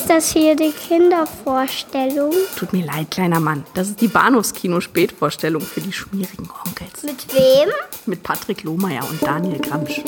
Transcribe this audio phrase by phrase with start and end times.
[0.00, 2.32] Ist das hier die Kindervorstellung?
[2.56, 3.66] Tut mir leid, kleiner Mann.
[3.74, 7.02] Das ist die Bahnhofskino-Spätvorstellung für die schmierigen Onkels.
[7.02, 7.68] Mit wem?
[8.06, 10.00] Mit Patrick Lohmeier und Daniel Gramsch.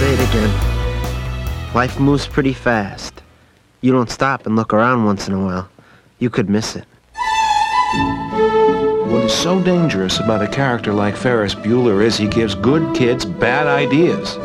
[0.00, 0.50] say it again.
[1.74, 3.22] Life moves pretty fast.
[3.82, 5.68] You don't stop and look around once in a while.
[6.18, 6.86] You could miss it.
[9.10, 13.24] What is so dangerous about a character like Ferris Bueller is he gives good kids
[13.24, 14.36] bad ideas.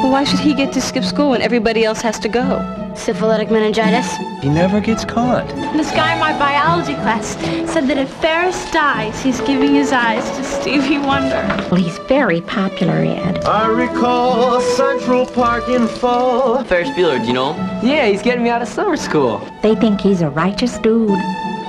[0.00, 2.92] Well, why should he get to skip school when everybody else has to go?
[2.94, 4.16] Syphilitic meningitis.
[4.40, 5.48] He never gets caught.
[5.76, 7.34] This guy in my biology class
[7.72, 11.44] said that if Ferris dies, he's giving his eyes to Stevie Wonder.
[11.72, 13.44] Well, he's very popular, Ed.
[13.44, 16.62] I recall Central Park in fall.
[16.62, 17.88] Ferris Bueller, do you know him?
[17.88, 19.38] Yeah, he's getting me out of summer school.
[19.62, 21.18] They think he's a righteous dude.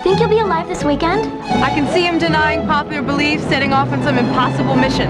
[0.03, 1.29] Think he'll be alive this weekend?
[1.61, 5.09] I can see him denying popular belief, setting off on some impossible mission.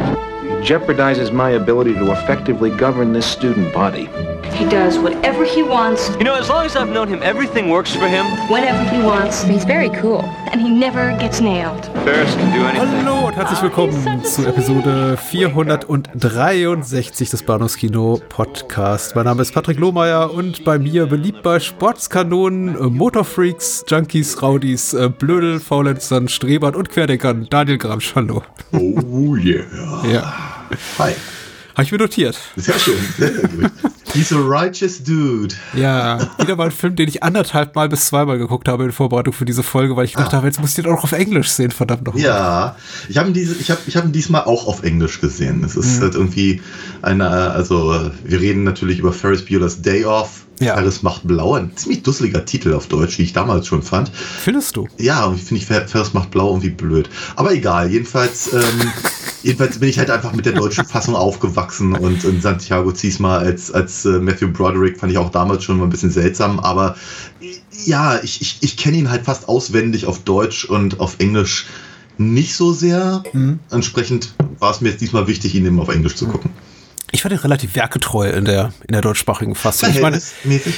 [0.64, 4.10] Jeopardizes my ability to effectively govern this student body.
[4.44, 7.94] He does whatever he wants, You know, as long as I've known him, everything works
[7.96, 8.26] for him.
[8.50, 10.24] whenever he wants, He's very cool.
[10.52, 11.86] and he never gets nailed.
[12.04, 13.06] Ferris can do anything.
[13.06, 19.16] Hallo und herzlich willkommen zu Episode 463 des Bahnhofskino Podcast.
[19.16, 24.94] Mein Name ist Patrick Lohmeier und bei mir beliebt bei Sportskanonen, äh, Motorfreaks, Junkies, Rowdies,
[24.94, 28.14] äh, Blödel, Faulenzern, Strebern und Querdenkern Daniel Gramsch.
[28.16, 28.42] Hallo.
[28.74, 29.66] Oh yeah.
[30.12, 30.34] Ja,
[31.00, 31.14] Hi.
[31.80, 32.38] Habe ich mir notiert.
[32.58, 32.98] Sehr schön.
[33.18, 33.72] Sehr gut.
[34.14, 35.56] He's a righteous dude.
[35.74, 39.34] Ja, wieder mal ein Film, den ich anderthalb Mal bis zweimal geguckt habe in Vorbereitung
[39.34, 41.50] für diese Folge, weil ich gedacht habe, jetzt muss ich den auch noch auf Englisch
[41.50, 42.16] sehen, verdammt noch.
[42.16, 42.76] Ja,
[43.08, 45.64] ich habe ihn, diese, ich hab, ich hab ihn diesmal auch auf Englisch gesehen.
[45.64, 46.62] Es ist halt irgendwie
[47.02, 50.48] eine, also wir reden natürlich über Ferris Bueller's Day Off.
[50.60, 50.76] Ja.
[50.76, 54.12] Ferris macht blau, ein ziemlich dusseliger Titel auf Deutsch, wie ich damals schon fand.
[54.14, 54.88] Findest du?
[54.98, 57.10] Ja, und finde ich Ferris macht blau irgendwie blöd.
[57.36, 58.92] Aber egal, jedenfalls, ähm,
[59.44, 63.72] jedenfalls bin ich halt einfach mit der deutschen Fassung aufgewachsen und, und Santiago Ziesma als,
[63.72, 66.96] als äh, Matthew Broderick fand ich auch damals schon mal ein bisschen seltsam, aber
[67.86, 71.68] ja, ich, ich, ich kenne ihn halt fast auswendig auf Deutsch und auf Englisch
[72.18, 73.24] nicht so sehr.
[73.72, 76.52] Entsprechend war es mir jetzt diesmal wichtig, ihn eben auf Englisch zu gucken.
[77.12, 79.90] Ich fand ihn relativ werketreu in der, in der deutschsprachigen Fassung.
[79.90, 80.20] Ich meine,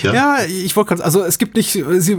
[0.04, 0.14] ja.
[0.14, 2.18] Ja, ich wollte ganz, also es gibt nicht, sie,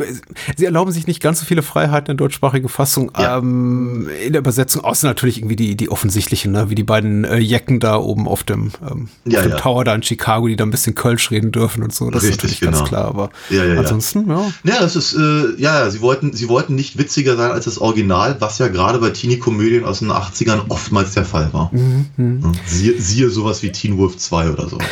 [0.56, 3.39] sie erlauben sich nicht ganz so viele Freiheiten in der deutschsprachigen Fassung Ja.
[3.39, 6.69] ähm, in der Übersetzung, außer natürlich irgendwie die, die offensichtlichen, ne?
[6.71, 9.56] wie die beiden äh, Jecken da oben auf dem, ähm, Ja, auf dem.
[9.56, 12.11] Tower da in Chicago, die da ein bisschen Kölsch reden dürfen und so.
[12.11, 12.89] Das Richtig, ist natürlich ganz genau.
[12.89, 13.81] klar, aber Ja, ja, ja.
[13.81, 14.53] ansonsten, ja.
[14.65, 18.37] Ja, das ist, äh, ja, sie wollten, sie wollten nicht witziger sein als das Original,
[18.41, 21.71] was ja gerade bei Teenie-Komödien aus den 80ern oftmals der Fall war.
[21.73, 24.78] Mhm, Ja, Siehe, siehe sowas wie Teen Wolf 2 oder so.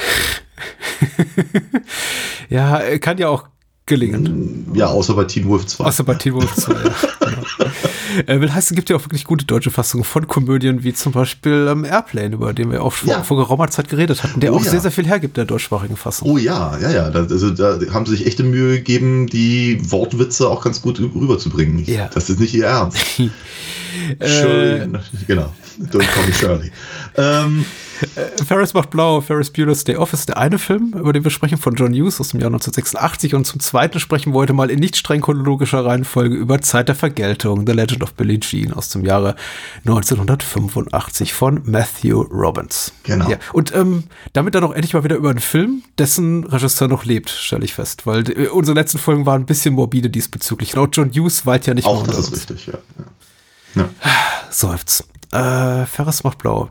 [2.48, 3.44] Ja, äh, kann ja auch
[3.86, 4.66] gelingen.
[4.74, 5.84] Ja, außer bei Teen Wolf 2.
[5.84, 6.72] Außer bei Teen Wolf 2.
[6.72, 6.78] ja,
[7.20, 7.42] genau.
[8.26, 11.12] äh, will heißen, es gibt ja auch wirklich gute deutsche Fassungen von Komödien, wie zum
[11.12, 13.22] Beispiel ähm, Airplane, über den wir auch vor, Ja.
[13.22, 14.70] vor geraumer Zeit geredet hatten, der Oh auch ja.
[14.70, 16.28] sehr, sehr viel hergibt, der deutschsprachigen Fassung.
[16.28, 17.10] Oh ja, ja, ja.
[17.10, 21.84] Da, also da haben sie sich echte Mühe gegeben, die Wortwitze auch ganz gut rüberzubringen.
[21.84, 22.08] Ja.
[22.12, 22.98] Das ist nicht ihr Ernst.
[24.20, 24.88] Äh, Shirley,
[25.26, 25.52] genau.
[25.80, 26.70] Don't call me Shirley.
[27.16, 27.64] Ähm,
[28.46, 31.58] Ferris macht blau, Ferris Bueller's Day Off ist der eine Film, über den wir sprechen,
[31.58, 34.78] von John Hughes aus dem Jahr 1986 und zum zweiten sprechen wir heute mal in
[34.78, 39.04] nicht streng chronologischer Reihenfolge über Zeit der Vergeltung, The Legend of Billie Jean aus dem
[39.04, 39.36] Jahre
[39.86, 42.92] 1985 von Matthew Robbins.
[43.02, 43.28] Genau.
[43.28, 47.04] Ja, und ähm, damit dann auch endlich mal wieder über einen Film, dessen Regisseur noch
[47.04, 50.76] lebt, stelle ich fest, weil äh, unsere letzten Folgen waren ein bisschen morbide diesbezüglich.
[50.76, 52.78] Und auch John Hughes weilt ja nicht auch das ist richtig, ja.
[53.74, 53.82] ja.
[53.82, 53.88] ja.
[54.50, 55.04] Seufzt.
[55.32, 56.70] Äh, Ferris macht blau.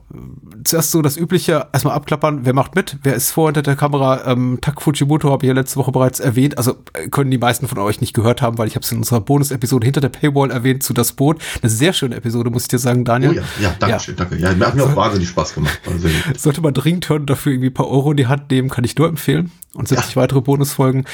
[0.66, 4.25] Zuerst so das übliche, erstmal abklappern, wer macht mit, wer ist vor hinter der Kamera.
[4.28, 7.69] Ähm, Tak Fujimoto habe ich ja letzte Woche bereits erwähnt, also äh, können die meisten
[7.69, 10.52] von euch nicht gehört haben, weil ich habe es in unserer Bonus-Episode hinter der Paywall
[10.52, 11.42] erwähnt zu Das Boot.
[11.62, 13.31] Eine sehr schöne Episode, muss ich dir sagen, Daniel.
[13.31, 14.36] Oh ja, ja, danke schön, danke.
[14.36, 15.80] Ja, mir hat mir auch wahnsinnig Spaß gemacht.
[15.86, 16.38] Gut.
[16.38, 18.98] Sollte man dringend hören, dafür irgendwie ein paar Euro in die Hand nehmen, kann ich
[18.98, 19.52] nur empfehlen.
[19.75, 21.06] Und 70 weitere Bonusfolgen.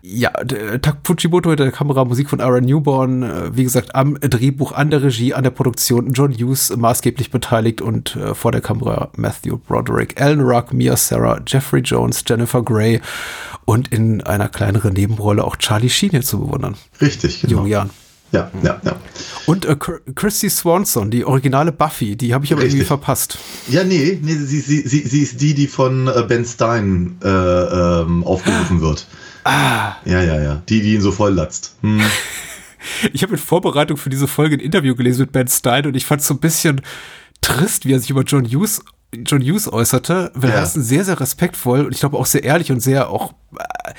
[0.00, 4.18] Ja, d- Tak Fujimoto hinter der Kamera, Musik von Aaron Newborn, äh, wie gesagt, am
[4.18, 8.50] Drehbuch, an der Regie, an der Produktion, John Hughes äh, maßgeblich beteiligt und äh, vor
[8.50, 13.02] der Kamera Matthew Broderick, Alan Ruck, Mia Sarah, Jeffrey Jones, Jennifer Grey
[13.66, 16.76] und in einer kleineren Nebenrolle auch Charlie Sheen hier zu bewundern.
[16.98, 17.60] Richtig, In genau.
[17.60, 17.90] jungen Jahren.
[18.32, 18.96] Ja, ja, ja.
[19.44, 22.88] Und äh, Chr- Christy Swanson, die originale Buffy, die habe ich aber irgendwie Richtig.
[22.88, 23.38] verpasst.
[23.68, 27.28] Ja, nee, nee sie, sie, sie, sie ist die, die von äh, Ben Stein äh,
[27.28, 29.06] ähm, aufgerufen wird.
[29.44, 29.96] Ah.
[30.06, 30.62] Ja, ja, ja.
[30.70, 31.74] Die, die ihn so voll latzt.
[31.82, 32.00] Hm.
[33.12, 36.06] Ich habe in Vorbereitung für diese Folge ein Interview gelesen mit Ben Stein und ich
[36.06, 36.80] fand es so ein bisschen
[37.40, 38.82] trist, wie er sich über John Hughes,
[39.14, 40.32] John Hughes äußerte.
[40.34, 40.60] Will Ja.
[40.60, 43.34] heißen, sehr, sehr respektvoll und ich glaube auch sehr ehrlich und sehr auch.
[43.56, 43.92] Äh,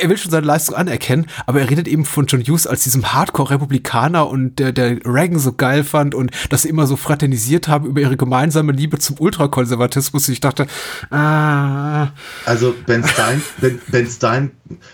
[0.00, 3.12] er will schon seine Leistung anerkennen, aber er redet eben von John Hughes als diesem
[3.12, 7.84] Hardcore-Republikaner und der, der Reagan so geil fand und dass sie immer so fraternisiert haben
[7.86, 10.28] über ihre gemeinsame Liebe zum Ultrakonservatismus.
[10.30, 10.66] Ich dachte,
[11.10, 12.08] ah.
[12.46, 14.50] Also Ben Stein, Ben, ben Stein,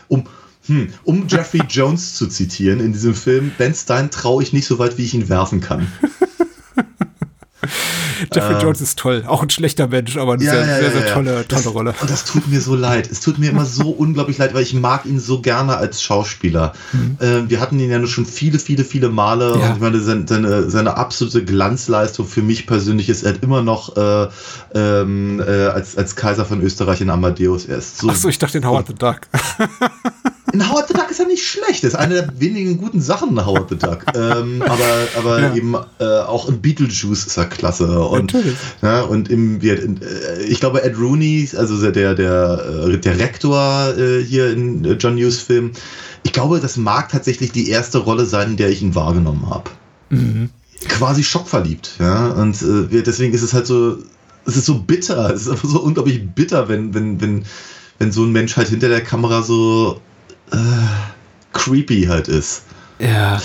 [0.08, 0.25] um,
[0.66, 4.78] hm, um Jeffrey Jones zu zitieren in diesem Film, Ben Stein traue ich nicht so
[4.78, 5.90] weit, wie ich ihn werfen kann.
[8.32, 9.25] Jeffrey äh, Jones ist toll.
[9.26, 11.94] Auch ein schlechter Mensch, aber eine ja, sehr, ja, sehr, sehr, tolle, tolle das, Rolle.
[12.00, 13.11] Und das tut mir so leid.
[13.11, 16.72] Es tut mir immer so unglaublich leid, weil ich mag ihn so gerne als Schauspieler.
[16.93, 17.16] Mhm.
[17.20, 19.55] Äh, wir hatten ihn ja nur schon viele, viele, viele Male.
[19.55, 23.62] Und ich meine, seine, seine, seine, absolute Glanzleistung für mich persönlich ist, er hat immer
[23.62, 24.28] noch äh,
[24.75, 27.66] ähm, äh, als, als Kaiser von Österreich in Amadeus.
[27.66, 28.08] Er ist so.
[28.08, 29.20] Achso, ich dachte in Howard the Duck.
[30.55, 31.83] In Howard the Duck ist ja nicht schlecht.
[31.83, 34.05] Das ist eine der wenigen guten Sachen in Howard the Duck.
[34.15, 35.55] ähm, aber aber ja.
[35.55, 38.01] eben äh, auch in Beetlejuice ist er klasse.
[38.01, 38.35] Und,
[38.81, 44.23] ja, und im, äh, ich glaube, Ed Rooney, also der, der, äh, der Rektor äh,
[44.23, 45.73] hier in John Hughes Film,
[46.23, 49.71] ich glaube, das mag tatsächlich die erste Rolle sein, in der ich ihn wahrgenommen habe.
[50.11, 50.50] Mhm.
[50.89, 51.97] Quasi schockverliebt.
[51.99, 52.29] Ja?
[52.29, 53.99] Und äh, deswegen ist es halt so,
[54.47, 55.35] es ist so bitter.
[55.35, 57.45] Es ist einfach so unglaublich bitter, wenn, wenn, wenn,
[57.99, 60.00] wenn so ein Mensch halt hinter der Kamera so
[60.52, 60.56] äh,
[61.52, 62.62] creepy halt ist.
[62.99, 63.41] Ja.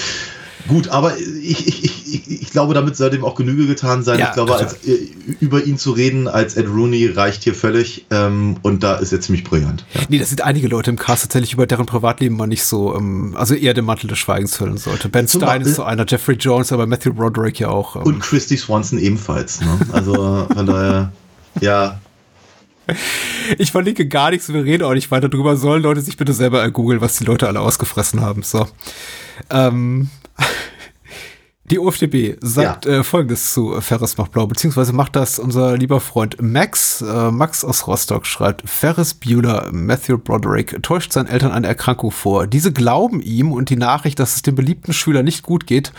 [0.67, 4.19] Gut, aber ich, ich, ich, ich glaube, damit sollte ihm auch Genüge getan sein.
[4.19, 5.09] Ja, ich glaube, als, äh,
[5.39, 8.05] über ihn zu reden als Ed Rooney reicht hier völlig.
[8.11, 9.85] Ähm, und da ist er ziemlich brillant.
[9.93, 10.01] Ja.
[10.09, 13.35] Nee, das sind einige Leute im Cast tatsächlich, über deren Privatleben man nicht so, ähm,
[13.35, 15.09] also eher den Mantel des Schweigens hüllen sollte.
[15.09, 17.95] Ben Zum Stein ist so einer, Jeffrey Jones, aber Matthew Broderick ja auch.
[17.95, 18.03] Ähm.
[18.03, 19.61] Und Christy Swanson ebenfalls.
[19.61, 19.79] Ne?
[19.91, 21.11] Also von daher,
[21.61, 21.99] ja,
[23.57, 25.55] ich verlinke gar nichts, wir reden auch nicht weiter drüber.
[25.57, 28.43] Sollen Leute sich bitte selber ergoogeln, was die Leute alle ausgefressen haben.
[28.43, 28.67] So.
[29.49, 30.09] Ähm,
[31.65, 32.99] die UFDB sagt ja.
[32.99, 37.01] äh, folgendes zu Ferris macht blau, beziehungsweise macht das unser lieber Freund Max.
[37.01, 42.47] Äh, Max aus Rostock schreibt, Ferris Bueller, Matthew Broderick, täuscht seinen Eltern eine Erkrankung vor.
[42.47, 45.93] Diese glauben ihm und die Nachricht, dass es dem beliebten Schüler nicht gut geht,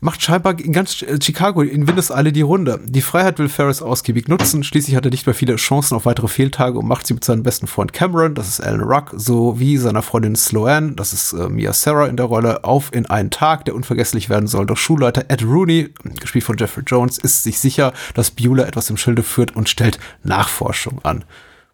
[0.00, 2.80] macht scheinbar in ganz äh, Chicago in Windeseile die Runde.
[2.84, 4.64] Die Freiheit will Ferris ausgiebig nutzen.
[4.64, 7.42] Schließlich hat er nicht mehr viele Chancen auf weitere Fehltage und macht sie mit seinem
[7.42, 11.72] besten Freund Cameron, das ist Alan Ruck, sowie seiner Freundin Sloane, das ist äh, Mia
[11.72, 14.66] Sarah in der Rolle, auf in einen Tag, der unvergesslich werden soll.
[14.66, 18.96] Doch Schulleiter Ed Rooney, gespielt von Jeffrey Jones, ist sich sicher, dass Bueller etwas im
[18.96, 21.24] Schilde führt und stellt Nachforschung an.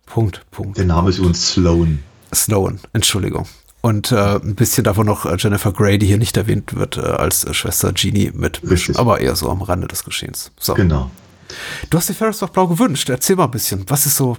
[0.07, 0.79] Punkt, Punkt.
[0.79, 1.99] Der Name ist übrigens Sloan.
[2.33, 3.47] Sloan, Entschuldigung.
[3.87, 7.03] Und äh, ein bisschen davon noch äh, Jennifer Grey, die hier nicht erwähnt wird, äh,
[7.03, 8.61] als äh, Schwester Genie mit,
[8.97, 10.51] aber eher so am Rande des Geschehens.
[10.59, 10.75] So.
[10.75, 11.09] Genau.
[11.89, 13.09] Du hast dir Ferris macht blau gewünscht.
[13.09, 13.85] Erzähl mal ein bisschen.
[13.87, 14.39] Was ist so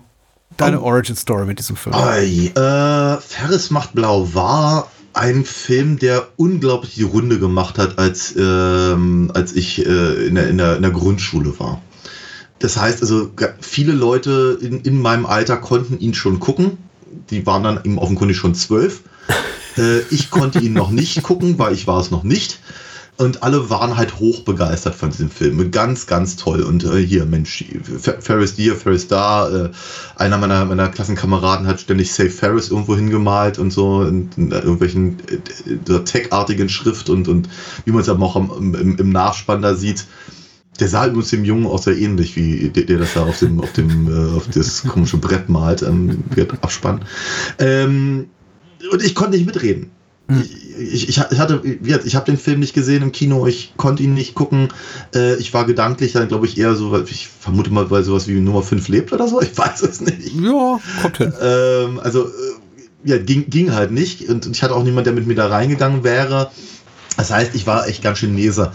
[0.57, 0.87] deine oh.
[0.87, 1.95] Origin Story mit diesem Film?
[1.95, 8.35] Oi, äh, Ferris macht blau war ein Film, der unglaublich die Runde gemacht hat, als,
[8.37, 11.81] ähm, als ich äh, in, der, in, der, in der Grundschule war.
[12.59, 16.79] Das heißt also, viele Leute in, in meinem Alter konnten ihn schon gucken.
[17.29, 19.03] Die waren dann eben offenkundig schon zwölf.
[19.77, 22.59] Äh, ich konnte ihn noch nicht gucken, weil ich war es noch nicht.
[23.17, 25.71] Und alle waren halt hoch begeistert von diesem Film.
[25.71, 26.61] Ganz, ganz toll.
[26.61, 27.65] Und äh, hier, Mensch,
[28.19, 29.49] Ferris hier, Ferris da.
[29.49, 29.69] Äh,
[30.15, 35.17] einer meiner, meiner Klassenkameraden hat ständig Save Ferris irgendwo hingemalt und so in, in irgendwelchen
[35.29, 37.49] äh, tech-artigen Schrift und, und
[37.85, 40.05] wie man es aber auch im, im, im Nachspann da sieht.
[40.79, 43.59] Der sah übrigens dem Jungen auch sehr ähnlich, wie der, der das da auf dem,
[43.59, 46.23] auf dem, äh, auf das komische Brett malt, ähm,
[46.61, 47.03] Abspann.
[47.57, 48.27] Ähm,
[48.91, 49.91] und ich konnte nicht mitreden.
[50.29, 50.43] Hm.
[50.79, 51.61] Ich, ich, ich, hatte,
[52.05, 54.69] ich habe den Film nicht gesehen im Kino, ich konnte ihn nicht gucken.
[55.15, 58.39] Äh, ich war gedanklich dann, glaube ich, eher so, ich vermute mal, weil sowas wie
[58.39, 60.33] Nummer 5 lebt oder so, ich weiß es nicht.
[60.35, 61.33] Ja, kommt hin.
[61.41, 62.31] Ähm, also, äh,
[63.05, 66.03] ja, ging, ging halt nicht und ich hatte auch niemand, der mit mir da reingegangen
[66.03, 66.51] wäre.
[67.15, 68.73] Das heißt, ich war echt ganz schön Leser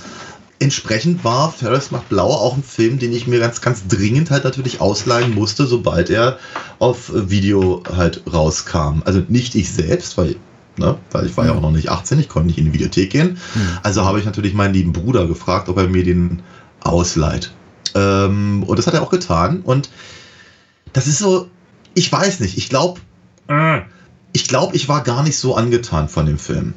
[0.63, 4.45] entsprechend war Ferris macht blau auch ein Film, den ich mir ganz, ganz dringend halt
[4.45, 6.39] natürlich ausleihen musste, sobald er
[6.79, 9.03] auf Video halt rauskam.
[9.05, 10.37] Also nicht ich selbst, weil,
[10.79, 13.11] ne, weil ich war ja auch noch nicht 18, ich konnte nicht in die Videothek
[13.11, 13.39] gehen.
[13.83, 16.43] Also habe ich natürlich meinen lieben Bruder gefragt, ob er mir den
[16.81, 17.53] ausleiht.
[17.95, 19.61] Ähm, und das hat er auch getan.
[19.61, 19.91] Und
[20.93, 21.49] das ist so,
[21.95, 23.01] ich weiß nicht, ich glaube,
[24.33, 26.75] ich glaube, ich war gar nicht so angetan von dem Film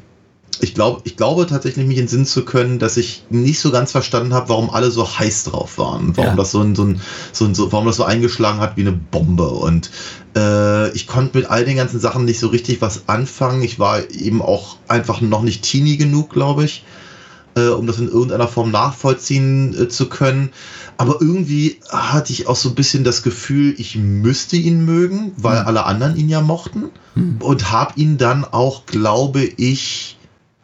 [0.61, 3.91] ich glaube, ich glaube tatsächlich mich in Sinn zu können, dass ich nicht so ganz
[3.91, 6.35] verstanden habe, warum alle so heiß drauf waren, warum ja.
[6.35, 8.91] das so ein, so ein, so ein, so, warum das so eingeschlagen hat wie eine
[8.91, 9.47] Bombe.
[9.47, 9.91] Und
[10.35, 13.61] äh, ich konnte mit all den ganzen Sachen nicht so richtig was anfangen.
[13.63, 16.83] Ich war eben auch einfach noch nicht teeny genug, glaube ich,
[17.55, 20.49] äh, um das in irgendeiner Form nachvollziehen äh, zu können.
[20.97, 25.61] Aber irgendwie hatte ich auch so ein bisschen das Gefühl, ich müsste ihn mögen, weil
[25.61, 25.67] mhm.
[25.67, 26.91] alle anderen ihn ja mochten.
[27.15, 27.37] Mhm.
[27.39, 30.14] Und habe ihn dann auch, glaube ich,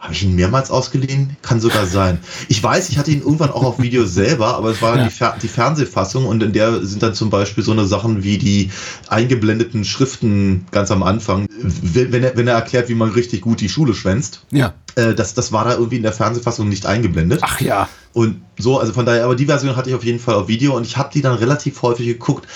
[0.01, 1.37] Habe ich ihn mehrmals ausgeliehen?
[1.43, 2.17] Kann sogar sein.
[2.47, 5.03] Ich weiß, ich hatte ihn irgendwann auch auf Video selber, aber es war ja.
[5.03, 8.39] die, Fer die, Fernsehfassung und in der sind dann zum Beispiel so eine Sachen wie
[8.39, 8.71] die
[9.09, 13.69] eingeblendeten Schriften ganz am Anfang, wenn er, wenn er erklärt, wie man richtig gut die
[13.69, 14.43] Schule schwänzt.
[14.49, 14.73] Ja.
[14.95, 17.41] Äh, das, das war da irgendwie in der Fernsehfassung nicht eingeblendet.
[17.43, 17.87] Ach ja.
[18.11, 20.75] Und so, also von daher, aber die Version hatte ich auf jeden Fall auf Video
[20.75, 22.47] und ich habe die dann relativ häufig geguckt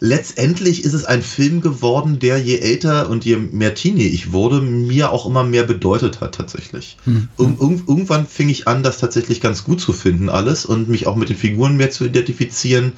[0.00, 4.62] letztendlich ist es ein Film geworden, der je älter und je mehr Teenie ich wurde,
[4.62, 6.96] mir auch immer mehr bedeutet hat tatsächlich.
[7.04, 7.28] Mhm.
[7.38, 11.16] Ir irgendwann fing ich an, das tatsächlich ganz gut zu finden alles und mich auch
[11.16, 12.94] mit den Figuren mehr zu identifizieren.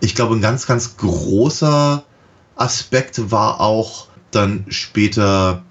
[0.00, 2.04] Ich glaube, ein ganz, ganz großer
[2.54, 5.64] Aspekt war auch dann später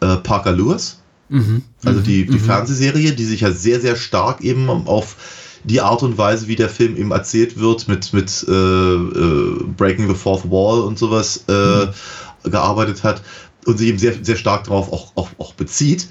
[0.00, 0.98] äh, Parker Lewis.
[1.30, 1.62] Mhm.
[1.84, 2.40] Also die, die mhm.
[2.40, 5.16] Fernsehserie, die sich ja sehr, sehr stark eben auf
[5.64, 10.08] die Art und Weise, wie der Film eben erzählt wird, mit, mit äh, äh, Breaking
[10.08, 12.50] the Fourth Wall und sowas äh, mhm.
[12.50, 13.22] gearbeitet hat
[13.66, 16.08] und sich eben sehr, sehr stark darauf auch, auch, auch bezieht.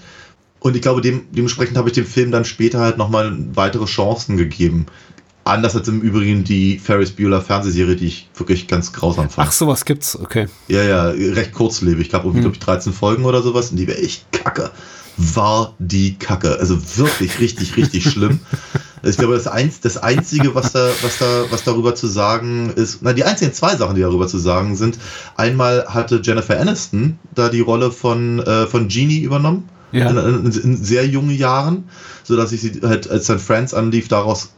[0.60, 4.38] Und ich glaube, dem, dementsprechend habe ich dem Film dann später halt nochmal weitere Chancen
[4.38, 4.86] gegeben.
[5.46, 9.48] Anders als im Übrigen die Ferris Bueller Fernsehserie, die ich wirklich ganz grausam fand.
[9.48, 10.48] Ach, sowas gibt's, okay.
[10.68, 12.02] Ja, ja, recht kurzlebig.
[12.02, 12.52] Ich glaube, irgendwie, hm.
[12.52, 14.70] glaube ich, 13 Folgen oder sowas und die wäre echt kacke.
[15.18, 16.60] War die kacke.
[16.60, 18.42] Also wirklich richtig, richtig schlimm.
[19.04, 23.00] Ich glaube, das, Einz, das Einzige, was da, was, da, was darüber zu sagen ist,
[23.02, 25.00] na, die einzigen zwei Sachen, die darüber zu sagen sind.
[25.38, 29.70] Einmal hatte Jennifer Aniston da die Rolle von, äh, von Genie übernommen.
[29.92, 30.10] Ja.
[30.10, 31.86] In, in, in, sehr jungen Jahren,
[32.24, 34.52] sodass ich sie halt, als dann Friends anlief, daraus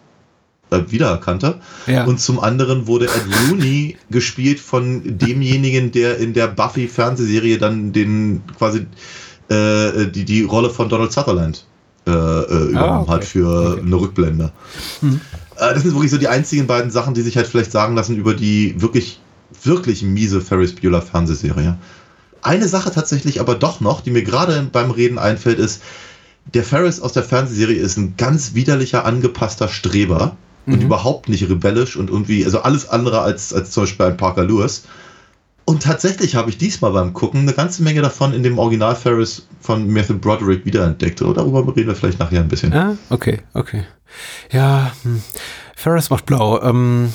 [0.71, 1.61] äh, wiedererkannte.
[1.87, 2.03] Ja.
[2.05, 8.41] Und zum anderen wurde Ed Rooney gespielt von demjenigen, der in der Buffy-Fernsehserie dann den
[8.57, 8.87] quasi
[9.49, 11.65] äh, die, die Rolle von Donald Sutherland
[12.11, 13.11] äh, äh, übernommen ah, okay.
[13.11, 13.81] hat für okay.
[13.81, 14.51] eine Rückblende.
[15.01, 15.21] Hm.
[15.57, 18.17] Äh, das sind wirklich so die einzigen beiden Sachen, die sich halt vielleicht sagen lassen
[18.17, 19.19] über die wirklich,
[19.63, 21.77] wirklich miese Ferris Bueller Fernsehserie.
[22.41, 25.81] Eine Sache tatsächlich aber doch noch, die mir gerade beim Reden einfällt, ist,
[26.53, 30.73] der Ferris aus der Fernsehserie ist ein ganz widerlicher, angepasster Streber mhm.
[30.73, 34.43] und überhaupt nicht rebellisch und irgendwie, also alles andere als, als zum Beispiel ein Parker
[34.43, 34.83] Lewis.
[35.65, 39.47] Und tatsächlich habe ich diesmal beim Gucken eine ganze Menge davon in dem Original Ferris
[39.59, 41.21] von Matthew Broderick wiederentdeckt.
[41.21, 42.73] Oder darüber reden wir vielleicht nachher ein bisschen.
[42.73, 43.85] Ah, okay, okay.
[44.51, 45.21] Ja, hm.
[45.75, 46.61] Ferris macht blau.
[46.61, 47.13] Ähm,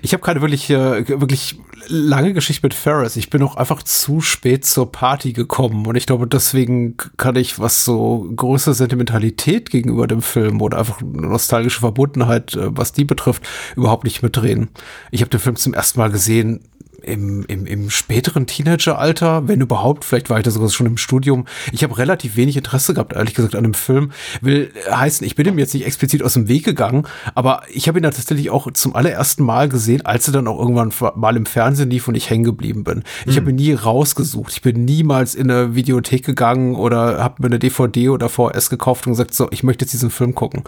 [0.00, 1.58] ich habe keine wirklich, äh, wirklich
[1.88, 3.16] lange Geschichte mit Ferris.
[3.16, 7.58] Ich bin auch einfach zu spät zur Party gekommen und ich glaube, deswegen kann ich,
[7.58, 13.46] was so große Sentimentalität gegenüber dem Film oder einfach nostalgische Verbundenheit, äh, was die betrifft,
[13.76, 14.70] überhaupt nicht mitreden.
[15.10, 16.60] Ich habe den Film zum ersten Mal gesehen
[17.02, 21.46] im, im, im späteren Teenageralter, wenn überhaupt, vielleicht war ich da sogar schon im Studium.
[21.72, 24.12] Ich habe relativ wenig Interesse gehabt, ehrlich gesagt, an dem Film.
[24.40, 27.98] Will heißen, ich bin ihm jetzt nicht explizit aus dem Weg gegangen, aber ich habe
[27.98, 31.90] ihn tatsächlich auch zum allerersten Mal gesehen, als er dann auch irgendwann mal im Fernsehen
[31.90, 33.02] lief und ich hängen geblieben bin.
[33.26, 33.40] Ich mhm.
[33.40, 34.52] habe ihn nie rausgesucht.
[34.52, 39.06] Ich bin niemals in eine Videothek gegangen oder habe mir eine DVD oder VS gekauft
[39.06, 40.64] und gesagt, so, ich möchte jetzt diesen Film gucken.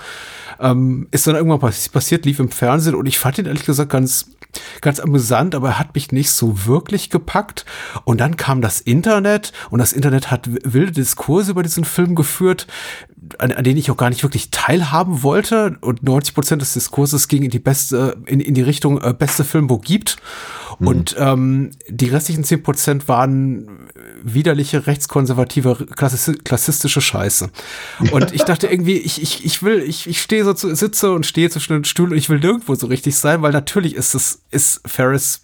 [0.61, 4.31] Ähm, ist dann irgendwann passiert, lief im Fernsehen und ich fand ihn ehrlich gesagt ganz
[4.81, 7.65] ganz amüsant, aber er hat mich nicht so wirklich gepackt.
[8.05, 12.67] Und dann kam das Internet und das Internet hat wilde Diskurse über diesen Film geführt,
[13.39, 15.77] an, an denen ich auch gar nicht wirklich teilhaben wollte.
[15.81, 19.45] Und 90 Prozent des Diskurses ging in die beste, in, in die Richtung äh, beste
[19.45, 20.17] Film, wo gibt.
[20.79, 20.87] Mhm.
[20.87, 23.89] Und ähm, die restlichen 10 Prozent waren
[24.23, 25.87] widerliche, rechtskonservative,
[26.45, 27.51] klassistische Scheiße.
[28.13, 31.27] Und ich dachte irgendwie, ich, ich, ich will, ich, ich stehe so, zu, sitze und
[31.27, 34.43] stehe zwischen den Stühlen und ich will nirgendwo so richtig sein, weil natürlich ist es,
[34.51, 35.43] ist Ferris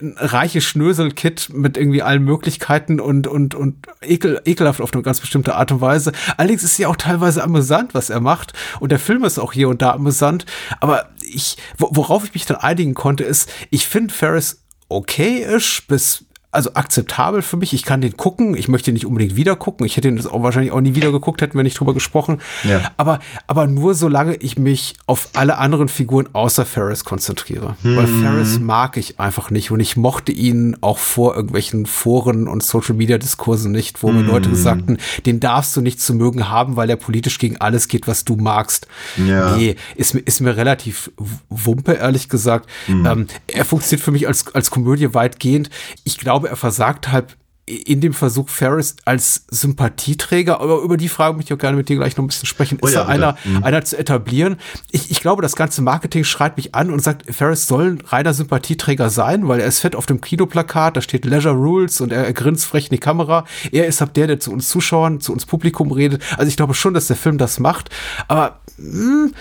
[0.00, 5.20] ein reiche Schnösel-Kit mit irgendwie allen Möglichkeiten und, und, und ekel, ekelhaft auf eine ganz
[5.20, 6.12] bestimmte Art und Weise.
[6.36, 8.52] Allerdings ist ja auch teilweise amüsant, was er macht.
[8.80, 10.46] Und der Film ist auch hier und da amüsant.
[10.80, 16.72] Aber ich, worauf ich mich dann einigen konnte, ist, ich finde Ferris okay-ish bis also
[16.74, 17.74] akzeptabel für mich.
[17.74, 18.56] Ich kann den gucken.
[18.56, 19.84] Ich möchte ihn nicht unbedingt wieder gucken.
[19.84, 22.40] Ich hätte ihn das auch wahrscheinlich auch nie wieder geguckt, hätten wir nicht drüber gesprochen.
[22.64, 22.90] Ja.
[22.96, 27.76] Aber, aber nur solange ich mich auf alle anderen Figuren außer Ferris konzentriere.
[27.82, 27.96] Hm.
[27.96, 32.62] Weil Ferris mag ich einfach nicht und ich mochte ihn auch vor irgendwelchen Foren und
[32.62, 34.16] Social Media Diskursen nicht, wo hm.
[34.16, 37.88] mir Leute sagten, den darfst du nicht zu mögen haben, weil er politisch gegen alles
[37.88, 38.86] geht, was du magst.
[39.16, 39.54] Ja.
[39.56, 41.10] Nee, ist mir, ist mir relativ
[41.48, 42.70] wumpe, ehrlich gesagt.
[42.86, 43.04] Hm.
[43.04, 45.68] Ähm, er funktioniert für mich als, als Komödie weitgehend.
[46.04, 51.10] Ich glaube, glaube, er versagt halt in dem Versuch, Ferris als Sympathieträger, aber über die
[51.10, 53.02] Frage möchte ich auch gerne mit dir gleich noch ein bisschen sprechen, oh ist ja,
[53.02, 53.62] er einer, mhm.
[53.62, 54.56] einer zu etablieren.
[54.90, 58.32] Ich, ich glaube, das ganze Marketing schreit mich an und sagt, Ferris soll ein reiner
[58.32, 62.24] Sympathieträger sein, weil er ist fett auf dem Kinoplakat, da steht Leisure Rules und er,
[62.24, 63.44] er grinst frech in die Kamera.
[63.70, 66.22] Er ist ab der, der zu uns Zuschauern, zu uns Publikum redet.
[66.38, 67.90] Also ich glaube schon, dass der Film das macht,
[68.28, 69.34] aber mh, hm,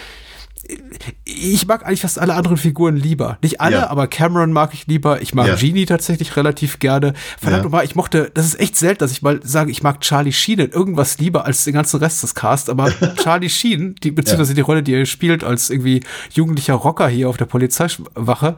[1.23, 3.37] ich mag eigentlich fast alle anderen Figuren lieber.
[3.41, 3.89] Nicht alle, Ja.
[3.89, 5.21] aber Cameron mag ich lieber.
[5.21, 5.55] Ich mag Ja.
[5.55, 7.13] Genie tatsächlich relativ gerne.
[7.39, 7.63] Verdammt Ja.
[7.63, 10.59] nochmal, ich mochte, das ist echt selten, dass ich mal sage, ich mag Charlie Sheen
[10.59, 12.91] in irgendwas lieber als den ganzen Rest des Cast, aber
[13.23, 16.01] Charlie Sheen, die, beziehungsweise die Rolle, die er spielt als irgendwie
[16.33, 18.57] jugendlicher Rocker hier auf der Polizeiwache,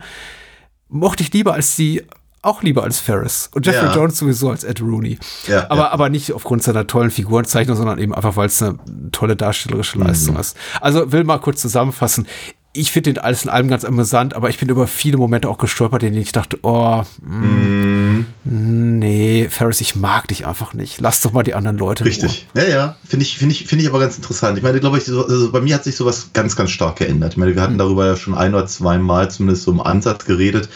[0.88, 2.04] mochte ich lieber als die,
[2.42, 3.50] auch lieber als Ferris.
[3.54, 3.96] Und Jeffrey Ja.
[3.96, 5.20] Jones sowieso als Ed Rooney.
[5.48, 5.92] Ja, aber, ja.
[5.92, 8.78] aber nicht aufgrund seiner tollen Figurenzeichnung, sondern eben einfach, weil es eine
[9.12, 10.40] tolle darstellerische Leistung Mhm.
[10.42, 10.58] ist.
[10.82, 12.28] Also will mal kurz zusammenfassen.
[12.72, 15.58] Ich finde den alles in allem ganz amüsant, aber ich bin über viele Momente auch
[15.58, 18.28] gestolpert, in denen ich dachte, oh, Mhm.
[18.44, 21.02] mm, nee, Ferris, ich mag dich einfach nicht.
[21.02, 22.48] Lass doch mal die anderen Leute Richtig.
[22.56, 22.96] Ja, ja.
[23.08, 24.56] Finde ich, finde ich, finde ich aber ganz interessant.
[24.58, 27.32] Ich meine, glaube ich, so, also bei mir hat sich sowas ganz, ganz stark geändert.
[27.34, 30.26] Ich meine, wir hatten darüber ja schon ein oder zwei Mal zumindest so im Ansatz
[30.26, 30.70] geredet.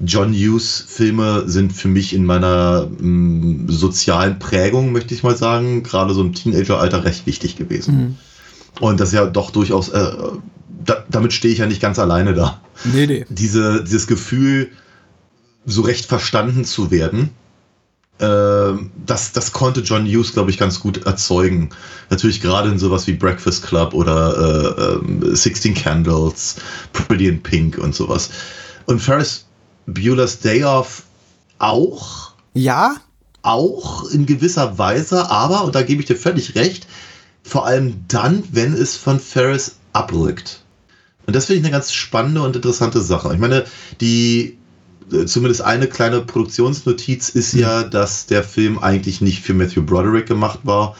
[0.00, 5.82] John Hughes Filme sind für mich in meiner mh, sozialen Prägung, möchte ich mal sagen,
[5.82, 8.16] gerade so im Teenageralter recht wichtig gewesen.
[8.80, 10.10] Und das ist ja doch durchaus, äh,
[10.84, 12.60] da, damit stehe ich ja nicht ganz alleine da.
[12.84, 13.26] Nee, nee.
[13.28, 14.70] Diese, dieses Gefühl,
[15.66, 17.30] so recht verstanden zu werden,
[18.20, 21.70] ähm, das, das konnte John Hughes, glaube ich, ganz gut erzeugen.
[22.10, 24.36] Natürlich gerade in sowas wie Breakfast Club oder
[24.80, 26.56] äh, ähm, 16 Candles,
[26.92, 28.30] Pretty in Pink und sowas.
[28.86, 29.46] Und Ferris
[29.86, 31.04] Bueller's Day Off
[31.58, 32.96] auch, Ja,
[33.42, 36.86] auch in gewisser Weise, aber, und da gebe ich dir völlig recht,
[37.42, 40.63] vor allem dann, wenn es von Ferris abrückt.
[41.26, 43.32] Und das finde ich eine ganz spannende und interessante Sache.
[43.32, 43.64] Ich meine,
[44.00, 44.58] die
[45.12, 50.26] äh, zumindest eine kleine Produktionsnotiz ist ja, dass der Film eigentlich nicht für Matthew Broderick
[50.26, 50.96] gemacht war,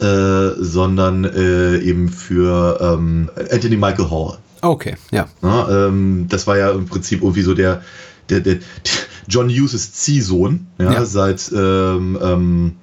[0.00, 4.38] äh, sondern äh, eben für ähm, Anthony Michael Hall.
[4.62, 5.28] okay, ja.
[5.42, 7.82] Ja, ähm, das war ja im Prinzip irgendwie so der,
[8.28, 8.58] der, der,
[9.28, 11.04] John Hughes Ziehsohn, ja, Ja.
[11.04, 12.76] seit ähm, ähm,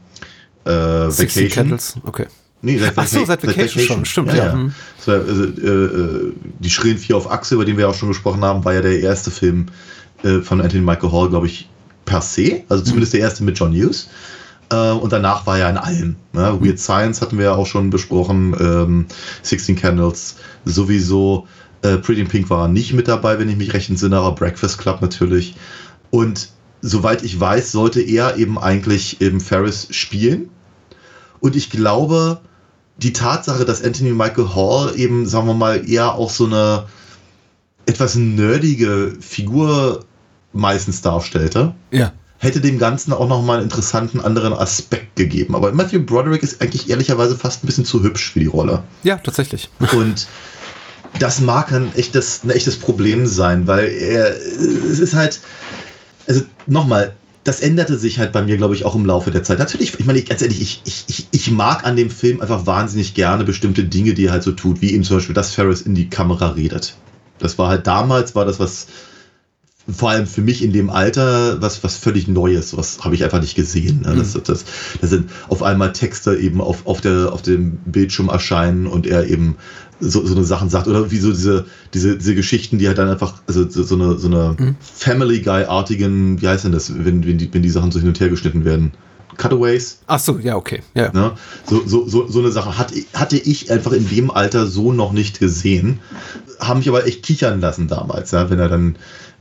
[0.66, 1.50] äh, 60 Vacation.
[1.50, 2.28] Candles, okay.
[2.66, 4.58] Nee, seit, Ach so, seit Vacation schon, stimmt, ja.
[4.98, 8.10] Das war, also, äh, äh, die Schrillen vier auf Achse, über den wir auch schon
[8.10, 9.68] gesprochen haben, war ja der erste Film
[10.24, 11.70] äh, von Anthony Michael Hall, glaube ich,
[12.06, 12.64] per se.
[12.68, 12.88] Also Hm.
[12.88, 14.10] zumindest der erste mit John Hughes.
[14.72, 16.16] Äh, und danach war er in allem.
[16.34, 16.54] Ne?
[16.54, 16.66] Hm.
[16.66, 18.56] Weird Science hatten wir ja auch schon besprochen.
[18.60, 19.06] Ähm,
[19.44, 21.48] 16 Candles sowieso.
[21.84, 24.34] Äh, Pretty in Pink war er nicht mit dabei, wenn ich mich recht entsinne, aber
[24.34, 25.56] Breakfast Club natürlich.
[26.10, 26.50] Und
[26.82, 30.50] soweit ich weiß, sollte er eben eigentlich eben Ferris spielen.
[31.40, 32.42] Und ich glaube,
[32.98, 36.86] die Tatsache, dass Anthony Michael Hall eben, sagen wir mal, eher auch so eine
[37.86, 40.06] etwas nerdige Figur
[40.54, 42.14] meistens darstellte, Ja.
[42.40, 45.56] hätte dem Ganzen auch nochmal einen interessanten anderen Aspekt gegeben.
[45.56, 48.84] Aber Matthew Broderick ist eigentlich ehrlicherweise fast ein bisschen zu hübsch für die Rolle.
[49.04, 49.70] Ja, tatsächlich.
[49.94, 50.28] Und
[51.20, 55.40] das mag ein echtes, ein echtes Problem sein, weil er, es ist halt,
[56.28, 57.14] also nochmal,
[57.46, 59.60] das änderte sich halt bei mir, glaube ich, auch im Laufe der Zeit.
[59.60, 63.14] Natürlich, ich meine, ich, ganz ehrlich, ich, ich, ich, mag an dem Film einfach wahnsinnig
[63.14, 65.94] gerne bestimmte Dinge, die er halt so tut, wie eben zum Beispiel, dass Ferris in
[65.94, 66.98] die Kamera redet.
[67.38, 68.88] Das war halt damals, war das was,
[69.88, 73.42] vor allem für mich in dem Alter, was, was völlig Neues, was habe ich einfach
[73.42, 74.02] nicht gesehen.
[74.02, 74.16] Ne?
[74.16, 74.66] Das, das,
[75.00, 79.28] das sind auf einmal Texte eben auf, auf, der, auf dem Bildschirm erscheinen und er
[79.28, 79.58] eben
[80.00, 83.10] so, so eine Sachen sagt oder wie so diese, diese, diese Geschichten, die halt dann
[83.10, 87.38] einfach, also so, so eine, so eine Family Guy-artigen, wie heißt denn das, wenn, wenn,
[87.38, 88.92] die, wenn die Sachen so hin und her geschnitten werden?
[89.38, 90.00] Cutaways?
[90.08, 90.82] Ach so, ja, okay.
[90.94, 91.12] Ja.
[91.12, 91.34] Ne?
[91.66, 95.12] So, so, so, so eine Sache hatte, hatte ich einfach in dem Alter so noch
[95.12, 96.00] nicht gesehen.
[96.60, 98.50] Haben mich aber echt kichern lassen damals, ja?
[98.50, 98.98] wenn er dann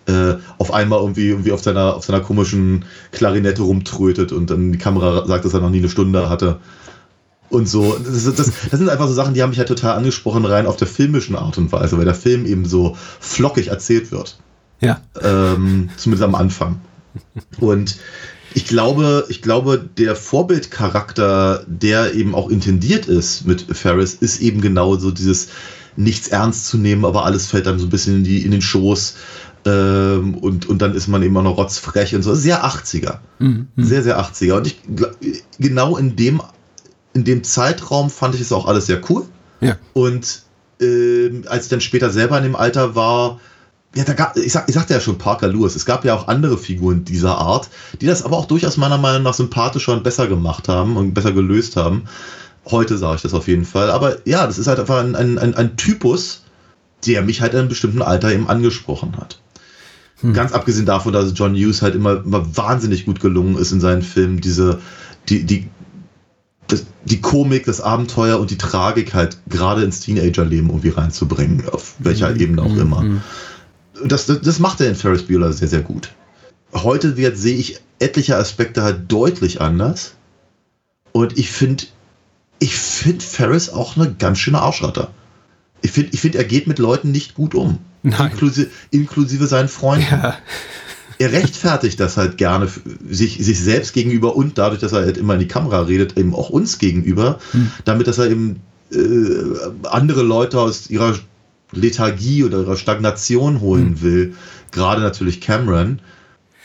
[0.07, 4.79] äh, auf einmal irgendwie, irgendwie auf, seiner, auf seiner komischen Klarinette rumtrötet und dann die
[4.79, 6.61] Kamera sagt, dass er noch nie eine Stunde hatte.
[7.55, 10.45] Und so, das, das, das sind einfach so Sachen, die haben mich halt total angesprochen,
[10.45, 14.39] rein auf der filmischen Art und Weise, weil der Film eben so flockig erzählt wird.
[14.81, 15.01] Ja.
[15.23, 16.81] Ähm, zumindest am Anfang.
[17.61, 17.97] Und
[18.55, 24.61] ich glaube, ich glaube, der Vorbildcharakter, der eben auch intendiert ist mit Ferris, ist eben
[24.61, 25.49] genau so dieses
[25.97, 28.63] nichts ernst zu nehmen, aber alles fällt einem so ein bisschen in, die, in den
[28.63, 29.15] Schoß.
[29.67, 32.35] Ähm, und, und dann ist man eben auch noch rotzfrech und so.
[32.35, 33.19] Sehr 80er.
[33.39, 33.69] Mhm.
[33.77, 34.55] Sehr, sehr 80er.
[34.55, 34.81] Und ich
[35.59, 36.43] genau in dem,
[37.15, 39.25] in dem Zeitraum fand ich es auch alles sehr cool.
[39.61, 39.77] Ja.
[39.93, 40.43] Und
[40.81, 43.41] ähm, als ich dann später selber in dem Alter war,
[43.95, 46.27] ja, da gab, ich, sag, ich sagte ja schon Parker Lewis, es gab ja auch
[46.27, 50.27] andere Figuren dieser Art, die das aber auch durchaus meiner Meinung nach sympathischer und besser
[50.27, 52.05] gemacht haben und besser gelöst haben.
[52.67, 53.91] Heute sage ich das auf jeden Fall.
[53.91, 56.43] Aber ja, das ist halt einfach ein, ein, ein, ein Typus,
[57.07, 59.39] der mich halt in einem bestimmten Alter eben angesprochen hat.
[60.33, 64.01] Ganz abgesehen davon, dass John Hughes halt immer, immer wahnsinnig gut gelungen ist in seinen
[64.01, 64.81] Filmen, diese,
[65.29, 65.69] die, die,
[66.75, 71.95] das, die Komik, das Abenteuer und die Tragik halt gerade ins Teenagerleben irgendwie reinzubringen, auf
[71.99, 72.99] welcher Ebene auch immer.
[74.03, 76.11] Und Das, das, das macht er in Ferris Bueller sehr, sehr gut.
[76.73, 80.15] Heute wird, sehe ich etliche Aspekte halt deutlich anders.
[81.13, 81.85] Und ich finde,
[82.59, 85.09] ich finde Ferris auch eine ganz schöne Arschratte.
[85.83, 87.79] Ich finde, ich find, er geht mit Leuten nicht gut um.
[88.33, 90.07] Inklusive, inklusive seinen Freunden.
[90.11, 90.37] Ja.
[91.19, 92.69] Er rechtfertigt das halt gerne
[93.09, 96.35] sich, sich selbst gegenüber und dadurch, dass er halt immer in die Kamera redet, eben
[96.35, 97.39] auch uns gegenüber,
[97.85, 98.61] damit, dass er eben
[98.93, 98.99] äh,
[99.85, 101.15] andere Leute aus ihrer
[101.73, 104.35] Lethargie oder ihrer Stagnation holen will.
[104.71, 106.01] Gerade natürlich Cameron.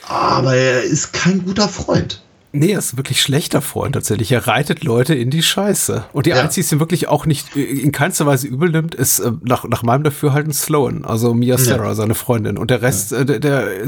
[0.08, 2.24] Aber er ist kein guter Freund.
[2.52, 4.32] Nee, er ist ein wirklich schlechter Freund tatsächlich.
[4.32, 6.06] Er reitet Leute in die Scheiße.
[6.14, 6.42] Und die Ja.
[6.42, 9.66] einzige, die ihn wirklich auch nicht äh, in keinster Weise übel nimmt, ist äh, nach,
[9.66, 12.58] nach meinem Dafürhalten Sloan, also Mia Sarah, seine Freundin.
[12.58, 13.86] Und der Rest äh, der, der,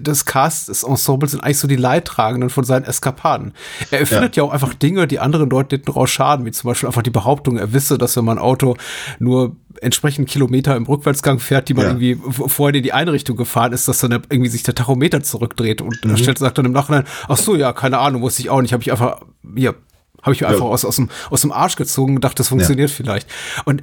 [0.00, 3.52] des Casts, des Ensembles sind eigentlich so die Leidtragenden von seinen Eskapaden.
[3.92, 4.42] Er erfindet ja.
[4.42, 7.56] auch einfach Dinge, die anderen Leuten hinten raus schaden, wie zum Beispiel einfach die Behauptung,
[7.56, 8.76] er wisse, dass wenn man ein Auto
[9.20, 11.90] nur entsprechend Kilometer im Rückwärtsgang fährt, die man Ja.
[11.90, 15.80] irgendwie vorher in die eine Richtung gefahren ist, dass dann irgendwie sich der Tachometer zurückdreht
[15.80, 16.16] und Mhm.
[16.16, 18.82] stellt sagt dann im Nachhinein, ach so, ja, keine Ahnung, wusste ich auch nicht, habe
[18.82, 19.20] ich einfach,
[19.56, 19.72] ja,
[20.22, 20.52] habe ich mir Ja.
[20.52, 23.26] einfach aus, aus, dem, aus dem Arsch gezogen und dachte, das funktioniert vielleicht.
[23.64, 23.82] Und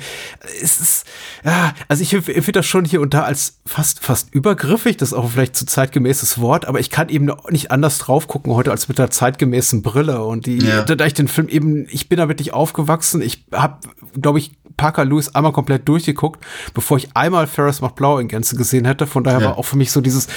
[0.64, 1.06] es ist,
[1.44, 5.14] ja, also ich empfinde das schon hier und da als fast, fast übergriffig, das ist
[5.18, 8.88] auch vielleicht zu zeitgemäßes Wort, aber ich kann eben nicht anders drauf gucken heute als
[8.88, 10.84] mit der zeitgemäßen Brille und die, Ja.
[10.84, 13.80] da, da ich den Film eben, ich bin damit nicht aufgewachsen, ich habe,
[14.22, 18.56] glaube ich, Parker Lewis einmal komplett durchgeguckt, bevor ich einmal Ferris macht Blau in Gänze
[18.56, 19.06] gesehen hätte.
[19.08, 19.46] Von daher Ja.
[19.50, 20.28] war auch für mich so dieses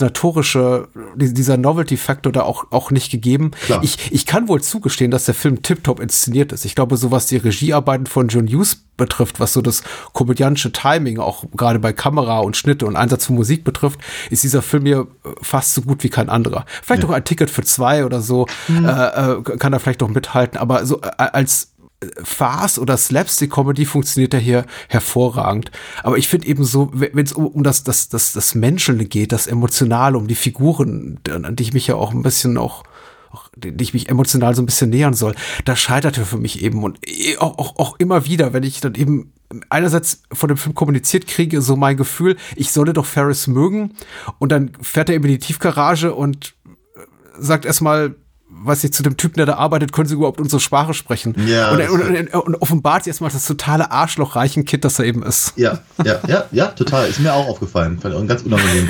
[0.00, 3.50] inszenatorische, die- dieser Novelty-Faktor da auch, auch nicht gegeben.
[3.66, 3.82] Klar.
[3.82, 6.64] Ich, ich kann wohl zugestehen, dass der Film tiptop inszeniert ist.
[6.64, 9.82] Ich glaube, so was die Regiearbeiten von John Hughes betrifft, was so das
[10.12, 14.62] komödiantische Timing auch gerade bei Kamera und Schnitte und Einsatz von Musik betrifft, ist dieser
[14.62, 16.64] Film hier äh, fast so gut wie kein anderer.
[16.82, 20.58] Vielleicht auch ein Ticket für zwei oder so äh, äh, kann er vielleicht noch mithalten,
[20.58, 21.72] aber so äh, als
[22.22, 25.70] Farce oder Slapstick-Comedy funktioniert er hier hervorragend.
[26.02, 29.32] Aber ich finde eben so, wenn es um, um das, das, das, das Menschelnde geht,
[29.32, 32.84] das Emotionale, um die Figuren, an die ich mich ja auch ein bisschen auch
[33.32, 36.62] auch, die ich mich emotional so ein bisschen nähern soll, da scheitert er für mich
[36.62, 39.32] eben und eh auch, auch, auch immer wieder, wenn ich dann eben
[39.68, 43.94] einerseits von dem Film kommuniziert kriege, so mein Gefühl, ich solle doch Ferris mögen
[44.38, 46.54] und dann fährt er eben in die Tiefgarage und
[47.38, 48.14] sagt erstmal,
[48.62, 51.34] weiß ich, zu dem Typen, der da arbeitet, können sie überhaupt unsere Sprache sprechen.
[51.46, 55.22] Ja, und, und, und, und offenbart sie erstmal das totale Arschlochreichen Kind, das er eben
[55.22, 55.52] ist.
[55.56, 57.08] Ja, ja, ja, ja, total.
[57.08, 57.98] Ist mir auch aufgefallen.
[57.98, 58.88] Fand ich ganz unangenehm.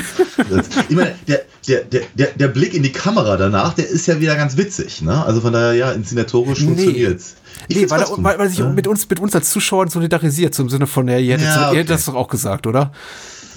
[0.89, 1.83] ich meine, der, der,
[2.15, 5.03] der, der, Blick in die Kamera danach, der ist ja wieder ganz witzig.
[5.03, 5.25] Ne?
[5.25, 6.67] Also von daher, ja, inszenatorisch Nee.
[6.67, 7.35] funktioniert's.
[7.69, 8.69] Ich Nee, weil, er, weil, weil sich Ja.
[8.69, 11.63] mit uns, mit uns als Zuschauern solidarisiert, so im Sinne von, ja, ihr hättet, Ja,
[11.63, 11.77] ihr okay.
[11.79, 12.93] hättet das doch auch gesagt, oder?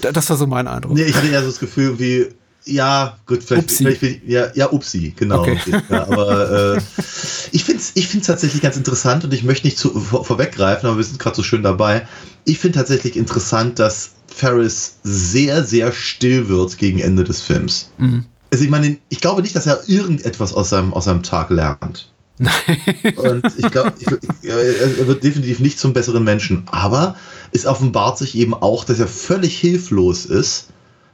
[0.00, 0.94] Da- Das war so mein Eindruck.
[0.94, 2.26] Nee, ich hatte eher so das Gefühl wie,
[2.64, 3.76] ja, gut, vielleicht, Upsi.
[3.76, 5.40] vielleicht ich- ja, ja, upsi, genau.
[5.42, 5.58] Okay.
[5.88, 6.80] Ja, aber äh,
[7.52, 10.86] ich finde es ich find's tatsächlich ganz interessant und ich möchte nicht zu, vor, vorweggreifen,
[10.88, 12.06] aber wir sind gerade so schön dabei.
[12.44, 17.90] Ich finde tatsächlich interessant, dass Ferris sehr, sehr still wird gegen Ende des Films.
[17.98, 18.24] Mhm.
[18.52, 22.10] Also ich meine, ich glaube nicht, dass er irgendetwas aus seinem, aus seinem Tag lernt.
[23.16, 23.92] Und ich glaube,
[24.42, 26.64] er wird definitiv nicht zum besseren Menschen.
[26.70, 27.16] Aber
[27.52, 30.68] es offenbart sich eben auch, dass er völlig hilflos ist,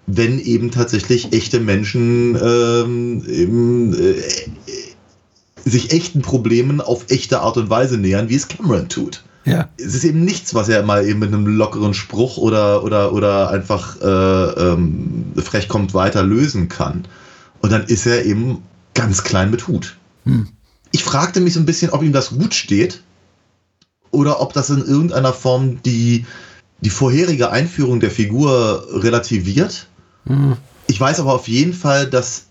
[0.07, 4.23] wenn eben tatsächlich echte Menschen ähm, eben, äh,
[5.65, 9.25] sich echten Problemen auf echte Art und Weise nähern, wie es Cameron tut.
[9.45, 9.69] Ja.
[9.79, 13.51] Es ist eben nichts, was er mal eben mit einem lockeren Spruch oder, oder, oder
[13.51, 17.07] einfach äh, ähm, frech kommt weiter lösen kann.
[17.61, 18.63] Und dann ist er eben
[18.95, 19.97] ganz klein mit Hut.
[20.91, 23.03] Ich fragte mich so ein bisschen, ob ihm das gut steht
[24.11, 26.27] oder ob das in irgendeiner Form die,
[26.81, 29.89] die vorherige Einführung der Figur relativiert.
[30.87, 32.47] Ich weiß aber auf jeden Fall, dass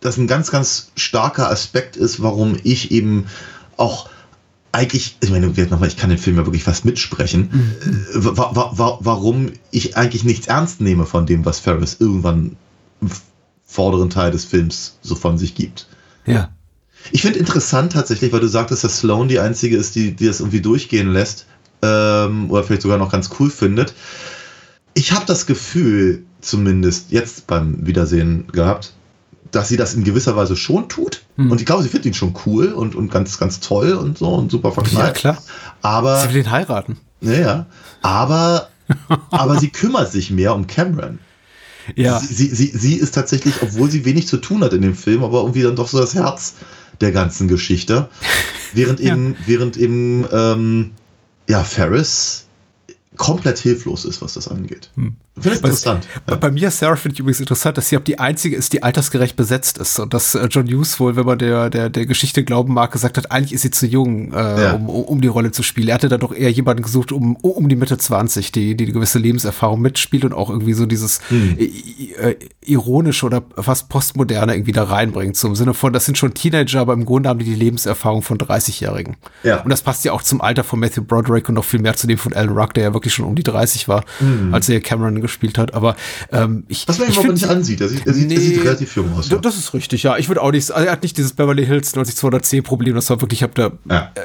[0.00, 3.26] das ein ganz, ganz starker Aspekt ist, warum ich eben
[3.76, 4.08] auch
[4.72, 7.50] eigentlich, ich meine, nochmal, ich kann den Film ja wirklich fast mitsprechen,
[8.12, 12.56] äh, wa wa wa warum ich eigentlich nichts ernst nehme von dem, was Ferris irgendwann
[13.00, 13.10] im
[13.64, 15.88] vorderen Teil des Films so von sich gibt.
[16.26, 16.50] Ja.
[17.10, 20.40] Ich finde interessant tatsächlich, weil du sagtest, dass Sloane die einzige ist, die, die das
[20.40, 21.46] irgendwie durchgehen lässt
[21.82, 23.94] ähm, oder vielleicht sogar noch ganz cool findet.
[24.94, 28.92] Ich habe das Gefühl, zumindest jetzt beim Wiedersehen gehabt,
[29.50, 31.22] dass sie das in gewisser Weise schon tut.
[31.36, 31.50] Hm.
[31.50, 34.28] Und ich glaube, sie findet ihn schon cool und, und ganz, ganz toll und so
[34.34, 35.14] und super Ja, verknallt.
[35.16, 35.42] klar.
[35.82, 36.96] Aber, Sie will ihn heiraten.
[37.20, 37.66] ja, ja.
[38.02, 38.68] aber,
[39.30, 41.18] aber sie kümmert sich mehr um Cameron.
[41.94, 42.18] Ja.
[42.18, 45.22] Sie, sie, sie, sie ist tatsächlich, obwohl sie wenig zu tun hat in dem Film,
[45.22, 46.54] aber irgendwie dann doch so das Herz
[47.00, 48.08] der ganzen Geschichte.
[48.72, 49.12] Während Ja.
[49.14, 50.90] eben, während eben, ähm,
[51.48, 52.46] ja, Ferris
[53.16, 54.90] komplett hilflos ist, was das angeht.
[54.96, 55.14] Hm.
[55.38, 56.06] Finde ich interessant.
[56.26, 58.82] Bei- Bei mir, Sarah, finde ich übrigens interessant, dass sie auch die einzige ist, die
[58.82, 59.98] altersgerecht besetzt ist.
[59.98, 63.18] Und dass äh, John Hughes wohl, wenn man der, der, der Geschichte glauben mag, gesagt
[63.18, 64.72] hat, eigentlich ist sie zu jung, äh, Ja.
[64.74, 65.88] um, um die Rolle zu spielen.
[65.88, 68.92] Er hatte da doch eher jemanden gesucht, um, um die Mitte 20, die, die eine
[68.94, 71.56] gewisse Lebenserfahrung mitspielt und auch irgendwie so dieses Hm.
[71.58, 75.36] äh, ironische oder fast postmoderne irgendwie da reinbringt.
[75.36, 78.22] So im Sinne von, das sind schon Teenager, aber im Grunde haben die die Lebenserfahrung
[78.22, 79.16] von 30-Jährigen.
[79.42, 79.60] Ja.
[79.62, 82.06] Und das passt ja auch zum Alter von Matthew Broderick und noch viel mehr zu
[82.06, 84.52] dem von Alan Ruck, der ja wirklich schon um die 30 war, Mhm.
[84.54, 85.74] als er Cameron gespielt hat.
[85.74, 85.96] Aber
[86.32, 87.80] ähm, ich, Was man ihm ich aber nicht ansieht.
[87.80, 89.28] Er sieht, er sieht, er sieht relativ jung aus.
[89.28, 90.16] D- Das ist richtig, ja.
[90.16, 93.20] Ich würde auch nicht, also er hat nicht dieses Beverly Hills 90210 Problem, das war
[93.20, 94.12] wirklich, ich habe da Ja.
[94.14, 94.20] äh,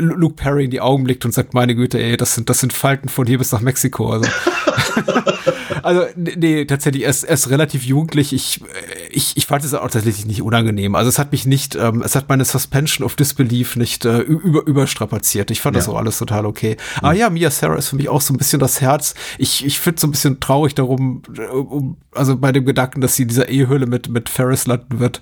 [0.00, 2.72] Luke Perry in die Augen blickt und sagt, meine Güte, ey, das sind, das sind
[2.72, 4.10] Falten von hier bis nach Mexiko.
[4.12, 4.28] Also,
[5.82, 8.32] also nee, nee, tatsächlich, er ist, er ist relativ jugendlich.
[8.32, 8.64] Ich, äh,
[9.10, 10.94] ich, ich fand es auch tatsächlich nicht unangenehm.
[10.94, 14.66] Also es hat mich nicht, ähm, es hat meine Suspension of Disbelief nicht äh, über,
[14.66, 15.50] überstrapaziert.
[15.50, 15.92] Ich fand das Ja.
[15.92, 16.76] auch alles total okay.
[17.00, 19.14] Aber ja, Mia Sarah ist für mich auch so ein bisschen das Herz.
[19.38, 23.16] Ich, ich finde so ein bisschen traurig darum, äh, um, also bei dem Gedanken, dass
[23.16, 25.20] sie in dieser Ehehöhle mit, mit Ferris landen wird.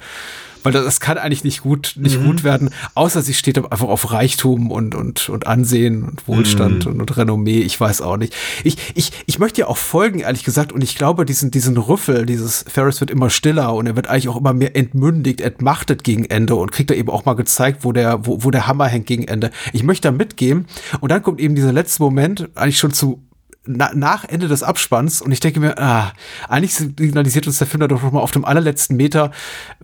[0.66, 4.72] Weil das, kann eigentlich nicht gut, nicht gut werden, außer sie steht einfach auf Reichtum
[4.72, 7.60] und, und, und Ansehen und Wohlstand und, und Renommee.
[7.60, 8.34] Ich weiß auch nicht.
[8.64, 12.26] Ich, ich, ich möchte ja auch folgen, ehrlich gesagt, und ich glaube, diesen, diesen Rüffel,
[12.26, 16.24] dieses Ferris wird immer stiller und er wird eigentlich auch immer mehr entmündigt, entmachtet gegen
[16.24, 19.06] Ende und kriegt da eben auch mal gezeigt, wo der, wo, wo der Hammer hängt
[19.06, 19.52] gegen Ende.
[19.72, 20.66] Ich möchte da mitgehen
[21.00, 23.22] und dann kommt eben dieser letzte Moment, eigentlich schon zu
[23.66, 26.12] na, nach Ende des Abspanns und ich denke mir, ah,
[26.48, 29.30] eigentlich signalisiert uns der Film da doch noch mal auf dem allerletzten Meter,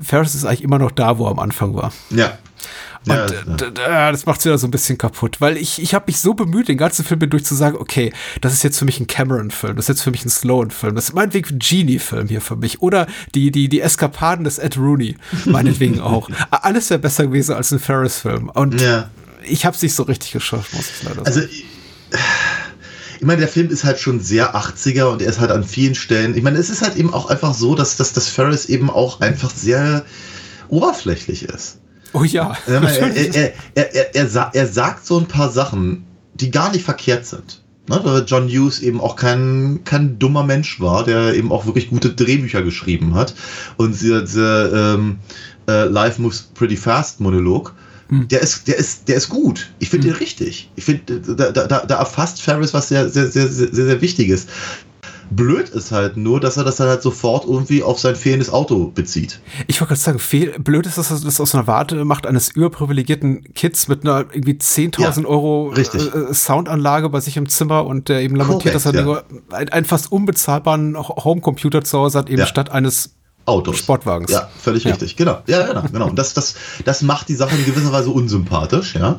[0.00, 1.92] Ferris ist eigentlich immer noch da, wo er am Anfang war.
[2.10, 2.38] Ja.
[3.04, 6.04] Und Ja, äh, äh, das macht's wieder so ein bisschen kaputt, weil ich, ich habe
[6.06, 9.00] mich so bemüht, den ganzen Film durch zu sagen, okay, das ist jetzt für mich
[9.00, 12.40] ein Cameron-Film, das ist jetzt für mich ein Sloan-Film, das ist meinetwegen ein Genie-Film hier
[12.40, 12.80] für mich.
[12.80, 15.16] Oder die, die, die Eskapaden des Ed Rooney,
[15.46, 16.30] meinetwegen auch.
[16.52, 18.48] Alles wäre besser gewesen als ein Ferris-Film.
[18.50, 19.10] Und Ja.
[19.42, 21.26] ich habe es nicht so richtig geschafft, muss ich leider sagen.
[21.26, 21.40] Also,
[23.22, 25.94] ich, meine, der Film ist halt schon sehr 80er und er ist halt an vielen
[25.94, 26.36] Stellen.
[26.36, 29.20] Ich meine, es ist halt eben auch einfach so, dass, dass, dass Ferris eben auch
[29.20, 30.04] einfach sehr
[30.68, 31.78] oberflächlich ist.
[32.14, 32.56] oh ja.
[32.66, 32.82] Man,
[33.14, 36.04] er, er, er, er, er sagt so ein paar Sachen,
[36.34, 37.62] die gar nicht verkehrt sind.
[37.88, 41.90] Ne, weil John Hughes eben auch kein, kein dummer Mensch war, der eben auch wirklich
[41.90, 43.36] gute Drehbücher geschrieben hat.
[43.76, 45.18] Und dieser, dieser ähm,
[45.68, 47.72] äh, Life Moves Pretty Fast Monolog,
[48.10, 49.70] der, ist, der, ist, der ist gut.
[49.78, 50.70] Ich finde den richtig.
[50.76, 54.00] Ich finde, da, da, da da erfasst Ferris was sehr, sehr, sehr, sehr, sehr, sehr
[54.00, 54.46] Wichtiges.
[55.30, 58.88] Blöd ist halt nur, dass er das dann halt sofort irgendwie auf sein fehlendes Auto
[58.94, 59.40] bezieht.
[59.66, 62.50] Ich wollte gerade sagen, fehl, blöd ist, dass er das aus einer Warte macht eines
[62.50, 66.14] überprivilegierten Kids mit einer irgendwie 10.000 Ja, Euro richtig.
[66.14, 69.22] äh, Soundanlage bei sich im Zimmer und der eben lamentiert, Korrekt, dass er ja.
[69.56, 72.46] einen, einen fast unbezahlbaren Homecomputer zu Hause hat, eben Ja.
[72.46, 73.14] statt eines
[73.46, 73.78] Autos.
[73.78, 74.30] Sportwagens.
[74.30, 74.90] Ja, völlig Ja.
[74.90, 75.16] richtig.
[75.16, 75.42] Genau.
[75.46, 76.08] Ja, genau, genau.
[76.08, 79.18] Und das, das, das macht die Sache in gewisser Weise unsympathisch, ja.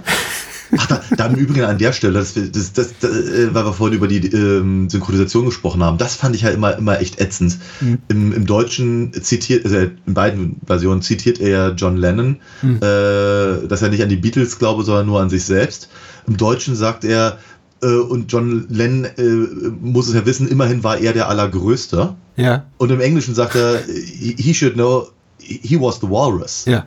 [0.75, 3.73] Ach, da, da im Übrigen an der Stelle, das, das, das, das, äh, weil wir
[3.73, 7.59] vorhin über die ähm, Synchronisation gesprochen haben, das fand ich halt immer, immer echt ätzend.
[7.81, 7.99] Mhm.
[8.07, 12.77] Im, Im Deutschen zitiert, also in beiden Versionen zitiert er John Lennon, Mhm.
[12.77, 15.89] äh, dass er nicht an die Beatles glaube, sondern nur an sich selbst.
[16.25, 17.37] Im Deutschen sagt er,
[17.87, 22.15] und John Lennon äh, muss es ja wissen, immerhin war er der Allergrößte.
[22.35, 25.07] Ja, Und im Englischen sagt er, he should know,
[25.39, 26.65] he was the walrus.
[26.65, 26.85] ja.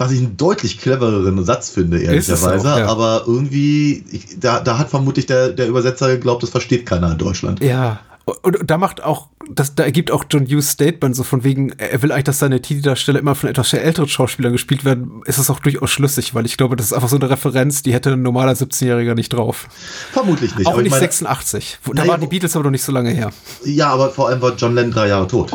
[0.00, 2.72] Was ich einen deutlich clevereren Satz finde, ehrlicherweise.
[2.72, 2.86] auch, ja.
[2.86, 7.18] Aber irgendwie, ich, da, da hat vermutlich der, der Übersetzer geglaubt, das versteht keiner in
[7.18, 7.60] Deutschland.
[7.60, 7.98] Ja.
[8.42, 12.02] Und, da macht auch, das, da ergibt auch John Hughes Statement so von wegen, er
[12.02, 15.60] will eigentlich, dass seine Teenie-Darsteller immer von etwas älteren Schauspielern gespielt werden, ist es auch
[15.60, 18.52] durchaus schlüssig, weil ich glaube, das ist einfach so eine Referenz, die hätte ein normaler
[18.52, 19.68] 17-Jähriger nicht drauf.
[20.12, 20.66] Vermutlich nicht.
[20.66, 21.78] auch nicht meine, 86.
[21.84, 23.30] Wo- Da Naja, waren die Beatles aber noch nicht so lange her.
[23.64, 25.52] Ja, aber vor allem war John Lennon drei Jahre tot.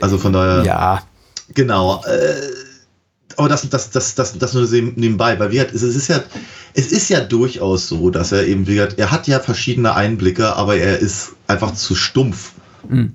[0.00, 0.64] Also von daher.
[0.64, 1.02] Ja.
[1.54, 2.02] Genau.
[2.04, 2.34] Äh,
[3.36, 6.22] aber das, das, das, das, das nur nebenbei, weil wie gesagt, es ist ja,
[6.74, 10.56] es ist ja durchaus so, dass er eben, wie gesagt, er hat ja verschiedene Einblicke,
[10.56, 12.52] aber er ist einfach zu stumpf,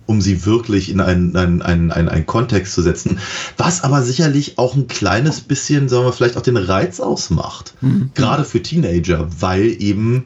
[0.06, 3.20] um sie wirklich in einen, einen, einen, einen, einen Kontext zu setzen.
[3.58, 7.74] Was aber sicherlich auch ein kleines bisschen, sagen wir, vielleicht auch den Reiz ausmacht.
[8.14, 10.26] Gerade für Teenager, weil eben,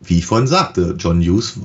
[0.00, 1.58] wie ich vorhin sagte, John Hughes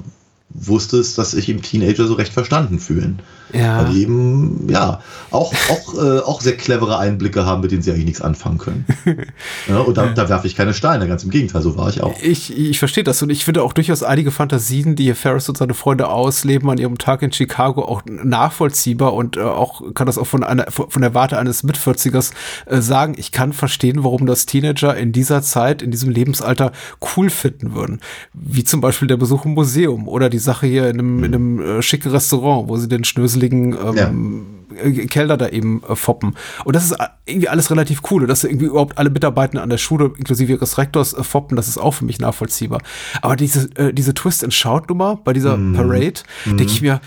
[0.54, 3.20] wusste es, dass sich eben Teenager so recht verstanden fühlen.
[3.54, 3.80] Ja.
[3.80, 7.92] Weil die eben, ja, auch, auch, äh, auch sehr clevere Einblicke haben, mit denen sie
[7.92, 8.86] eigentlich nichts anfangen können.
[9.68, 12.16] ja, und da, da werfe ich keine Steine, ganz im Gegenteil, so war ich auch.
[12.22, 15.58] Ich, ich verstehe das und ich finde auch durchaus einige Fantasien, die hier Ferris und
[15.58, 20.18] seine Freunde ausleben an ihrem Tag in Chicago, auch nachvollziehbar und äh, auch kann das
[20.18, 22.32] auch von einer von der Warte eines Mitvierzigers
[22.66, 23.16] äh, sagen.
[23.18, 26.72] Ich kann verstehen, warum das Teenager in dieser Zeit, in diesem Lebensalter
[27.16, 28.00] cool finden würden.
[28.34, 31.62] Wie zum Beispiel der Besuch im Museum oder die Sache hier in einem, in einem
[31.62, 36.36] äh, schicken Restaurant, wo sie den schnöseligen ähm, äh, Kellner da eben äh, foppen.
[36.66, 38.24] Und das ist äh, irgendwie alles relativ cool.
[38.24, 41.68] Und dass irgendwie überhaupt alle Mitarbeiter an der Schule, inklusive ihres Rektors, äh, foppen, das
[41.68, 42.82] ist auch für mich nachvollziehbar.
[43.22, 46.14] Aber diese, äh, diese Twist-and-Shout-Nummer bei dieser Parade,
[46.46, 47.02] denke ich mir,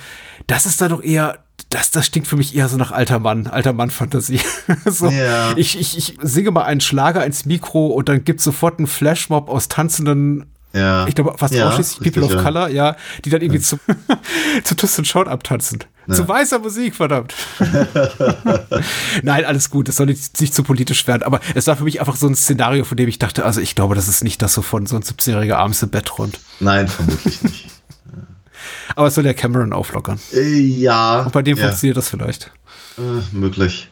[0.47, 1.39] das ist da doch eher,
[1.71, 4.41] das, das stinkt für mich eher so nach alter Mann, alter Mann-Fantasie.
[4.85, 5.57] so, Ja.
[5.57, 9.49] ich, ich, ich singe mal einen Schlager ins Mikro und dann gibt's sofort einen Flashmob
[9.49, 11.07] aus tanzenden Ja.
[11.07, 12.43] Ich glaube fast Ja, ausschließlich richtig, People of ja.
[12.43, 13.79] Color, ja, die dann irgendwie zu,
[14.65, 15.85] zu Twist and Shout abtanzen.
[16.07, 16.15] Ja.
[16.15, 17.33] Zu weißer Musik, verdammt.
[19.23, 22.01] Nein, alles gut, es soll nicht, nicht zu politisch werden, aber es war für mich
[22.01, 24.57] einfach so ein Szenario, von dem ich dachte, also ich glaube, das ist nicht das,
[24.59, 26.41] wovon so ein 17-jähriger abends im Bett träumt.
[26.61, 27.67] Nein, vermutlich nicht.
[28.97, 30.21] Aber es soll ja Cameron auflockern.
[30.33, 31.23] Äh, ja.
[31.23, 31.65] Und bei dem ja.
[31.65, 32.51] funktioniert das vielleicht.
[32.99, 33.89] Äh, möglich.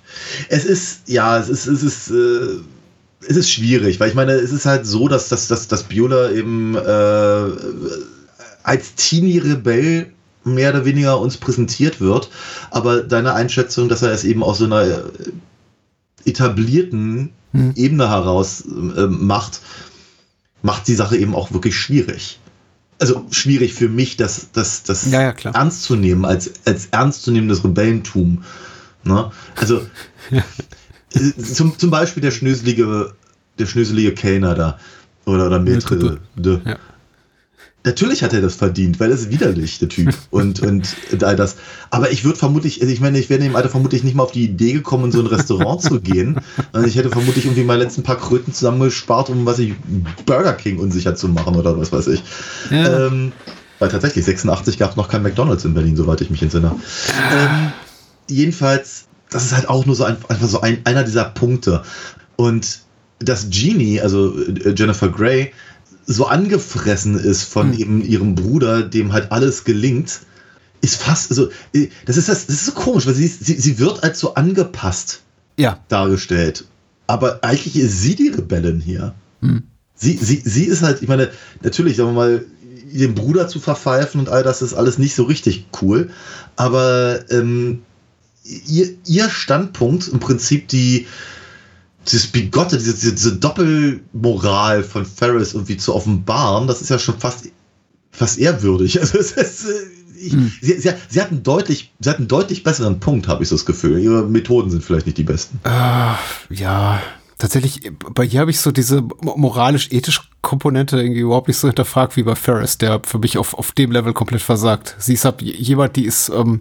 [0.48, 2.60] Es ist, ja, es ist, es ist, äh,
[3.28, 6.30] es ist schwierig, weil ich meine, es ist halt so, dass, dass, dass, dass Biola
[6.32, 7.50] eben äh,
[8.62, 10.12] als Teenie-Rebell
[10.44, 12.30] mehr oder weniger uns präsentiert wird.
[12.70, 15.02] Aber deine Einschätzung, dass er es eben aus so einer äh,
[16.24, 17.72] etablierten Hm.
[17.76, 19.60] Ebene heraus äh, macht,
[20.62, 22.40] macht die Sache eben auch wirklich schwierig.
[22.98, 27.64] Also schwierig für mich, das, das, das Ja, ja, ernst zu nehmen, als, als ernstzunehmendes
[27.64, 28.44] Rebellentum.
[29.04, 29.30] Ne?
[29.56, 29.82] Also
[31.54, 33.12] zum, zum Beispiel der schnöselige,
[33.58, 34.78] der schnöselige Kellner da.
[35.24, 36.60] Oder, oder de.
[36.64, 36.76] Ja.
[37.84, 40.14] Natürlich hat er das verdient, weil er ist widerlich, der Typ.
[40.30, 41.56] Und, und, all das.
[41.90, 44.22] Aber ich würde vermutlich, also ich meine, ich wäre in dem Alter vermutlich nicht mal
[44.22, 46.40] auf die Idee gekommen, in so ein Restaurant zu gehen.
[46.72, 49.74] Und ich hätte vermutlich irgendwie meine letzten paar Kröten zusammengespart, um was ich
[50.26, 52.22] Burger King unsicher zu machen oder was weiß ich.
[52.70, 53.08] Ja.
[53.08, 53.32] Ähm,
[53.78, 56.76] weil tatsächlich 86 gab es noch kein McDonalds in Berlin, soweit ich mich entsinne.
[57.32, 57.72] Ähm,
[58.28, 61.82] jedenfalls, das ist halt auch nur so ein, einfach so ein, einer dieser Punkte.
[62.36, 62.80] Und
[63.18, 65.52] dass Genie, also äh, Jennifer Grey,
[66.06, 67.78] so angefressen ist von Hm.
[67.78, 70.20] eben ihrem Bruder, dem halt alles gelingt,
[70.80, 73.78] ist fast, also, äh, das ist das, das ist so komisch, weil sie, sie, sie
[73.78, 75.20] wird als so angepasst
[75.56, 75.78] Ja.
[75.88, 76.64] dargestellt.
[77.06, 79.14] Aber eigentlich ist sie die Rebellin hier.
[79.40, 79.62] Hm.
[79.94, 81.30] Sie, sie, sie ist halt, ich meine,
[81.62, 82.44] natürlich, sagen wir mal,
[82.92, 86.10] den Bruder zu verpfeifen und all das ist alles nicht so richtig cool.
[86.56, 87.82] Aber ähm,
[88.44, 91.06] ihr, ihr Standpunkt, im Prinzip die,
[92.06, 97.48] dieses Bigotte, diese, diese, Doppelmoral von Ferris irgendwie zu offenbaren, das ist ja schon fast,
[98.10, 98.98] fast ehrwürdig.
[99.00, 99.72] Also es ist, äh,
[100.16, 103.48] ich, sie, sie, sie, hat einen deutlich, sie hat einen deutlich besseren Punkt, habe ich
[103.48, 103.98] so das Gefühl.
[103.98, 105.58] Ihre Methoden sind vielleicht nicht die besten.
[105.64, 107.02] Äh, ja,
[107.38, 112.16] tatsächlich, bei ihr habe ich so diese mo- moralisch-ethische Komponente irgendwie überhaupt nicht so hinterfragt
[112.16, 114.94] wie bei Ferris, der für mich auf, auf dem Level komplett versagt.
[114.98, 116.60] Sie ist halt jemand, die ist, ähm,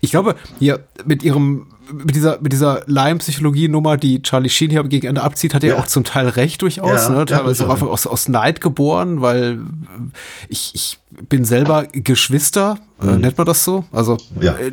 [0.00, 5.06] ich glaube, hier mit ihrem, mit dieser, mit dieser Laienpsychologie-Nummer, die Charlie Sheen hier gegen
[5.06, 5.78] Ende abzieht, hat er Ja.
[5.78, 7.24] auch zum Teil recht durchaus, Ja, ne?
[7.26, 9.58] Teilweise auch einfach aus, aus Neid geboren, weil äh,
[10.48, 13.84] ich, ich bin selber Geschwister, äh, nennt man das so?
[13.92, 14.52] Also Ja.
[14.54, 14.72] äh,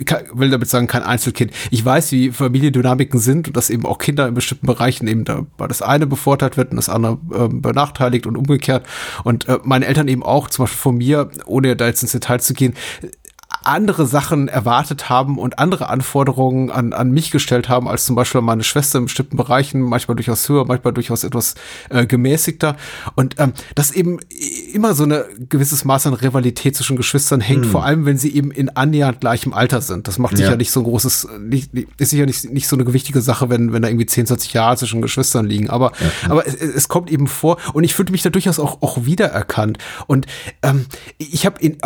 [0.00, 1.50] ich kann- will damit sagen, kein Einzelkind.
[1.72, 5.44] Ich weiß, wie Familiendynamiken sind und dass eben auch Kinder in bestimmten Bereichen eben da
[5.56, 8.86] weil das eine bevorteilt wird und das andere ähm, benachteiligt und umgekehrt.
[9.24, 12.38] Und äh, meine Eltern eben auch, zum Beispiel von mir, ohne da jetzt ins Detail
[12.38, 12.74] zu gehen,
[13.68, 18.40] andere Sachen erwartet haben und andere Anforderungen an, an mich gestellt haben, als zum Beispiel
[18.40, 21.54] meine Schwester in bestimmten Bereichen, manchmal durchaus höher, manchmal durchaus etwas
[21.90, 22.76] äh, gemäßigter.
[23.14, 24.18] Und ähm, dass eben
[24.72, 28.50] immer so eine gewisses Maß an Rivalität zwischen Geschwistern hängt, vor allem wenn sie eben
[28.50, 30.08] in annähernd gleichem Alter sind.
[30.08, 30.56] Das macht sicher Ja.
[30.56, 33.82] nicht so ein großes, nicht, ist sicher nicht, nicht so eine gewichtige Sache, wenn, wenn
[33.82, 35.70] da irgendwie 10, 20 Jahre zwischen Geschwistern liegen.
[35.70, 35.92] Aber,
[36.28, 39.78] aber es, es kommt eben vor und ich fühlte mich da durchaus auch, auch wiedererkannt.
[40.06, 40.26] Und
[40.62, 40.86] ähm,
[41.18, 41.76] ich habe in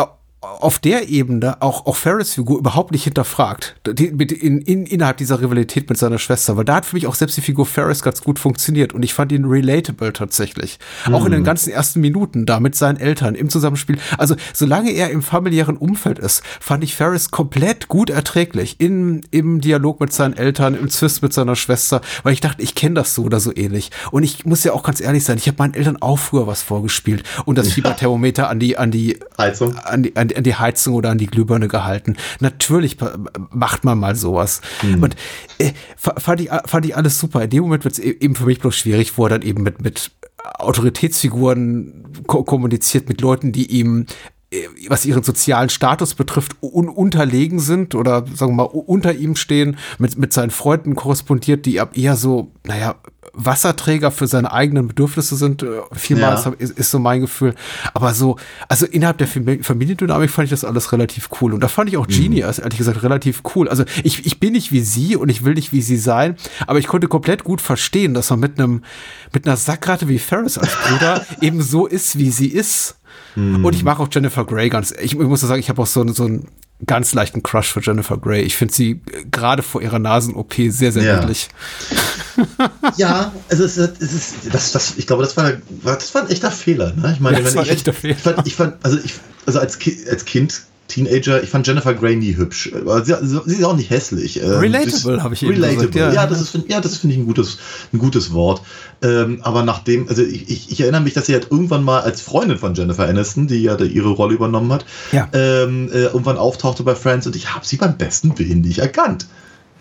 [0.42, 3.76] auf der Ebene auch, auch Ferris Figur überhaupt nicht hinterfragt.
[3.86, 6.56] Die, mit, in, in, innerhalb dieser Rivalität mit seiner Schwester.
[6.56, 8.92] Weil da hat für mich auch selbst die Figur Ferris ganz gut funktioniert.
[8.92, 10.80] Und ich fand ihn relatable tatsächlich.
[11.12, 13.98] Auch in den ganzen ersten Minuten da mit seinen Eltern im Zusammenspiel.
[14.18, 18.76] Also, solange er im familiären Umfeld ist, fand ich Ferris komplett gut erträglich.
[18.80, 22.00] In, Im Dialog mit seinen Eltern, im Zwist mit seiner Schwester.
[22.24, 23.92] Weil ich dachte, ich kenne das so oder so ähnlich.
[24.10, 26.62] Und ich muss ja auch ganz ehrlich sein, ich habe meinen Eltern auch früher was
[26.62, 27.22] vorgespielt.
[27.44, 29.76] Und das Fieberthermometer an die, an die, Heizung.
[29.76, 32.16] an die, an, die- an die Heizung oder an die Glühbirne gehalten.
[32.40, 32.96] Natürlich
[33.50, 34.60] macht man mal sowas.
[35.02, 35.16] Und
[35.58, 37.42] äh, fa- fand, ich, fand ich alles super.
[37.42, 39.82] In dem Moment wird es eben für mich bloß schwierig, wo er dann eben mit,
[39.82, 40.10] mit
[40.58, 44.06] Autoritätsfiguren ko kommuniziert, mit Leuten, die ihm
[44.50, 49.36] äh, was ihren sozialen Status betrifft, un unterlegen sind oder sagen wir mal unter ihm
[49.36, 52.96] stehen, mit, mit seinen Freunden korrespondiert, die ab eher so, naja,
[53.34, 55.62] Wasserträger für seine eigenen Bedürfnisse sind.
[55.62, 56.52] äh, Vielmal Ja.
[56.58, 57.54] ist, ist so mein Gefühl.
[57.94, 58.36] Aber so,
[58.68, 61.52] also innerhalb der Fam- Familiendynamik fand ich das alles relativ cool.
[61.54, 63.68] Und da fand ich auch Genie, als ehrlich gesagt, relativ cool.
[63.68, 66.78] Also ich, ich bin nicht wie sie und ich will nicht wie sie sein, aber
[66.78, 68.82] ich konnte komplett gut verstehen, dass man mit einem,
[69.32, 72.96] mit einer Sackratte wie Ferris als Bruder eben so ist, wie sie ist.
[73.34, 74.90] Und ich mag auch Jennifer Grey ganz.
[74.92, 76.48] Ich, ich muss sagen, ich habe auch so, so einen
[76.86, 78.42] ganz leichten Crush für Jennifer Grey.
[78.42, 81.20] Ich finde sie äh, gerade vor ihrer Nasen-OP sehr, sehr Ja.
[81.20, 81.48] niedlich.
[82.96, 85.52] Ja, also es ist, es ist das, das, ich glaube, das war,
[85.84, 86.92] das war ein echter Fehler.
[86.94, 87.12] Ne?
[87.14, 88.14] Ich meine, Ja, das war ich, ein echter Fehler.
[88.16, 89.14] Ich fand, ich fand, also ich,
[89.46, 92.70] also als, Ki als Kind Teenager, ich fand Jennifer Grey nie hübsch.
[92.74, 94.42] Aber sie, sie ist auch nicht hässlich.
[94.42, 96.12] Ähm, Relatable, habe ich eben Relatable, gesagt, ja.
[96.12, 96.26] ja.
[96.26, 97.58] das ist, ja, das finde ich ein gutes,
[97.92, 98.60] ein gutes Wort.
[99.02, 102.20] Ähm, aber nachdem, also ich, ich, ich erinnere mich, dass sie halt irgendwann mal als
[102.20, 105.28] Freundin von Jennifer Aniston, die ja ihre Rolle übernommen hat, Ja.
[105.32, 109.26] ähm, äh, irgendwann auftauchte bei Friends und ich habe sie beim besten Willen nicht erkannt.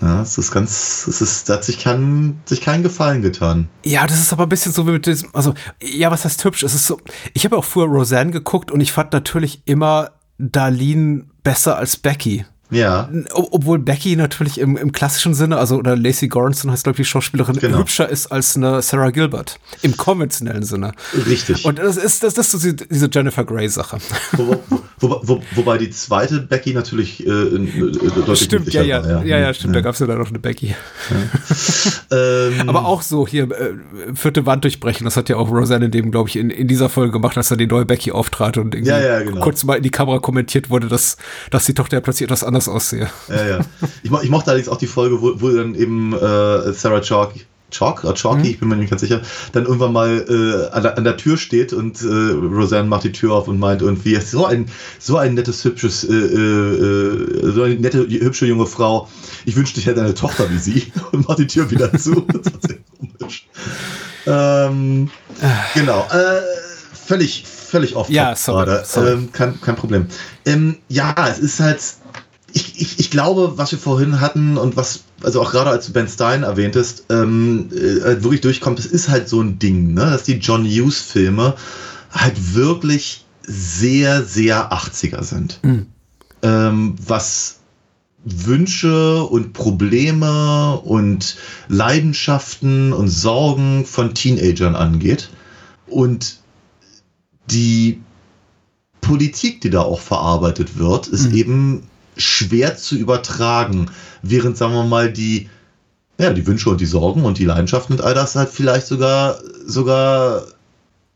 [0.01, 3.67] Ja, es ist ganz, es ist, da hat sich kein, sich keinen Gefallen getan.
[3.85, 6.63] Ja, das ist aber ein bisschen so wie mit diesem, also, ja, was heißt hübsch?
[6.63, 6.99] Es ist so,
[7.33, 10.09] ich habe auch früher Roseanne geguckt und ich fand natürlich immer
[10.41, 12.45] Darlene besser als Becky.
[12.71, 13.09] Ja.
[13.33, 17.07] Ob- Obwohl Becky natürlich im, im klassischen Sinne, also oder Lacey Goranson heißt, glaube ich,
[17.07, 17.77] die Schauspielerin, Genau.
[17.79, 19.59] hübscher ist als eine Sarah Gilbert.
[19.81, 20.93] Im konventionellen Sinne.
[21.27, 21.65] Richtig.
[21.65, 23.97] Und das ist, das ist so diese- Jennifer Grey-Sache.
[24.33, 24.55] Wo,
[24.99, 29.37] wo, wo, wobei die zweite Becky natürlich äh, äh, deutlich Stimmt, ja, ja, war, ja,
[29.39, 30.75] ja, stimmt, da gab es ja dann noch eine Becky.
[32.11, 33.73] Ähm, Aber auch so hier, äh,
[34.13, 36.89] vierte Wand durchbrechen, das hat ja auch Roseanne in dem, glaube ich, in, in dieser
[36.89, 39.41] Folge gemacht, als er die neue Becky auftrat und irgendwie Ja, ja, genau.
[39.41, 41.17] kurz mal in die Kamera kommentiert wurde, dass,
[41.51, 43.09] dass die Tochter ja plötzlich etwas anders aussehe.
[43.29, 43.59] Ja, ja.
[44.03, 47.31] Ich, mo ich mochte allerdings auch die Folge, wo, wo dann eben äh, Sarah Chalk,
[47.71, 49.21] Chalk, oder Chalky, ich bin mir nicht ganz sicher,
[49.53, 53.11] dann irgendwann mal äh, an, der, an der Tür steht und äh, Roseanne macht die
[53.11, 54.67] Tür auf und meint irgendwie, so ein,
[54.99, 59.07] so ein nettes, hübsches, äh, äh, so eine nette, hübsche junge Frau.
[59.45, 62.25] Ich wünschte, ich hätte eine Tochter wie sie und macht die Tür wieder zu.
[62.31, 62.77] Das war sehr
[63.17, 63.47] komisch.
[64.25, 65.09] Ähm,
[65.73, 66.07] genau.
[66.11, 66.41] Äh,
[66.93, 69.11] völlig, völlig off Ja, sorry, sorry.
[69.11, 70.07] Ähm, kein, kein Problem.
[70.45, 71.81] Ähm, ja, es ist halt.
[72.53, 75.93] Ich, ich, ich glaube, was wir vorhin hatten und was, also auch gerade als du
[75.93, 80.01] Ben Stein erwähntest, ähm, äh, halt wirklich durchkommt, es ist halt so ein Ding, ne?
[80.01, 81.55] dass die John Hughes-Filme
[82.11, 85.59] halt wirklich sehr, sehr 80er sind.
[86.43, 87.59] Ähm, was
[88.23, 91.37] Wünsche und Probleme und
[91.67, 95.29] Leidenschaften und Sorgen von Teenagern angeht.
[95.87, 96.39] Und
[97.49, 98.01] die
[99.01, 101.87] Politik, die da auch verarbeitet wird, ist eben
[102.21, 103.87] schwer zu übertragen,
[104.21, 105.49] während, sagen wir mal, die,
[106.17, 109.39] ja, die Wünsche und die Sorgen und die Leidenschaften und all das halt vielleicht sogar,
[109.65, 110.43] sogar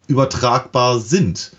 [0.08, 1.52] übertragbar sind.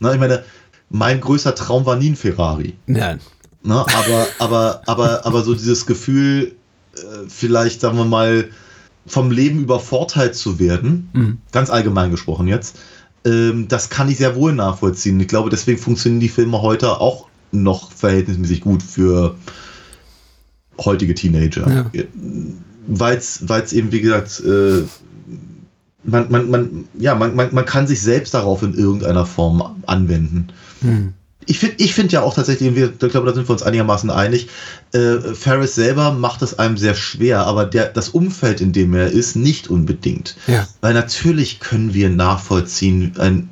[0.00, 0.44] Na, ich meine,
[0.90, 2.74] mein größter Traum war nie ein Ferrari.
[2.86, 3.20] Nein.
[3.62, 3.74] Ne?
[3.74, 6.54] Aber, aber, aber, aber so dieses Gefühl,
[6.96, 8.48] äh, vielleicht, sagen wir mal,
[9.06, 11.10] vom Leben übervorteilt zu werden,
[11.52, 12.78] ganz allgemein gesprochen jetzt,
[13.24, 15.18] ähm, das kann ich sehr wohl nachvollziehen.
[15.20, 19.36] Ich glaube, deswegen funktionieren die Filme heute auch noch verhältnismäßig gut für
[20.78, 21.90] heutige Teenager.
[21.92, 22.02] Ja.
[22.86, 24.82] Weil es eben, wie gesagt, äh,
[26.04, 30.48] man, man, man, ja, man, man, man kann sich selbst darauf in irgendeiner Form anwenden.
[31.46, 34.10] Ich finde ich find ja auch tatsächlich, wir, ich glaube, da sind wir uns einigermaßen
[34.10, 34.48] einig,
[34.92, 39.10] äh, Ferris selber macht es einem sehr schwer, aber der, das Umfeld, in dem er
[39.10, 40.36] ist, nicht unbedingt.
[40.46, 40.66] Ja.
[40.80, 43.50] Weil natürlich können wir nachvollziehen, ein,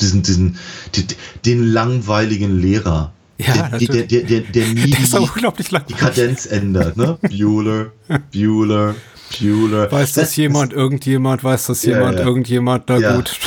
[0.00, 0.56] diesen, diesen,
[0.94, 1.06] die,
[1.44, 3.12] den langweiligen Lehrer.
[3.38, 5.94] Ja, der, der, der, der, der ist die, auch unglaublich die.
[5.94, 7.18] Kadenz ändert, ne?
[7.22, 7.92] Bueller,
[8.32, 8.94] Bueller,
[9.38, 9.90] Bueller.
[9.90, 12.26] Weiß das, jemand, irgendjemand, weiß das Ja, jemand, ja.
[12.26, 13.16] irgendjemand, na Ja.
[13.16, 13.38] gut.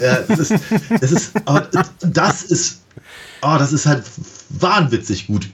[0.00, 0.54] ja, das ist,
[1.00, 1.68] das ist, aber
[2.00, 2.82] das ist,
[3.42, 4.04] oh, das ist halt
[4.50, 5.48] wahnwitzig gut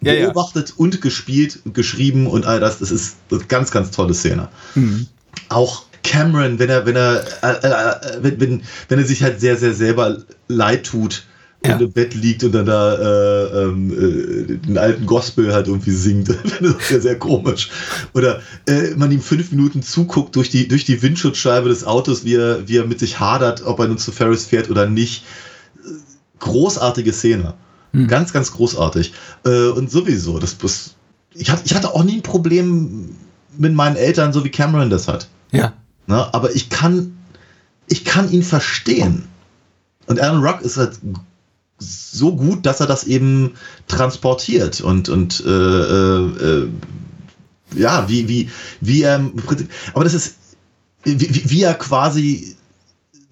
[0.00, 2.78] beobachtet und gespielt, geschrieben und all das.
[2.78, 4.48] Das ist eine ganz, ganz tolle Szene.
[4.74, 5.06] Mhm.
[5.48, 9.56] Auch Cameron, wenn er, wenn er, äh, äh, wenn, wenn, wenn er sich halt sehr,
[9.56, 11.24] sehr selber leid tut
[11.68, 11.76] Ja.
[11.76, 16.28] im Bett liegt und dann da äh, ähm, äh, den alten Gospel halt irgendwie singt.
[16.60, 17.70] das ist ja sehr komisch.
[18.14, 22.34] Oder äh, man ihm fünf Minuten zuguckt durch die, durch die Windschutzscheibe des Autos, wie
[22.34, 25.24] er, wie er mit sich hadert, ob er nun zu Ferris fährt oder nicht.
[26.38, 27.54] Großartige Szene.
[28.08, 29.14] Ganz, ganz großartig.
[29.44, 30.94] Äh, und sowieso, das, das
[31.32, 33.16] ich, hatte, ich hatte auch nie ein Problem
[33.56, 35.28] mit meinen Eltern, so wie Cameron das hat.
[35.50, 35.72] Ja.
[36.06, 36.34] Ne?
[36.34, 37.16] Aber ich kann,
[37.88, 39.24] ich kann ihn verstehen.
[40.06, 40.98] Und Alan Rock ist halt
[41.78, 43.54] so gut, dass er das eben
[43.86, 46.26] transportiert und, und äh, äh,
[46.64, 46.68] äh,
[47.74, 48.50] ja, wie, wie,
[48.80, 49.20] wie er,
[49.92, 50.36] aber das ist,
[51.04, 52.56] wie, wie- wie er quasi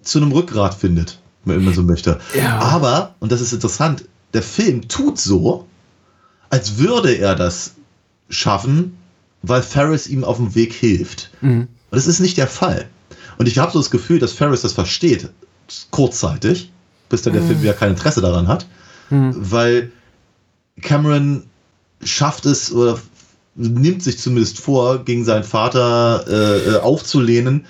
[0.03, 2.19] zu einem Rückgrat findet, wenn man so möchte.
[2.37, 2.59] Ja.
[2.59, 5.65] Aber, und das ist interessant, der Film tut so,
[6.49, 7.73] als würde er das
[8.29, 8.97] schaffen,
[9.41, 11.31] weil Ferris ihm auf dem Weg hilft.
[11.41, 11.61] Mhm.
[11.61, 11.67] Und
[11.97, 12.87] das ist nicht der Fall.
[13.37, 15.29] Und ich habe so das Gefühl, dass Ferris das versteht,
[15.91, 16.71] kurzzeitig,
[17.15, 18.67] bis dann der Film wieder kein Interesse daran hat,
[19.09, 19.91] weil
[20.81, 21.43] Cameron
[22.03, 22.99] schafft es oder
[23.55, 27.65] nimmt sich zumindest vor, gegen seinen Vater äh, äh, aufzulehnen,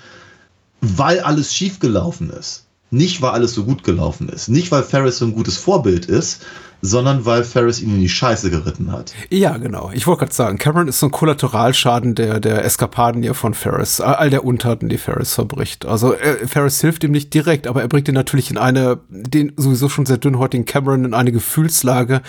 [0.80, 2.64] weil alles schiefgelaufen ist.
[2.90, 4.48] Nicht, weil alles so gut gelaufen ist.
[4.48, 6.44] Nicht, weil Ferris so ein gutes Vorbild ist,
[6.82, 9.14] sondern weil Ferris ihn in die Scheiße geritten hat.
[9.30, 9.90] Ja, genau.
[9.94, 14.00] Ich wollte gerade sagen, Cameron ist so ein Kollateralschaden der, der Eskapaden hier von Ferris,
[14.00, 15.86] all der Untaten, die Ferris verbricht.
[15.86, 19.52] Also äh, Ferris hilft ihm nicht direkt, aber er bringt ihn natürlich in eine, den
[19.56, 22.22] sowieso schon sehr dünnhäutigen Cameron in eine Gefühlslage,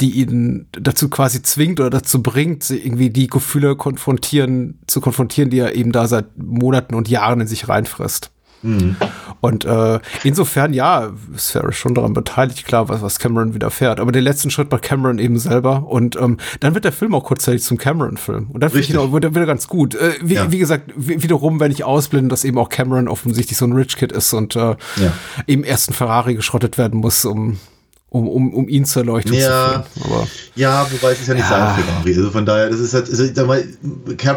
[0.00, 5.58] die ihn dazu quasi zwingt oder dazu bringt, irgendwie die Gefühle konfrontieren, zu konfrontieren, die
[5.58, 8.30] er eben da seit Monaten und Jahren in sich reinfrisst.
[8.62, 8.96] Mhm.
[9.40, 14.00] Und äh, insofern, ja, ist Ferris schon daran beteiligt, klar, was, was Cameron widerfährt.
[14.00, 15.86] Aber den letzten Schritt macht Cameron eben selber.
[15.86, 18.48] Und ähm, dann wird der Film auch kurzzeitig zum Cameron-Film.
[18.50, 19.94] Und dann finde ich ihn auch wieder, wieder ganz gut.
[19.94, 20.50] Äh, wie, ja.
[20.50, 24.12] wie gesagt, wiederum, wenn ich ausblende, dass eben auch Cameron offensichtlich so ein Rich Kid
[24.12, 24.76] ist und äh, ja.
[25.46, 27.58] eben erst ein Ferrari geschrottet werden muss, um
[28.10, 30.12] um, um, um ihn zur Erleuchtung ja, zu führen.
[30.12, 31.74] Aber, ja, wobei es ist ja nicht ja.
[31.74, 32.16] sein Ferrari.
[32.16, 33.24] Also von daher, das ist halt, also,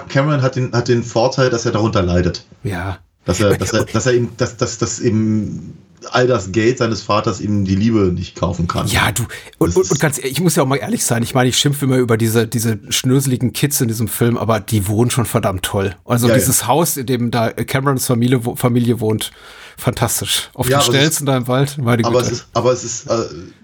[0.09, 2.45] Cameron hat den, hat den Vorteil, dass er darunter leidet.
[2.63, 2.99] Ja.
[3.26, 5.78] Dass er, dass er, dass er ihm, dass, dass, dass eben
[6.09, 8.88] all das Geld seines Vaters ihm die Liebe nicht kaufen kann.
[8.88, 9.24] Ja, du,
[9.57, 11.57] und, und, und ganz ehrlich, ich muss ja auch mal ehrlich sein, ich meine, ich
[11.57, 15.63] schimpfe immer über diese, diese schnöseligen Kids in diesem Film, aber die wohnen schon verdammt
[15.63, 15.95] toll.
[16.05, 16.67] Also ja, dieses ja.
[16.67, 19.32] Haus, in dem da Camerons Familie, Familie wohnt,
[19.78, 20.49] fantastisch.
[20.53, 22.32] Auf ja, den Stelzen da im Wald, meine aber Güte.
[22.32, 23.24] Es ist, aber es ist, äh,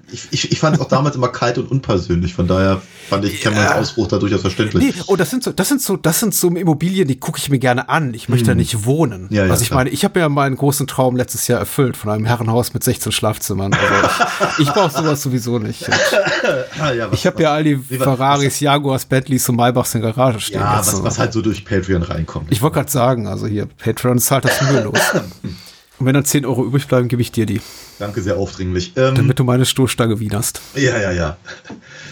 [0.09, 3.41] ich, ich, ich fand es auch damals immer kalt und unpersönlich, von daher fand ich
[3.41, 3.75] Camerons ja.
[3.75, 4.95] Ausbruch da durchaus verständlich.
[4.95, 7.49] Nee, oh, das sind so, das sind so, das sind so Immobilien, die gucke ich
[7.49, 8.13] mir gerne an.
[8.13, 8.51] Ich möchte hm.
[8.51, 9.27] da nicht wohnen.
[9.29, 9.79] Ja, ja, also ich klar.
[9.79, 13.11] meine, ich habe ja meinen großen Traum letztes Jahr erfüllt von einem Herrenhaus mit 16
[13.11, 13.73] Schlafzimmern.
[13.73, 14.09] Also
[14.57, 15.81] ich, ich brauche sowas sowieso nicht.
[16.77, 20.01] ja, was, ich habe ja all die was, Ferraris, was, Jaguars, Bentleys und Maybachs in
[20.01, 20.61] der Garage stehen.
[20.61, 22.51] Ja, was, was halt so durch Patreon reinkommt.
[22.51, 24.99] Ich wollte gerade sagen, also hier, Patreon zahlt das mühelos.
[25.99, 27.59] Und wenn dann 10 Euro übrig bleiben, gebe ich dir die.
[27.99, 28.93] Danke, sehr aufdringlich.
[28.95, 30.61] Ähm, Damit du meine Stoßstange wienerst.
[30.75, 31.37] Ja, ja, ja.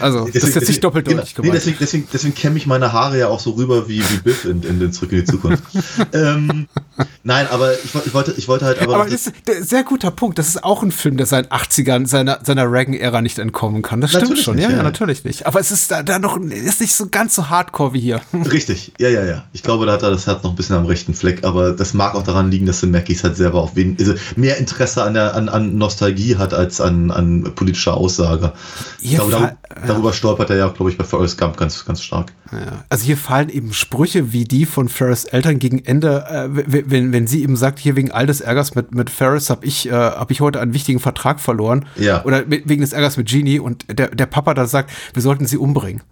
[0.00, 2.92] Also, deswegen, das ist jetzt nicht doppelt genau, nee, deswegen, deswegen, deswegen kämme ich meine
[2.92, 5.62] Haare ja auch so rüber wie, wie Biff in, in den Zurück in die Zukunft.
[6.12, 6.66] ähm,
[7.22, 8.96] nein, aber ich, ich, wollte, ich wollte halt aber.
[8.96, 9.32] Aber das ist
[9.68, 10.38] sehr guter Punkt.
[10.38, 14.00] Das ist auch ein Film, der seit 80ern seiner, seiner Reagan-Ära nicht entkommen kann.
[14.00, 14.56] Das stimmt schon.
[14.56, 15.46] Nicht, ja, ja, ja, natürlich nicht.
[15.46, 18.20] Aber es ist da, da noch, ist nicht so ganz so hardcore wie hier.
[18.52, 18.92] Richtig.
[18.98, 19.44] Ja, ja, ja.
[19.52, 21.44] Ich glaube, da hat er das Herz noch ein bisschen am rechten Fleck.
[21.44, 24.58] Aber das mag auch daran liegen, dass der Mackies halt selber auf wen, also mehr
[24.58, 28.52] Interesse an, der, an, an Nostalgie hat als an, an politischer Aussage.
[29.00, 29.56] Ich glaube, darüber,
[29.86, 32.32] darüber stolpert er ja, glaube ich, bei Forrest Gump ganz, ganz stark.
[32.52, 32.84] Ja.
[32.88, 37.26] Also hier fallen eben Sprüche wie die von Ferris Eltern gegen Ende, äh, wenn, wenn
[37.26, 40.30] sie eben sagt, hier wegen all des Ärgers mit, mit Ferris habe ich, äh, hab
[40.30, 41.86] ich heute einen wichtigen Vertrag verloren.
[41.96, 42.24] Ja.
[42.24, 45.56] Oder wegen des Ärgers mit Genie und der, der Papa da sagt, wir sollten sie
[45.56, 46.02] umbringen.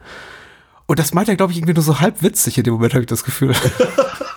[0.87, 3.03] Und das meint er, glaube ich, irgendwie nur so halb witzig in dem Moment, habe
[3.03, 3.55] ich das Gefühl.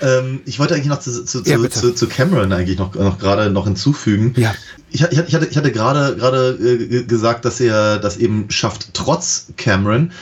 [0.00, 3.50] Ähm, ich wollte eigentlich noch zu, zu, ja, zu, zu, Cameron eigentlich noch, noch gerade
[3.50, 4.34] noch hinzufügen.
[4.36, 4.54] Ja.
[4.90, 9.48] Ich, ich, hatte, ich hatte gerade gerade äh, gesagt, dass er das eben schafft, trotz
[9.56, 10.12] Cameron,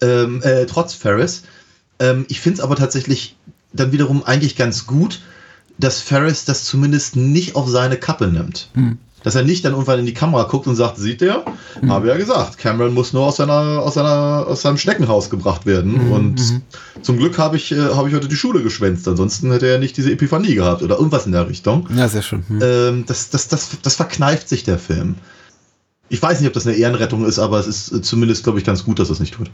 [0.00, 1.42] ähm, äh, trotz Ferris.
[1.98, 3.36] Ähm, ich finde es aber tatsächlich
[3.72, 5.20] dann wiederum eigentlich ganz gut,
[5.78, 8.70] dass Ferris das zumindest nicht auf seine Kappe nimmt.
[8.74, 11.44] Hm dass er nicht dann irgendwann in die Kamera guckt und sagt, sieht der?
[11.82, 11.90] Mhm.
[11.90, 15.94] Habe ja gesagt, Cameron muss nur aus, seiner, aus, seiner, aus seinem Schneckenhaus gebracht werden.
[15.94, 16.12] Mhm.
[16.12, 16.62] Und mhm.
[17.02, 19.08] zum Glück habe ich, äh, hab ich heute die Schule geschwänzt.
[19.08, 21.88] Ansonsten hätte er nicht diese Epiphanie gehabt oder irgendwas in der Richtung.
[21.96, 22.44] Ja, sehr schön.
[22.48, 22.60] Mhm.
[22.62, 25.16] Ähm, das, das, das, das verkneift sich der Film.
[26.08, 28.84] Ich weiß nicht, ob das eine Ehrenrettung ist, aber es ist zumindest, glaube ich, ganz
[28.84, 29.50] gut, dass es das nicht tut.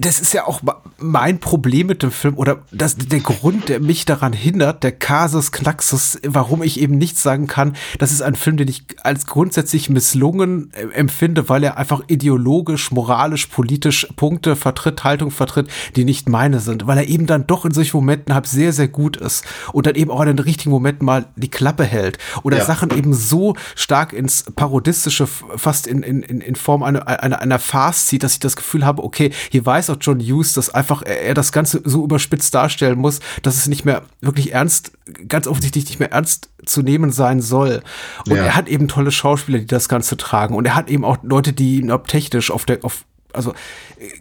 [0.00, 0.60] Das ist ja auch
[0.98, 5.50] mein Problem mit dem Film oder das, der Grund, der mich daran hindert, der Kasus
[5.50, 9.90] Knaxus, warum ich eben nicht sagen kann, das ist ein Film, den ich als grundsätzlich
[9.90, 16.28] misslungen äh, empfinde, weil er einfach ideologisch, moralisch, politisch Punkte vertritt, Haltung vertritt, die nicht
[16.28, 19.44] meine sind, weil er eben dann doch in solchen Momenten halt sehr, sehr gut ist
[19.72, 22.64] und dann eben auch in den richtigen Momenten mal die Klappe hält oder ja.
[22.64, 25.26] Sachen eben so stark ins Parodistische
[25.56, 29.02] fast in, in, in Form einer, einer, einer Farce zieht, dass ich das Gefühl habe,
[29.02, 33.20] okay, hier weiß auch John Hughes, dass einfach er das Ganze so überspitzt darstellen muss,
[33.42, 34.92] dass es nicht mehr wirklich ernst,
[35.28, 37.82] ganz offensichtlich nicht mehr ernst zu nehmen sein soll.
[38.26, 38.44] Und ja.
[38.44, 40.54] er hat eben tolle Schauspieler, die das Ganze tragen.
[40.54, 43.54] Und er hat eben auch Leute, die ihn technisch auf der, auf, also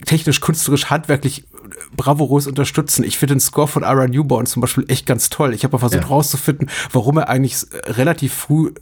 [0.05, 1.45] technisch, künstlerisch, handwerklich
[1.95, 3.03] bravourös unterstützen.
[3.03, 5.53] Ich finde den Score von Ira Newborn zum Beispiel echt ganz toll.
[5.53, 6.07] Ich habe versucht ja.
[6.07, 8.73] rauszufinden, warum er eigentlich relativ früh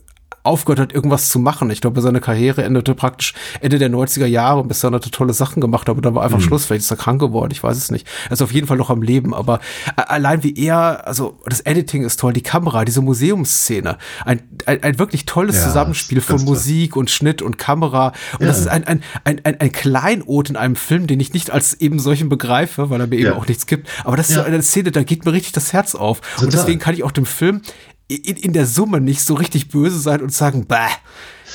[0.46, 1.70] aufgehört hat, irgendwas zu machen.
[1.70, 5.62] Ich glaube, seine Karriere endete praktisch Ende der 90er Jahre, bis er hatte tolle Sachen
[5.62, 6.43] gemacht hat, aber dann war einfach mhm.
[6.43, 6.66] Schluss.
[6.66, 8.08] Vielleicht ist er krank geworden, ich weiß es nicht.
[8.26, 9.60] Er ist auf jeden Fall noch am Leben, aber
[9.96, 15.00] allein wie er, also das Editing ist toll, die Kamera, diese Museumsszene, ein, ein, ein
[15.00, 17.02] wirklich tolles ja, Zusammenspiel von Musik toll.
[17.02, 18.14] und Schnitt und Kamera.
[18.34, 18.48] Und ja.
[18.48, 21.74] das ist ein, ein, ein, ein, ein Kleinod in einem Film, den ich nicht als
[21.76, 23.30] eben solchen begreife, weil er mir ja.
[23.30, 23.88] eben auch nichts gibt.
[24.04, 26.22] Aber das ist so eine Szene, da geht mir richtig das Herz auf.
[26.22, 26.46] Total.
[26.46, 27.62] Und deswegen kann ich auch dem Film
[28.08, 30.89] in, in der Summe nicht so richtig böse sein und sagen, bah,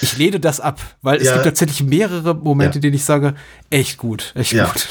[0.03, 1.34] Ich lehne das ab, weil es Ja.
[1.34, 2.80] gibt tatsächlich mehrere Momente, Ja.
[2.80, 3.34] denen ich sage,
[3.68, 4.88] echt gut, echt Ja, gut.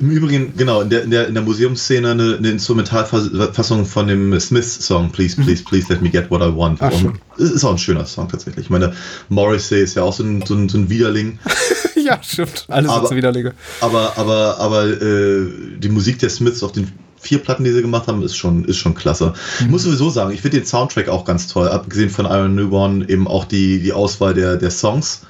[0.00, 4.38] Im Übrigen, genau, in der, in der, in der Museumsszene eine, eine Instrumentalfassung von dem
[4.40, 6.80] Smith-Song Please, Please, Please Let Me Get What I Want.
[6.80, 6.86] Mhm.
[6.90, 7.04] Ach.
[7.04, 8.64] Und es ist auch ein schöner Song tatsächlich.
[8.66, 8.92] Ich meine,
[9.28, 11.38] Morrissey ist ja auch so ein, so ein, so ein Widerling.
[11.94, 12.64] ja, stimmt.
[12.68, 13.54] Alles Aber- dazu widerlege.
[13.80, 15.46] Aber, aber, aber äh,
[15.78, 16.90] die Musik der Smiths auf den
[17.20, 19.34] vier Platten, die sie gemacht haben, ist schon, ist schon klasse.
[19.60, 21.68] Ich muss sowieso sagen, ich finde den Soundtrack auch ganz toll.
[21.68, 25.22] Abgesehen von Iron Newborn eben auch die, die Auswahl der, der Songs.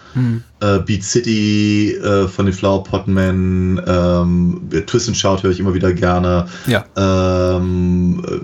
[0.60, 5.72] Äh, Beat City äh, von den Flower Potmen, ähm, Twist and Shout höre ich immer
[5.74, 6.46] wieder gerne.
[6.66, 6.84] Ja.
[6.96, 8.40] Ähm, äh,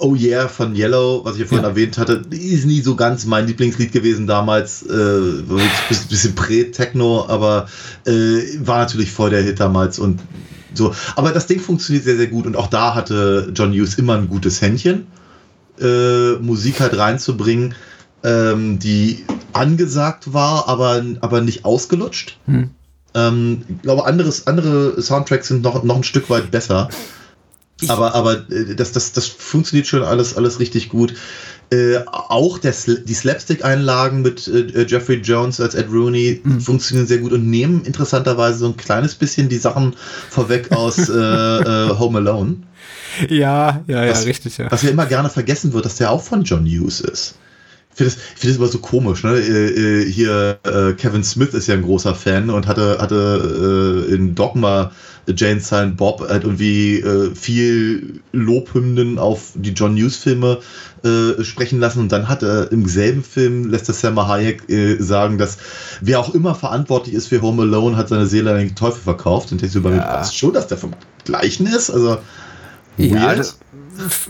[0.00, 1.70] Oh Yeah von Yellow, was ich ja vorhin Ja.
[1.70, 4.82] erwähnt hatte, ist nie so ganz mein Lieblingslied gewesen damals.
[4.84, 5.60] Äh, ein
[6.08, 7.66] bisschen Prä-Techno, aber
[8.06, 10.20] äh, war natürlich voll der Hit damals und
[10.74, 10.94] so.
[11.16, 14.28] Aber das Ding funktioniert sehr, sehr gut und auch da hatte John Hughes immer ein
[14.28, 15.06] gutes Händchen,
[15.80, 17.74] äh, Musik halt reinzubringen,
[18.24, 22.38] ähm, die angesagt war, aber, aber nicht ausgelutscht.
[22.46, 22.70] Hm.
[23.14, 26.88] Ähm, ich glaube, anderes, andere Soundtracks sind noch, noch ein Stück weit besser.
[27.86, 31.14] aber aber äh, das, das, das funktioniert schon alles, alles richtig gut.
[31.70, 32.72] Äh, auch der,
[33.04, 38.58] die Slapstick-Einlagen mit äh, Jeffrey Jones als Ed Rooney funktionieren sehr gut und nehmen interessanterweise
[38.60, 39.94] so ein kleines bisschen die Sachen
[40.30, 42.56] vorweg aus äh, äh, Home Alone.
[43.28, 44.70] Ja, ja, ja, Was- richtig, ja.
[44.70, 47.34] Was ja immer gerne vergessen wird, dass der auch von John Hughes ist.
[47.90, 49.24] Ich finde das, ich finde das immer so komisch.
[49.24, 49.32] Ne?
[49.38, 54.14] Äh, äh, Hier, äh, Kevin Smith ist ja ein großer Fan und hatte, hatte äh,
[54.14, 54.92] in Dogma
[55.26, 60.60] äh, Jane Silent Bob halt irgendwie äh, viel Lobhymnen auf die John Hughes-Filme
[61.04, 62.00] äh, sprechen lassen.
[62.00, 65.58] Und dann hat er im selben Film, lässt der Selma Hayek äh, sagen, dass
[66.00, 69.52] wer auch immer verantwortlich ist für Home Alone, hat seine Seele an den Teufel verkauft.
[69.52, 70.18] Und denkst du, ja.
[70.20, 70.92] was schon, dass der vom
[71.24, 71.90] Gleichen ist?
[71.90, 72.18] Also,
[72.96, 73.58] Ja, das,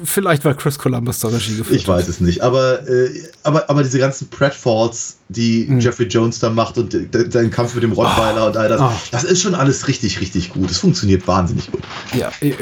[0.05, 1.81] vielleicht war Chris Columbus da Regie geführt.
[1.81, 5.81] Ich weiß es nicht, aber, äh, aber, aber diese ganzen Pratfalls, die Mhm.
[5.81, 8.91] Jeffrey Jones da macht und de- sein Kampf mit dem Rottweiler und all das, Oh.
[9.11, 10.71] das ist schon alles richtig, richtig gut.
[10.71, 11.83] Es funktioniert wahnsinnig gut.
[12.17, 12.53] Ja, äh,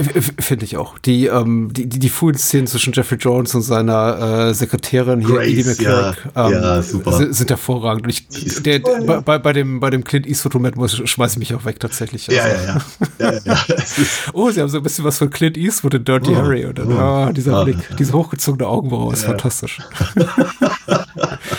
[0.41, 0.99] finde ich auch.
[0.99, 5.37] Die, ähm, die, die, die frühen Szenen zwischen Jeffrey Jones und seiner äh, Sekretärin hier,
[5.37, 6.47] Grace, Edie McCurk, ja.
[6.49, 7.13] ähm, Ja, super.
[7.13, 8.05] Sind, sind hervorragend.
[8.05, 9.05] Und ich, der, toll.
[9.07, 12.27] bei, bei, bei dem, bei dem Clint Eastwood-Moment muss- schmeiß ich mich auch weg, tatsächlich.
[12.27, 12.57] Ja, Also.
[12.57, 12.83] ja, ja.
[13.21, 13.59] ja, ja, ja.
[14.33, 16.65] Oh, sie haben so ein bisschen was von Clint Eastwood in Dirty Oh, Harry.
[16.65, 16.99] Und dann, oh.
[16.99, 17.97] ah, dieser Ah, Blick, ja.
[17.97, 19.29] diese hochgezogene Augenbraue ist Ja.
[19.29, 19.79] fantastisch.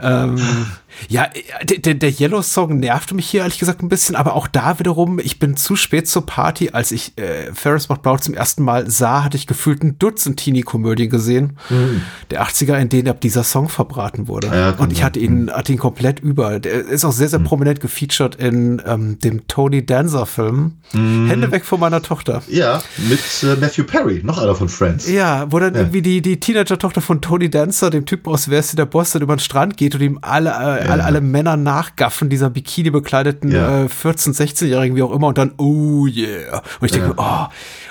[0.00, 0.66] ähm,
[1.08, 1.28] ja,
[1.64, 4.78] der, der, der Yellow Song nervte mich hier ehrlich gesagt ein bisschen, aber auch da
[4.78, 6.70] wiederum, ich bin zu spät zur Party.
[6.70, 10.38] Als ich äh, Ferris macht Blau zum ersten Mal sah, hatte ich gefühlt ein Dutzend
[10.38, 11.58] Teenie-Komödien gesehen.
[12.30, 14.48] Der 80er, in denen ab dieser Song verbraten wurde.
[14.48, 14.54] Mhm.
[14.54, 16.60] Ja, Und ich hatte ihn, hatte ihn komplett über.
[16.60, 17.44] Der ist auch sehr, sehr Mhm.
[17.44, 20.72] prominent gefeatured in ähm, dem Tony Danza-Film.
[20.92, 21.28] Mhm.
[21.28, 22.42] Hände weg von meiner Tochter.
[22.48, 25.08] ja, mit äh, Matthew Perry, noch einer von Friends.
[25.08, 25.80] Ja, wo dann Ja.
[25.80, 29.22] irgendwie die, die Teenager-Tochter von Tony Dancer, dem Typ aus Wer ist der Boss, dann
[29.22, 33.50] über den Strand geht und ihm alle, äh, alle, alle Männer nachgaffen, dieser Bikini bekleideten
[33.52, 33.84] Ja.
[33.84, 36.62] äh, 14-, 16-Jährigen, wie auch immer, und dann, oh yeah.
[36.80, 37.46] Und ich denke, oh,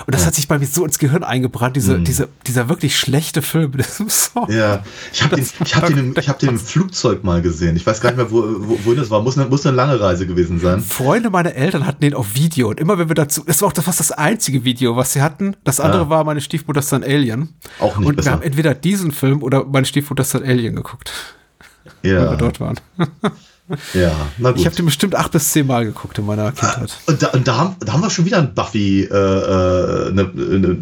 [0.06, 3.42] und das hat sich bei mir so ins Gehirn eingebrannt, diese, diese, dieser wirklich schlechte
[3.42, 4.48] Film mit diesem Song.
[4.50, 4.56] Mhm.
[4.56, 4.84] Ja,
[5.14, 7.76] ich habe den, ich hab den, im- ich hab den im Flugzeug mal gesehen.
[7.76, 9.22] Ich weiß gar nicht mehr, wo, wo, wohin das war.
[9.22, 10.82] Muss eine, muss eine lange Reise gewesen sein.
[10.82, 13.74] Freunde meiner Eltern hatten den auf Video und immer wenn wir dazu, das war auch
[13.74, 15.56] das, fast das einzige Video, was sie hatten.
[15.64, 16.10] Das andere Ah.
[16.10, 17.50] war meine Stiefmutter ist ein Alien.
[17.80, 18.28] Auch nicht Und besser.
[18.30, 21.12] wir haben entweder diesen Film oder meine Stiefmutter ist ein Alien geguckt,
[22.02, 22.76] wenn wir Ja, dort waren.
[23.94, 24.60] ja, na gut.
[24.60, 26.98] Ich habe den bestimmt acht bis zehn Mal geguckt in meiner Kindheit.
[27.08, 30.22] Und da, und da, haben, da haben wir schon wieder ein Buffy, äh, äh, eine,
[30.22, 30.78] eine,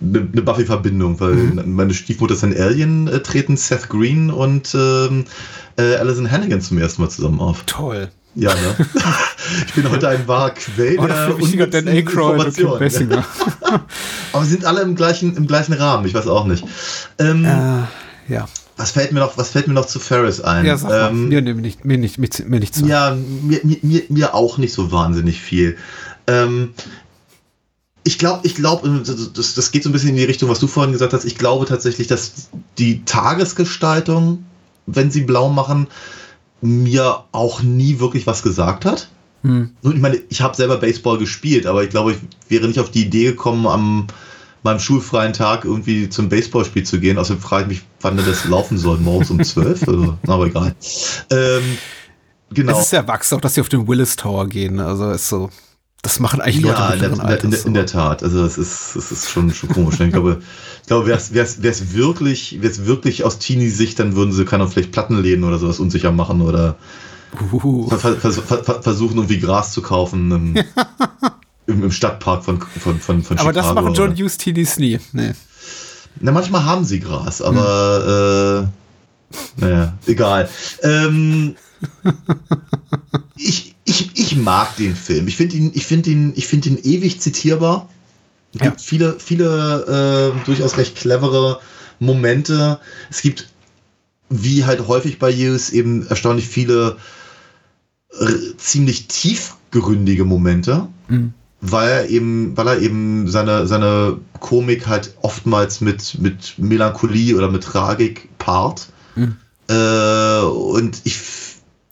[0.00, 1.74] eine, eine Buffy-Verbindung, weil Mhm.
[1.74, 5.24] meine Stiefmutter ist ein Alien, äh, treten Seth Green und ähm,
[5.78, 7.62] äh, Alison Hannigan zum ersten Mal zusammen auf.
[7.66, 8.08] Toll.
[8.36, 8.86] Ja, ne?
[9.68, 13.24] ich bin heute ein wahrer Quell Oh, der Dan Aykroyd Informationen.
[14.32, 16.64] Aber sie sind alle im gleichen, im gleichen Rahmen, ich weiß auch nicht.
[17.20, 18.46] Ähm, äh, ja.
[18.76, 20.64] Was, fällt mir noch, was fällt mir noch zu Ferris ein?
[20.64, 21.10] Ja, sag mal.
[21.10, 22.86] Ähm, mir, mir, nicht, mir, nicht, mir, mir nicht zu.
[22.86, 25.76] Ja, mir, mir, mir, auch nicht so wahnsinnig viel.
[26.26, 26.70] Ähm,
[28.04, 29.02] ich glaube, ich glaube,
[29.34, 31.24] das, das geht so ein bisschen in die Richtung, was du vorhin gesagt hast.
[31.24, 34.44] Ich glaube tatsächlich, dass die Tagesgestaltung,
[34.86, 35.86] wenn sie blau machen,
[36.60, 39.08] mir auch nie wirklich was gesagt hat.
[39.42, 39.70] Hm.
[39.82, 42.18] Ich meine, ich habe selber Baseball gespielt, aber ich glaube, ich
[42.48, 44.06] wäre nicht auf die Idee gekommen, am
[44.64, 47.18] meinem schulfreien Tag irgendwie zum Baseballspiel zu gehen.
[47.18, 48.98] Außerdem frage ich mich, wann das laufen soll.
[48.98, 49.86] Morgens um 12?
[49.86, 50.74] Also, aber egal.
[51.30, 51.78] Ähm,
[52.50, 52.72] genau.
[52.78, 54.80] Es ist ja wachs auch, dass sie auf den Willis Tower gehen.
[54.80, 55.50] Also ist so.
[56.02, 57.50] Das machen eigentlich Leute ja, in der, in, der, in, Alters.
[57.50, 58.22] der, in der Tat.
[58.22, 60.00] Also es ist, es ist schon, schon komisch.
[60.00, 60.42] Ich glaube,
[60.82, 65.44] ich glaube, wäre es wirklich, wär's wirklich aus Teenie-Sicht, dann würden sie keine vielleicht Plattenläden
[65.44, 66.76] oder sowas unsicher machen oder
[67.40, 67.88] Uhuhu.
[67.88, 70.62] ver, ver, ver, versuchen, irgendwie Gras zu kaufen
[71.66, 73.52] im, im, Stadtpark von, von, von, von Aber Chicago.
[73.52, 74.98] das machen John Hughes Teenies nie.
[75.12, 75.32] Nee.
[76.20, 78.70] Na, manchmal haben sie Gras, aber
[79.56, 80.48] Naja, egal.
[80.82, 81.56] Ähm,
[83.36, 85.28] ich, ich, ich mag den Film.
[85.28, 87.88] Ich finde ihn, ich finde ihn, ich finde ihn ewig zitierbar.
[88.54, 91.60] Es gibt viele, viele äh, durchaus recht clevere
[91.98, 92.78] Momente.
[93.10, 93.48] Es gibt,
[94.28, 96.96] wie halt häufig bei Hughes, eben erstaunlich viele
[98.12, 100.86] äh, ziemlich tiefgründige Momente,
[101.66, 107.50] weil er eben, weil er eben seine, seine Komik halt oftmals mit, mit Melancholie oder
[107.50, 108.88] mit Tragik paart.
[109.68, 111.18] Äh, und ich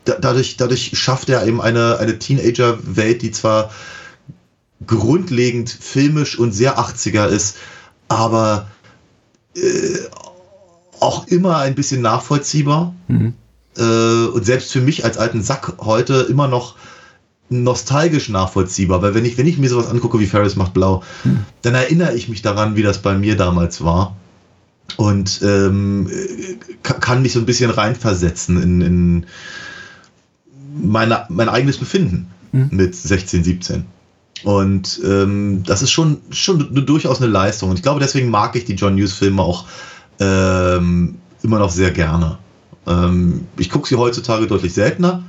[0.05, 3.70] da, dadurch, dadurch schafft er eben eine, eine Teenager-Welt, die zwar
[4.87, 7.57] grundlegend filmisch und sehr 80er ist,
[8.09, 8.66] aber
[9.57, 9.61] äh,
[11.01, 12.95] auch immer ein bisschen nachvollziehbar.
[13.77, 16.75] Äh, und selbst für mich als alten Sack heute immer noch
[17.53, 21.03] nostalgisch nachvollziehbar, weil wenn ich, wenn ich mir sowas angucke wie Ferris macht blau,
[21.62, 24.16] dann erinnere ich mich daran, wie das bei mir damals war.
[24.96, 26.09] Und ähm,
[26.82, 29.26] ka- kann mich so ein bisschen reinversetzen in, in
[30.82, 32.26] meine, mein eigenes Befinden
[32.70, 33.84] mit 16, 17.
[34.44, 37.70] Und ähm, das ist schon, schon durchaus eine Leistung.
[37.70, 39.66] Und ich glaube, deswegen mag ich die John Hughes-Filme auch
[40.20, 42.38] ähm, immer noch sehr gerne.
[42.86, 45.22] Ähm, ich gucke sie heutzutage deutlich seltener.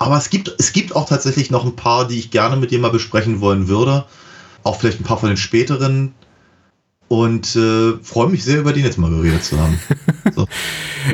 [0.00, 2.78] Aber es gibt, es gibt auch tatsächlich noch ein paar, die ich gerne mit dir
[2.78, 4.06] mal besprechen wollen würde.
[4.62, 6.14] Auch vielleicht ein paar von den späteren.
[7.08, 9.78] Und äh, freue mich sehr, über den jetzt mal geredet zu haben.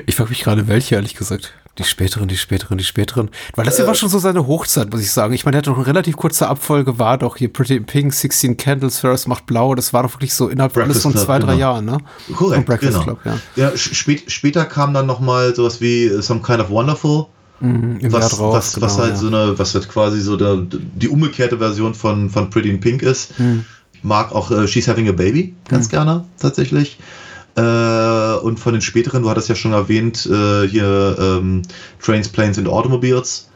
[0.07, 1.53] Ich frage mich gerade, welche, ehrlich gesagt.
[1.79, 3.31] Die späteren, die späteren, die späteren.
[3.55, 5.33] Weil das hier war schon so seine Hochzeit, muss ich sagen.
[5.33, 8.13] Ich meine, der hat doch eine relativ kurze Abfolge, war doch hier Pretty in Pink,
[8.13, 9.75] 16 Candles, Ferris macht blau.
[9.77, 11.59] Das war doch wirklich so innerhalb alles von zwei, drei genau.
[11.59, 11.99] Jahren, ne?
[12.35, 13.05] Korrekt, Und Breakfast genau.
[13.05, 13.39] Club, ja.
[13.57, 17.27] Ja, spät, später kam dann noch mal sowas wie äh, Some Kind of Wonderful.
[17.61, 19.21] Mhm, was, drauf, was, was genau, halt ja.
[19.21, 23.03] so eine, was halt quasi so der, die umgekehrte Version von, von Pretty in Pink
[23.03, 23.39] ist.
[23.39, 23.65] Mhm.
[24.03, 26.99] Mag auch äh, She's Having a Baby ganz gerne, tatsächlich.
[27.57, 31.63] Äh, und von den späteren, du hattest ja schon erwähnt, äh, hier ähm,
[32.03, 33.49] Trains, Planes and Automobiles.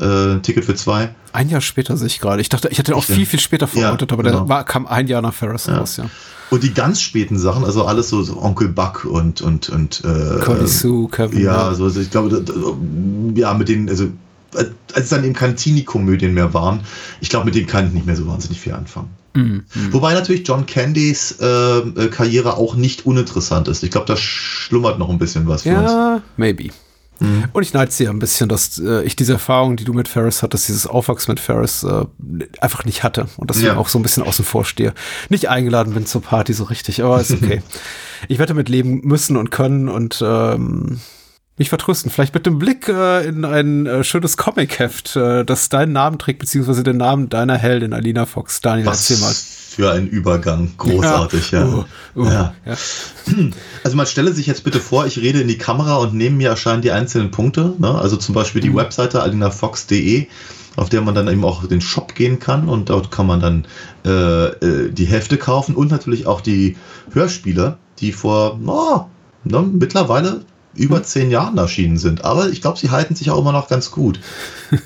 [0.00, 1.14] Äh, ein Ticket für zwei.
[1.32, 2.40] Ein Jahr später sehe ich gerade.
[2.40, 4.40] Ich dachte, ich hätte auch Ich, viel, viel später verortet, aber genau.
[4.40, 5.78] der war, kam ein Jahr nach Ferris Ja.
[5.78, 6.06] raus, ja.
[6.50, 10.40] Und die ganz späten Sachen, also alles so, so Onkel Buck und und und äh,
[10.44, 11.40] Connie Sue, Kevin.
[11.42, 12.52] Ja, also ich glaube, da-
[13.34, 14.08] ja, mit den, also
[14.52, 16.80] als es dann eben keine Teenie-Komödien mehr waren,
[17.20, 19.08] ich glaube, mit denen kann ich nicht mehr so wahnsinnig viel anfangen.
[19.34, 19.64] Mhm.
[19.90, 21.46] Wobei natürlich John Candys äh,
[21.78, 23.82] äh, Karriere auch nicht uninteressant ist.
[23.82, 25.90] Ich glaube, da schlummert noch ein bisschen was für uns.
[25.90, 26.22] Ja,
[27.20, 27.48] maybe.
[27.52, 30.08] Und ich neide sie ja ein bisschen, dass äh, ich diese Erfahrung, die du mit
[30.08, 32.04] Ferris hattest, dieses Aufwachsen mit Ferris, äh,
[32.60, 33.28] einfach nicht hatte.
[33.36, 33.76] Und deswegen Ja.
[33.76, 34.92] auch so ein bisschen außen vor stehe.
[35.28, 37.62] Nicht eingeladen bin zur Party so richtig, aber ist okay.
[38.28, 41.00] ich werde damit leben müssen und können und ähm,
[41.56, 42.10] mich vertrösten.
[42.10, 46.40] Vielleicht mit dem Blick äh, in ein äh, schönes Comic-Heft, äh, das deinen Namen trägt,
[46.40, 48.60] beziehungsweise den Namen deiner Heldin, Alina Fox.
[48.60, 49.32] Daniel, erzähl mal.
[49.74, 50.72] Für ein Übergang.
[50.78, 51.66] Großartig, ja.
[51.66, 52.54] Uh, uh, ja.
[52.64, 52.76] ja.
[53.82, 56.50] Also man stelle sich jetzt bitte vor, ich rede in die Kamera und neben mir
[56.50, 57.74] erscheinen die einzelnen Punkte.
[57.78, 57.92] Ne?
[57.92, 60.28] Also zum Beispiel die Webseite alinafox.de,
[60.76, 63.66] auf der man dann eben auch den Shop gehen kann und dort kann man dann
[64.04, 66.76] äh, äh, die Hefte kaufen und natürlich auch die
[67.12, 69.06] Hörspiele, die vor oh,
[69.42, 70.44] ne, mittlerweile
[70.76, 72.24] über zehn Jahren erschienen sind.
[72.24, 74.20] Aber ich glaube, sie halten sich auch immer noch ganz gut.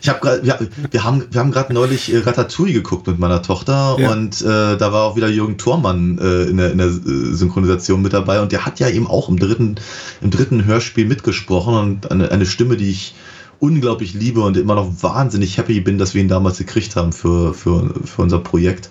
[0.00, 0.58] Ich hab grad, wir,
[0.90, 4.10] wir haben, wir haben gerade neulich äh, Ratatouille geguckt mit meiner Tochter Ja.
[4.10, 8.02] und äh, da war auch wieder Jürgen Thormann äh, in, der, in der äh, Synchronisation
[8.02, 9.76] mit dabei und der hat ja eben auch im dritten,
[10.20, 13.14] im dritten Hörspiel mitgesprochen und eine, eine Stimme, die ich
[13.62, 17.54] unglaublich liebe und immer noch wahnsinnig happy bin, dass wir ihn damals gekriegt haben für,
[17.54, 18.90] für, für unser Projekt.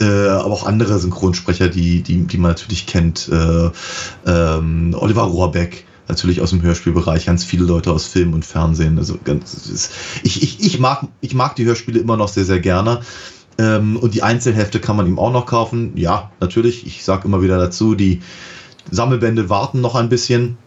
[0.00, 3.28] Äh, aber auch andere Synchronsprecher, die, die, die man natürlich kennt.
[3.28, 3.70] Äh,
[4.26, 8.98] ähm, Oliver Rohrbeck, natürlich aus dem Hörspielbereich, ganz viele Leute aus Film und Fernsehen.
[8.98, 9.88] Also ganz,
[10.24, 13.02] ich, ich, ich, mag, ich mag die Hörspiele immer noch sehr, sehr gerne.
[13.58, 15.92] Ähm, und die Einzelhefte kann man ihm auch noch kaufen.
[15.94, 16.84] Ja, natürlich.
[16.84, 18.22] Ich sage immer wieder dazu, die
[18.90, 20.58] Sammelbände warten noch ein bisschen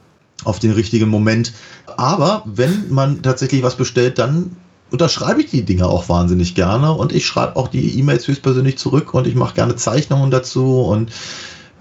[0.43, 1.53] auf den richtigen Moment.
[1.97, 4.55] Aber wenn man tatsächlich was bestellt, dann
[4.91, 9.13] unterschreibe ich die Dinge auch wahnsinnig gerne und ich schreibe auch die E-Mails höchstpersönlich zurück
[9.13, 11.11] und ich mache gerne Zeichnungen dazu und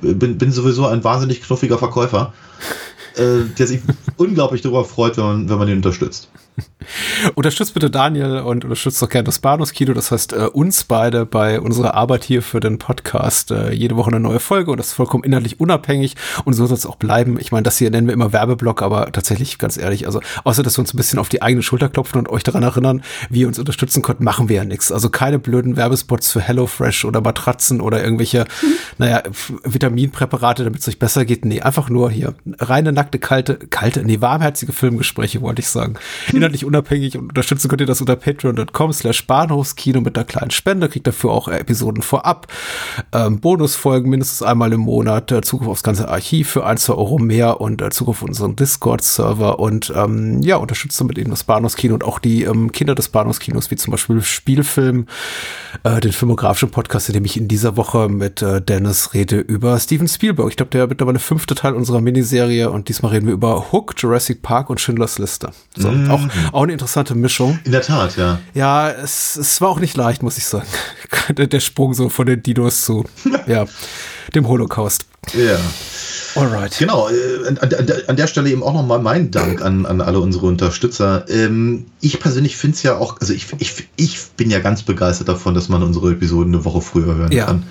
[0.00, 2.32] bin, bin sowieso ein wahnsinnig knuffiger Verkäufer,
[3.16, 3.80] äh, der sich
[4.16, 6.30] unglaublich darüber freut, wenn man, wenn man ihn unterstützt.
[7.34, 11.60] Unterstützt bitte Daniel und unterstützt doch gerne das Bahnhofskino, das heißt äh, uns beide bei
[11.60, 13.50] unserer Arbeit hier für den Podcast.
[13.50, 16.76] Äh, jede Woche eine neue Folge und das ist vollkommen inhaltlich unabhängig und so soll
[16.76, 17.38] es auch bleiben.
[17.38, 20.76] Ich meine, das hier nennen wir immer Werbeblock, aber tatsächlich ganz ehrlich, also außer dass
[20.76, 23.48] wir uns ein bisschen auf die eigene Schulter klopfen und euch daran erinnern, wie ihr
[23.48, 24.90] uns unterstützen könnt, machen wir ja nichts.
[24.92, 28.44] Also keine blöden Werbespots für HelloFresh oder Matratzen oder irgendwelche,
[28.98, 31.44] naja, F- Vitaminpräparate, damit es euch besser geht.
[31.44, 35.94] Nee, einfach nur hier reine, nackte, kalte, kalte, nee, warmherzige Filmgespräche, wollte ich sagen.
[36.42, 40.88] Inhaltlich unabhängig und unterstützen könnt ihr das unter patreon.com slash Bahnhofskino mit einer kleinen Spende,
[40.88, 42.48] kriegt dafür auch Episoden vorab,
[43.12, 47.18] ähm, Bonusfolgen mindestens einmal im Monat, äh, Zugriff aufs ganze Archiv für ein, zwei Euro
[47.20, 51.94] mehr und äh, Zugriff auf unseren Discord-Server und ähm, ja, unterstützt damit eben das Bahnhofskino
[51.94, 55.06] und auch die ähm, Kinder des Bahnhofskinos, wie zum Beispiel Spielfilm,
[55.84, 59.78] äh, den filmografischen Podcast, in dem ich in dieser Woche mit äh, Dennis rede über
[59.78, 60.48] Steven Spielberg.
[60.50, 64.42] Ich glaube, der mittlerweile fünfte Teil unserer Miniserie und diesmal reden wir über Hook, Jurassic
[64.42, 65.52] Park und Schindlers Liste.
[65.76, 66.10] So, Mhm.
[66.10, 66.20] auch,
[66.52, 67.58] auch eine interessante Mischung.
[67.64, 68.38] In der Tat, ja.
[68.54, 70.66] Ja, es, es war auch nicht leicht, muss ich sagen.
[71.36, 73.04] der, Sprung so von den Dinos zu,
[73.46, 73.66] ja,
[74.34, 75.06] dem Holocaust.
[75.34, 75.56] Ja.
[76.34, 76.76] Alright.
[76.78, 80.18] Genau, äh, an, an, an der Stelle eben auch nochmal mein Dank an, an alle
[80.18, 81.24] unsere Unterstützer.
[81.28, 85.28] Ähm, ich persönlich finde es ja auch, also ich, ich, ich bin ja ganz begeistert
[85.28, 87.46] davon, dass man unsere Episoden eine Woche früher hören Ja.
[87.46, 87.64] kann.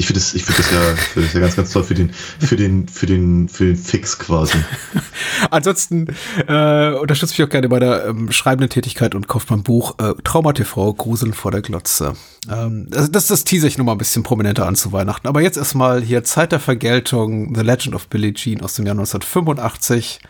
[0.00, 2.10] Ich finde das, ich finde das ja, finde das ja ganz, ganz toll für den,
[2.38, 4.56] für den, für den, für den Fix quasi.
[5.50, 6.06] Ansonsten
[6.48, 10.14] äh, unterstützt mich auch gerne bei der ähm, schreibenden Tätigkeit und kauft mein Buch äh,
[10.24, 12.14] Trauma TV, Gruseln vor der Glotze.
[12.50, 15.28] Ähm, das, das, das tease ich nochmal ein bisschen prominenter an zu Weihnachten.
[15.28, 18.94] Aber jetzt erstmal hier Zeit der Vergeltung, The Legend of Billie Jean aus dem Jahr
[18.94, 20.20] 1985.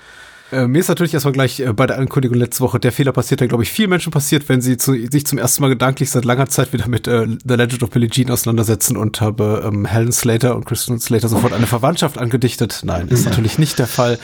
[0.53, 3.41] Äh, mir ist natürlich erstmal gleich äh, bei der Ankündigung letzte Woche der Fehler passiert,
[3.41, 6.25] der glaube ich vielen Menschen passiert, wenn sie zu, sich zum ersten Mal gedanklich seit
[6.25, 10.13] langer Zeit wieder mit äh, The Legend of Billie Jean auseinandersetzen und habe ähm, Helen
[10.13, 12.81] Slater und Kristen Slater sofort eine Verwandtschaft angedichtet.
[12.85, 14.19] Nein, ist natürlich nicht der Fall.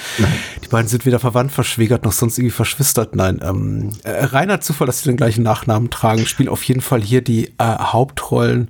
[0.64, 3.14] Die beiden sind weder verwandt, verschwägert noch sonst irgendwie verschwistert.
[3.14, 7.03] Nein, ähm, äh, reiner Zufall, dass sie den gleichen Nachnamen tragen, spielen auf jeden Fall
[7.03, 8.68] hier die äh, Hauptrollen.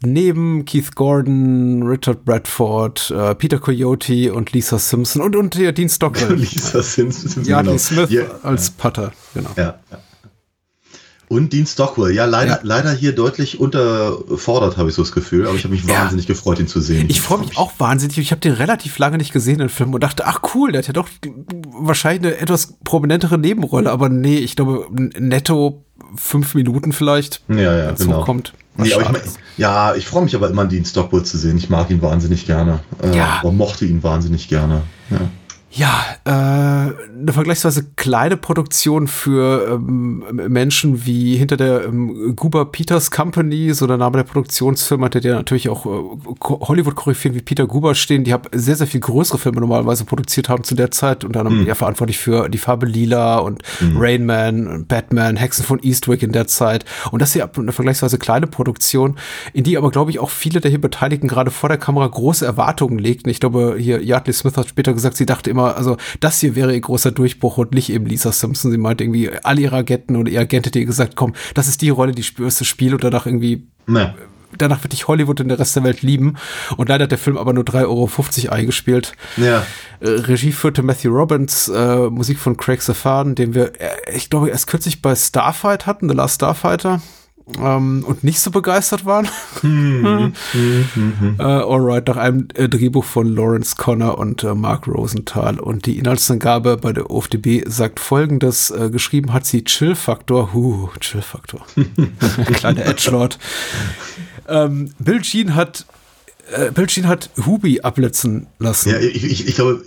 [0.00, 5.88] Neben Keith Gordon, Richard Bradford, äh, Peter Coyote und Lisa Simpson und, und ja, Dean
[5.88, 6.34] Stockwell.
[6.36, 7.44] Lisa Simpson.
[7.44, 7.78] Yardley genau.
[7.78, 9.50] Smith Ja, als Putter, genau.
[9.56, 9.98] ja, ja.
[11.30, 12.60] Und Dean Stockwell, ja, leider, Ja.
[12.62, 16.00] leider hier deutlich unterfordert, habe ich so das Gefühl, aber ich habe mich Ja.
[16.02, 17.06] wahnsinnig gefreut, ihn zu sehen.
[17.10, 18.16] Ich freue mich auch wahnsinnig.
[18.18, 20.86] Ich habe den relativ lange nicht gesehen, den Film, und dachte, ach cool, der hat
[20.86, 21.08] ja doch
[21.76, 24.86] wahrscheinlich eine etwas prominentere Nebenrolle, aber nee, ich glaube,
[25.18, 25.84] netto
[26.16, 27.42] fünf Minuten vielleicht.
[27.48, 28.20] Ja, ja, wenn's genau.
[28.20, 28.54] hochkommt.
[28.78, 29.22] Nee, ich mein,
[29.56, 31.56] ja, ich freue mich aber immer, Dean Stockwell zu sehen.
[31.58, 32.80] Ich mag ihn wahnsinnig gerne.
[33.02, 33.40] Äh, Ja.
[33.50, 34.82] Mochte ihn wahnsinnig gerne.
[35.10, 35.18] Ja.
[35.70, 43.10] Ja, äh, eine vergleichsweise kleine Produktion für ähm, Menschen wie hinter der ähm, Guber Peters
[43.10, 47.66] Company, so der Name der Produktionsfirma, der ja natürlich auch äh, Ko- Hollywood-Koryphäen wie Peter
[47.66, 51.22] Guber stehen, die haben sehr, sehr viel größere Filme normalerweise produziert haben zu der Zeit,
[51.22, 53.62] unter anderem ja verantwortlich für die Farbe Lila und
[53.94, 56.86] Rain Man, und Batman, Hexen von Eastwick in der Zeit.
[57.10, 59.16] Und das hier eine vergleichsweise kleine Produktion,
[59.52, 62.46] in die aber, glaube ich, auch viele der hier Beteiligten gerade vor der Kamera große
[62.46, 63.28] Erwartungen legten.
[63.28, 66.72] Ich glaube, hier Yardley Smith hat später gesagt, sie dachte immer, also das hier wäre
[66.74, 68.70] ihr großer Durchbruch und nicht eben Lisa Simpson.
[68.70, 71.82] Sie meinte irgendwie, alle ihre Agenten oder ihr Agent hätte ihr gesagt, komm, das ist
[71.82, 74.14] die Rolle, die spürst du Spiel und danach irgendwie Ne.
[74.56, 76.36] danach wird dich Hollywood und der Rest der Welt lieben.
[76.76, 77.86] Und leider hat der Film aber nur 3,50
[78.46, 79.12] Euro eingespielt.
[79.36, 79.64] Ja.
[80.00, 84.48] Äh, Regie führte Matthew Robbins, äh, Musik von Craig Safan, den wir, äh, ich glaube,
[84.50, 87.00] erst kürzlich bei Starfight hatten, The Last Starfighter.
[87.58, 89.26] Ähm, und nicht so begeistert waren.
[91.38, 95.58] äh, alright, nach einem äh, Drehbuch von Lawrence Connor und äh, Mark Rosenthal.
[95.58, 100.52] Und die Inhaltsangabe bei der OFDB sagt folgendes: äh, Geschrieben hat sie Chill-Faktor.
[100.52, 101.64] Huh, Chill-Faktor.
[102.54, 103.38] Kleiner Edgelord.
[104.46, 105.86] Ähm, Bill Jean hat
[106.52, 108.90] äh, Bill Jean hat Hubi abblitzen lassen.
[108.90, 109.82] Ja, ich, ich, ich glaube,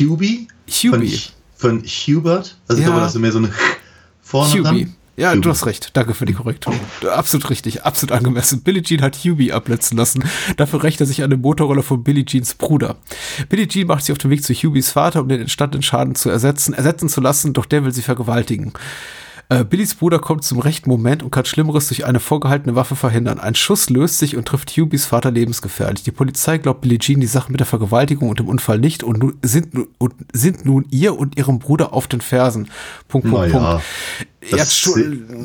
[0.00, 0.48] Hubie?
[0.68, 1.18] Hubie.
[1.56, 2.56] Von, von Hubert?
[2.68, 2.92] Also ich Ja.
[2.92, 3.50] glaube, das ist mehr so eine
[4.22, 4.62] vorne Hubi.
[4.62, 4.94] dran.
[5.18, 5.40] Ja, Hubi.
[5.40, 5.90] du hast recht.
[5.94, 6.72] Danke für die Korrektur.
[7.12, 8.62] Absolut richtig, absolut angemessen.
[8.62, 10.22] Billie Jean hat Hubie abblitzen lassen.
[10.56, 12.96] Dafür rächt er sich an den Motorroller von Billie Jeans Bruder.
[13.48, 16.30] Billie Jean macht sich auf den Weg zu Hubies Vater, um den entstandenen Schaden zu
[16.30, 18.72] ersetzen, ersetzen zu lassen, doch der will sie vergewaltigen.
[19.50, 23.40] Äh, Billys Bruder kommt zum rechten Moment und kann Schlimmeres durch eine vorgehaltene Waffe verhindern.
[23.40, 26.02] Ein Schuss löst sich und trifft Hubies Vater lebensgefährlich.
[26.02, 29.18] Die Polizei glaubt Billie Jean die Sache mit der Vergewaltigung und dem Unfall nicht und,
[29.18, 32.68] nu sind, nu und sind nun ihr und ihrem Bruder auf den Fersen.
[33.08, 33.84] Punkt, Punkt, Naja, Punkt.
[34.52, 34.92] das Ja,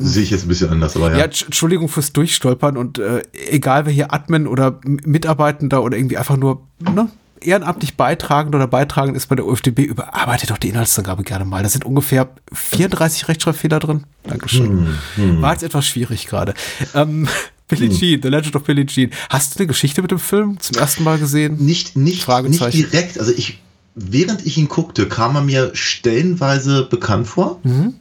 [0.00, 1.18] sehe ich jetzt ein bisschen anders, aber ja.
[1.20, 6.18] ja, Entsch- Entschuldigung fürs Durchstolpern und äh, egal wer hier Admin oder Mitarbeitender oder irgendwie
[6.18, 7.08] einfach nur ne,
[7.40, 11.62] ehrenamtlich beitragend oder beitragend ist bei der UFDB, überarbeitet doch die Inhaltsangabe gerne mal.
[11.62, 14.04] Da sind ungefähr 34 Rechtschreibfehler drin.
[14.24, 14.88] Dankeschön.
[15.16, 16.54] War jetzt etwas schwierig gerade.
[16.94, 17.28] Ähm,
[17.68, 19.10] Billie Jean, The Legend of Billie Jean.
[19.30, 21.56] Hast du eine Geschichte mit dem Film zum ersten Mal gesehen?
[21.64, 23.18] Nicht, nicht, nicht direkt.
[23.18, 23.60] Also ich,
[23.94, 27.60] während ich ihn guckte, kam er mir stellenweise bekannt vor.
[27.62, 27.94] Mhm.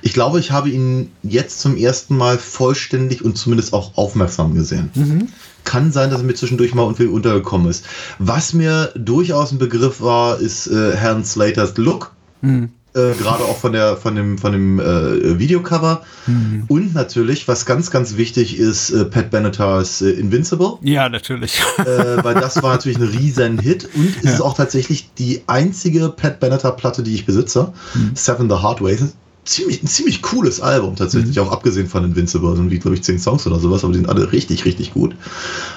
[0.00, 4.90] Ich glaube, ich habe ihn jetzt zum ersten Mal vollständig und zumindest auch aufmerksam gesehen.
[4.94, 5.28] Mhm.
[5.64, 7.84] Kann sein, dass er mir zwischendurch mal irgendwie untergekommen ist.
[8.18, 12.12] Was mir durchaus ein Begriff war, ist äh, Herrn Slaters Look.
[12.40, 12.70] Mhm.
[12.94, 16.02] Äh, Gerade auch von, der, von dem, von dem äh, Videocover.
[16.26, 16.64] Mhm.
[16.68, 20.74] Und natürlich, was ganz, ganz wichtig ist, äh, Pat Benetars äh, Invincible.
[20.82, 21.62] Ja, natürlich.
[21.78, 24.30] äh, weil das war natürlich ein riesen Hit und es Ja.
[24.32, 27.72] ist auch tatsächlich die einzige Pat Benatar Platte, die ich besitze.
[27.94, 28.10] Mhm.
[28.14, 28.98] Seven the Hard Way.
[29.44, 31.42] Ziemlich, ein ziemlich cooles Album tatsächlich, Mhm.
[31.42, 34.08] auch abgesehen von Invincible, sind wie, glaube ich, zehn Songs oder sowas, aber die sind
[34.08, 35.16] alle richtig, richtig gut.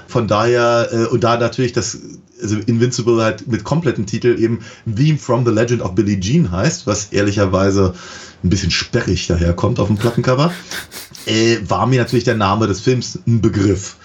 [0.08, 1.98] Von daher, äh, und da natürlich das,
[2.40, 6.86] also Invincible halt mit kompletten Titel eben Theme from the Legend of Billie Jean heißt,
[6.86, 7.96] was ehrlicherweise
[8.44, 10.52] ein bisschen sperrig daherkommt auf dem Plattencover,
[11.26, 13.96] äh, war mir natürlich der Name des Films ein Begriff.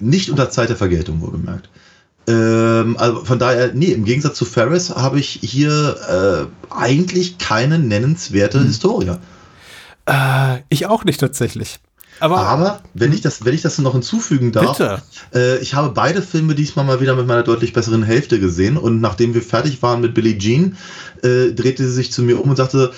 [0.00, 1.68] Nicht unter Zeit der Vergeltung, wohlgemerkt.
[2.28, 7.78] Ähm, also von daher, nee, im Gegensatz zu Ferris habe ich hier äh, eigentlich keine
[7.78, 9.16] nennenswerte Historie.
[10.04, 11.78] Äh, ich auch nicht tatsächlich.
[12.20, 15.02] Aber, Aber wenn ich das, wenn ich das noch hinzufügen darf, Bitte.
[15.34, 19.00] Äh, ich habe beide Filme diesmal mal wieder mit meiner deutlich besseren Hälfte gesehen und
[19.00, 20.76] nachdem wir fertig waren mit Billie Jean,
[21.22, 22.92] äh, drehte sie sich zu mir um und sagte,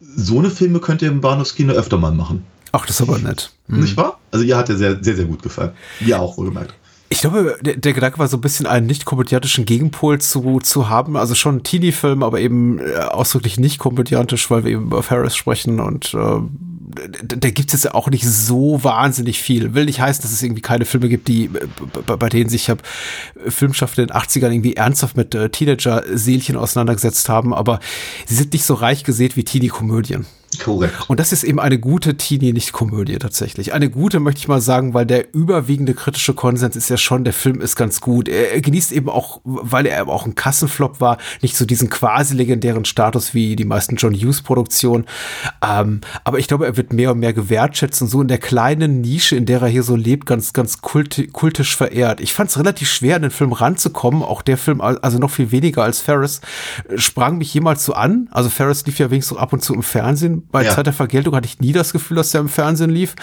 [0.00, 2.44] so eine Filme könnt ihr im Bahnhofskino öfter mal machen.
[2.72, 3.52] ach, das ist aber nett.
[3.68, 3.80] Hm.
[3.80, 4.18] Nicht wahr?
[4.32, 5.72] Also ihr hat er sehr, sehr, sehr gut gefallen.
[6.00, 6.74] Mir auch, wohlgemerkt.
[7.08, 10.88] Ich glaube, der, der Gedanke war so ein bisschen einen nicht komödiantischen Gegenpol zu, zu
[10.88, 11.16] haben.
[11.16, 15.36] Also schon ein Teenie-Film, aber eben äh, ausdrücklich nicht komödiantisch, weil wir eben über Ferris
[15.36, 16.40] sprechen und äh,
[17.22, 19.74] da gibt es jetzt ja auch nicht so wahnsinnig viel.
[19.74, 22.70] Will nicht heißen, dass es irgendwie keine Filme gibt, die äh, bei, denen sich ich
[22.70, 22.82] hab
[23.46, 27.80] Filmschaffende in den 80ern irgendwie ernsthaft mit äh, Teenager-Seelchen auseinandergesetzt haben, aber
[28.26, 30.26] sie sind nicht so reich gesät wie Teenie-Komödien.
[30.62, 30.94] Korrekt.
[31.08, 33.72] Und das ist eben eine gute Teenie-Nicht-Komödie tatsächlich.
[33.72, 37.32] Eine gute, möchte ich mal sagen, weil der überwiegende kritische Konsens ist ja schon, der
[37.32, 38.28] Film ist ganz gut.
[38.28, 41.90] Er, er genießt eben auch, weil er eben auch ein Kassenflop war, nicht so diesen
[41.90, 45.04] quasi legendären Status wie die meisten John Hughes-Produktionen.
[45.62, 49.00] Ähm, aber ich glaube, er wird mehr und mehr gewertschätzt und so in der kleinen
[49.00, 52.20] Nische, in der er hier so lebt, ganz, ganz kulti kultisch verehrt.
[52.20, 54.22] Ich fand es relativ schwer, an den Film ranzukommen.
[54.22, 56.40] Auch der Film, also noch viel weniger als Ferris,
[56.88, 58.28] äh, sprang mich jemals so an.
[58.30, 60.35] Also Ferris lief ja wenigstens ab und zu im Fernsehen.
[60.50, 60.70] Bei Ja.
[60.70, 63.14] Zeit der Vergeltung hatte ich nie das Gefühl, dass der im Fernsehen lief.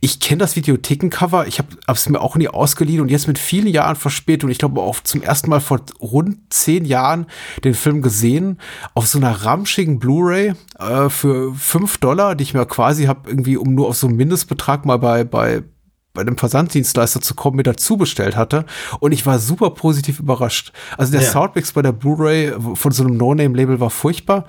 [0.00, 3.66] Ich kenne das Videothekencover, ich habe es mir auch nie ausgeliehen und jetzt mit vielen
[3.66, 7.26] Jahren Verspätung, ich glaube auch zum ersten Mal vor rund zehn Jahren
[7.64, 8.58] den Film gesehen,
[8.94, 13.56] auf so einer ramschigen Blu-ray äh, für fünf Dollar, die ich mir quasi habe irgendwie,
[13.56, 15.62] um nur auf so einen Mindestbetrag mal bei, bei
[16.12, 18.64] bei einem Versanddienstleister zu kommen, mir dazu bestellt hatte.
[18.98, 20.72] Und ich war super positiv überrascht.
[20.98, 21.30] Also der Ja.
[21.30, 24.44] Soundmix bei der Blu-ray von so einem No-Name-Label war furchtbar,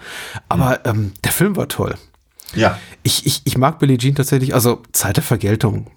[0.50, 1.96] aber ähm, der Film war toll.
[2.56, 2.78] Ja.
[3.04, 5.88] Ich, ich, ich mag Billie Jean tatsächlich, also Zeit der Vergeltung,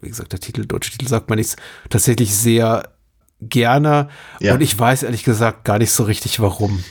[0.00, 1.56] wie gesagt, der Titel, deutsche Titel sagt man nichts,
[1.88, 2.90] tatsächlich sehr
[3.40, 4.08] gerne.
[4.40, 4.54] Ja.
[4.54, 6.84] Und ich weiß ehrlich gesagt gar nicht so richtig warum.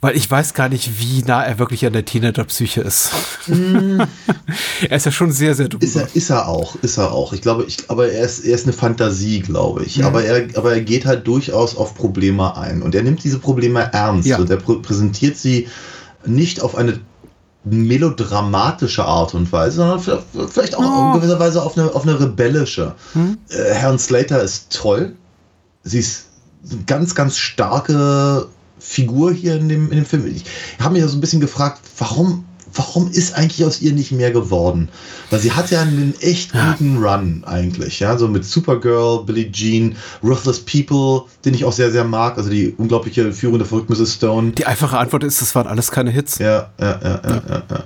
[0.00, 3.10] Weil ich weiß gar nicht, wie nah er wirklich an der Teenager-Psyche ist.
[4.88, 5.84] er ist ja schon sehr, sehr drüber.
[5.84, 7.32] Ist er, ist er auch, ist er auch.
[7.32, 10.04] Ich glaube, ich, aber er ist, er ist eine Fantasie, glaube ich.
[10.04, 12.82] Aber, er, aber er geht halt durchaus auf Probleme ein.
[12.82, 14.28] Und er nimmt diese Probleme ernst.
[14.28, 14.38] Ja.
[14.38, 15.68] Und er prä- präsentiert sie
[16.24, 17.00] nicht auf eine
[17.64, 20.00] melodramatische Art und Weise, sondern
[20.48, 22.94] vielleicht- auch in gewisser Weise auf eine, auf eine rebellische.
[23.48, 25.14] Äh, Herrn Slater ist toll.
[25.82, 26.26] Sie ist
[26.70, 28.46] eine ganz, ganz starke
[28.78, 30.26] Figur hier in dem, in dem Film.
[30.26, 30.44] Ich
[30.78, 34.30] habe mich ja so ein bisschen gefragt, warum, warum ist eigentlich aus ihr nicht mehr
[34.30, 34.88] geworden?
[35.30, 39.96] Weil sie hat ja einen echt guten Run eigentlich, ja, so mit Supergirl, Billie Jean,
[40.22, 44.14] Ruthless People, den ich auch sehr, sehr mag, also die unglaubliche führende verrückte Mrs.
[44.14, 44.52] Stone.
[44.52, 46.38] Die einfache Antwort ist, das waren alles keine Hits.
[46.38, 47.62] Ja, ja, ja, ja, ja.
[47.70, 47.84] ja.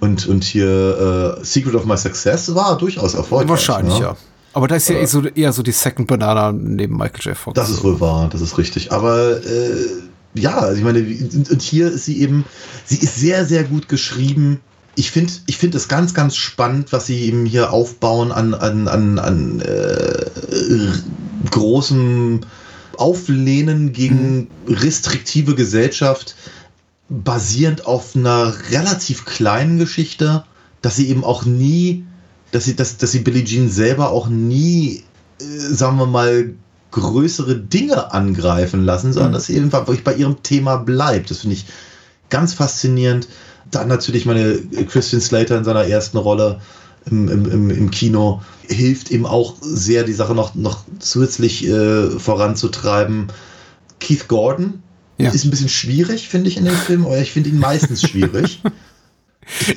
[0.00, 3.48] Und, und hier äh, Secret of My Success war durchaus erfolgreich.
[3.48, 4.06] Wahrscheinlich, ne?
[4.06, 4.16] ja.
[4.54, 7.36] Aber da ist ja eher so, eher so die Second Banana neben Michael J.
[7.36, 7.54] Fox.
[7.54, 8.92] Das ist wohl wahr, das ist richtig.
[8.92, 9.86] Aber äh,
[10.34, 12.44] ja, also ich meine, und hier ist sie eben,
[12.84, 14.60] sie ist sehr, sehr gut geschrieben.
[14.94, 18.88] Ich finde ich find es ganz, ganz spannend, was sie eben hier aufbauen an, an,
[18.88, 20.26] an, an äh,
[21.50, 22.40] großem
[22.96, 26.34] Auflehnen gegen restriktive Gesellschaft,
[27.08, 30.44] basierend auf einer relativ kleinen Geschichte,
[30.82, 32.04] dass sie eben auch nie,
[32.50, 35.04] dass sie, dass, dass sie Billie Jean selber auch nie,
[35.40, 36.54] äh, sagen wir mal,
[36.90, 41.30] größere Dinge angreifen lassen, sondern dass sie eben wirklich bei ihrem Thema bleibt.
[41.30, 41.66] Das finde ich
[42.30, 43.28] ganz faszinierend.
[43.70, 44.58] Dann natürlich meine
[44.90, 46.60] Christian Slater in seiner ersten Rolle
[47.10, 53.28] im, im, im, Kino hilft ihm auch sehr, die Sache noch, noch zusätzlich äh, voranzutreiben.
[54.00, 54.82] Keith Gordon
[55.16, 55.30] Ja.
[55.30, 58.62] ist ein bisschen schwierig, finde ich, in dem Film, aber ich finde ihn meistens schwierig.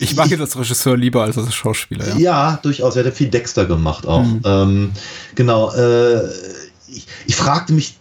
[0.02, 2.18] Ich mag ihn als Regisseur lieber als als Schauspieler, ja.
[2.18, 2.96] Ja, durchaus.
[2.96, 4.24] Er hat ja viel Dexter gemacht auch.
[4.24, 4.42] Mhm.
[4.44, 4.92] Ähm,
[5.36, 5.72] genau.
[5.74, 6.30] Äh,
[6.92, 7.96] ich, ich fragte mich,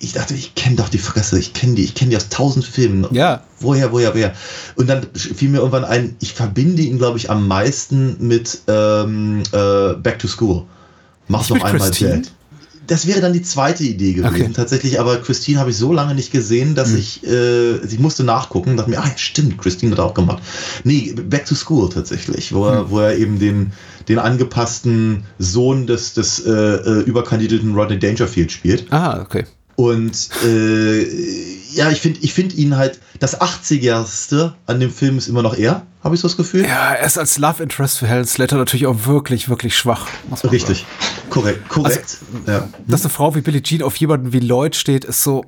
[0.00, 2.64] ich dachte, ich kenne doch die Fresse, ich kenne die, ich kenne die aus tausend
[2.64, 3.06] Filmen.
[3.12, 3.42] Ja.
[3.60, 4.34] Woher, woher, woher?
[4.74, 9.42] Und dann fiel mir irgendwann ein, ich verbinde ihn, glaube ich, am meisten mit ähm,
[9.52, 10.64] äh, Back to School.
[11.28, 12.22] Mach's noch einmal Christine?
[12.22, 12.32] Dad.
[12.92, 14.34] Das wäre dann die zweite Idee gewesen.
[14.34, 14.50] Okay.
[14.52, 16.98] Tatsächlich, aber Christine habe ich so lange nicht gesehen, dass Hm.
[16.98, 20.42] ich, äh, ich musste nachgucken, dachte mir, ah, ja, stimmt, Christine hat auch gemacht.
[20.84, 22.72] Nee, Back to School tatsächlich, wo, Hm.
[22.74, 23.72] er, wo er eben den,
[24.08, 28.92] den angepassten Sohn des, des äh, äh, überkandidierten Rodney Dangerfield spielt.
[28.92, 29.44] Ah, okay.
[29.82, 31.02] Und äh,
[31.74, 35.54] ja, ich finde ich find ihn halt, das 80erste an dem Film ist immer noch
[35.56, 36.62] er, habe ich so das Gefühl.
[36.62, 40.06] Ja, er ist als Love Interest für Helen Slater natürlich auch wirklich, wirklich schwach.
[40.44, 40.78] Richtig.
[40.78, 41.30] sagen.
[41.30, 42.18] Korrekt, korrekt.
[42.46, 42.68] ja.
[42.86, 45.44] Dass eine Frau wie Billie Jean auf jemanden wie Lloyd steht, ist so.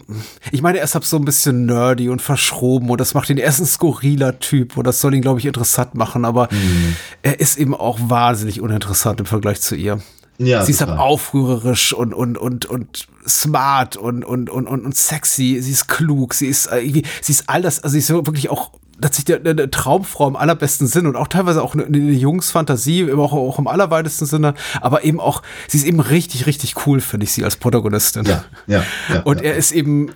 [0.51, 3.39] Ich meine, er ist halt so ein bisschen nerdy und verschroben und das macht ihn,
[3.39, 6.97] er ist ein skurriler Typ und das soll ihn, glaube ich, interessant machen, aber Mhm.
[7.22, 10.01] er ist eben auch wahnsinnig uninteressant im Vergleich zu ihr.
[10.39, 14.97] Ja, sie ist halt aufrührerisch und, und, und, und smart und, und, und, und, und
[14.97, 15.59] sexy.
[15.61, 16.35] Sie ist klug.
[16.35, 19.39] Sie ist äh, irgendwie, sie ist all das, also sie ist so wirklich auch tatsächlich
[19.39, 23.32] eine, eine Traumfrau im allerbesten Sinn und auch teilweise auch eine, eine Jungsfantasie, aber auch,
[23.32, 24.55] auch im allerweitesten Sinne.
[24.80, 28.24] Aber eben auch, sie ist eben richtig, richtig cool, finde ich sie als Protagonistin.
[28.24, 29.22] Ja, ja, ja.
[29.22, 30.11] Und er ist eben,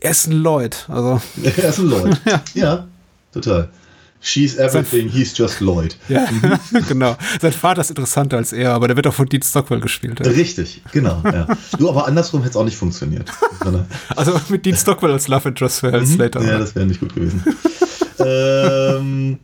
[0.00, 0.86] er ist ein Lloyd.
[0.88, 2.20] Also, Er ist ein Lloyd.
[2.54, 2.86] ja.
[3.32, 3.68] total.
[4.20, 5.96] She's everything, he's just Lloyd.
[6.08, 6.26] ja,
[6.88, 7.16] genau.
[7.40, 10.18] Sein Vater ist interessanter als er, aber der wird auch von Dean Stockwell gespielt.
[10.20, 10.30] Ja.
[10.30, 11.22] Richtig, genau.
[11.24, 11.46] Ja.
[11.78, 13.30] Du, aber andersrum hätte es auch nicht funktioniert.
[14.16, 16.40] Also mit Dean Stockwell als Love Interest für Helen Slater.
[16.40, 16.46] Mhm.
[16.48, 17.42] ja, das wäre nicht gut gewesen.
[18.18, 19.38] ähm,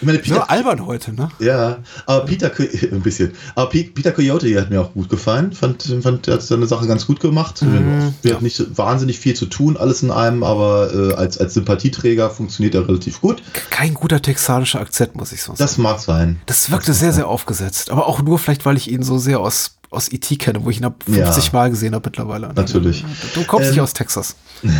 [0.00, 1.28] ich meine, so Peter, albern heute, ne?
[1.38, 2.50] ja, aber Peter,
[2.92, 3.32] ein bisschen.
[3.54, 5.52] Aber Pe- Peter Coyote hat mir auch gut gefallen.
[5.52, 7.62] Fand, fand er hat seine Sache ganz gut gemacht.
[7.62, 11.38] Mhm, Wir haben nicht so wahnsinnig viel zu tun, alles in einem, aber äh, als,
[11.38, 13.42] als Sympathieträger funktioniert er relativ gut.
[13.70, 15.58] Kein guter texanischer Akzent, muss ich so sagen.
[15.58, 16.40] Das mag sein.
[16.46, 17.90] Das wirkte sehr, sehr aufgesetzt.
[17.90, 20.36] Aber auch nur vielleicht, weil ich ihn so sehr aus, aus E.T.
[20.36, 21.52] kenne, wo ich ihn ab 50 Ja.
[21.52, 22.52] Mal gesehen habe mittlerweile.
[22.54, 23.04] Natürlich.
[23.34, 24.34] Du kommst Ähm, nicht aus Texas.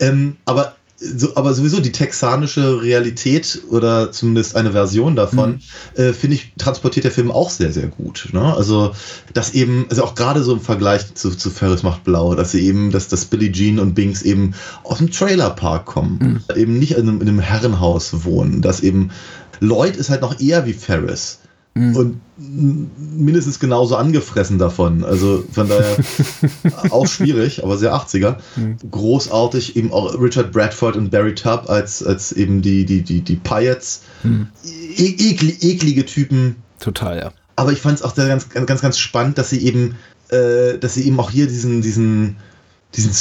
[0.00, 5.60] Ähm, aber, so, aber sowieso die texanische Realität oder zumindest eine Version davon,
[5.94, 8.28] äh, finde ich, transportiert der Film auch sehr, sehr gut.
[8.32, 8.54] Ne?
[8.54, 8.92] Also,
[9.32, 12.66] dass eben, also auch gerade so im Vergleich zu, zu Ferris macht blau, dass sie
[12.66, 17.08] eben, dass, dass Billie Jean und Binks eben aus dem Trailerpark kommen, eben nicht in
[17.08, 19.10] einem, in einem Herrenhaus wohnen, dass eben
[19.60, 21.38] Lloyd ist halt noch eher wie Ferris.
[21.74, 25.04] Und m- mindestens genauso angefressen davon.
[25.04, 25.96] Also von daher
[26.90, 28.36] auch schwierig, aber sehr 80er.
[28.90, 33.36] Großartig eben auch Richard Bradford und Barry Tubb als, als eben die, die, die, die
[33.36, 34.02] Pirates.
[34.24, 36.56] E ekli eklige Typen.
[36.78, 37.32] Total, ja.
[37.56, 39.96] Aber ich fand es auch sehr ganz, ganz, ganz spannend, dass sie eben,
[40.28, 42.36] äh, dass sie eben auch hier diesen, diesen,
[42.94, 43.12] diesen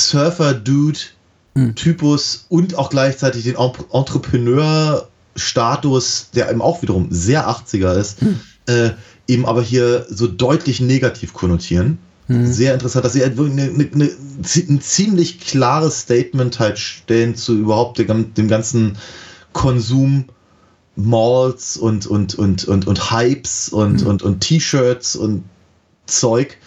[1.56, 3.86] Surfer-Dude-Typus und auch gleichzeitig den Entre-
[5.36, 8.20] Entrepreneur-Status, der eben auch wiederum sehr 80er ist,
[8.68, 8.92] äh,
[9.28, 11.98] eben aber hier so deutlich negativ konnotieren.
[12.46, 14.10] Sehr interessant, dass sie halt eine, eine, eine,
[14.70, 18.98] ein ziemlich klares Statement halt stellen zu überhaupt dem, dem ganzen
[19.52, 20.26] Konsum
[20.96, 25.44] Malls und, und, und, und, und Hypes und, und, und T-Shirts und
[26.06, 26.58] Zeug,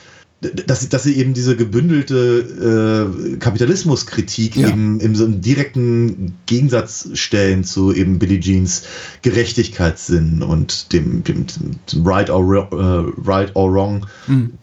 [0.67, 4.69] dass, sie- dass sie eben diese gebündelte äh, Kapitalismuskritik Ja.
[4.69, 8.83] eben in so einem direkten Gegensatz stellen zu eben Billie Jeans
[9.23, 11.47] Gerechtigkeitssinn und dem, dem,
[12.05, 14.07] Right or, äh, right or Wrong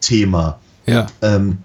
[0.00, 0.58] Thema.
[0.84, 1.06] Ja.
[1.22, 1.58] Ähm,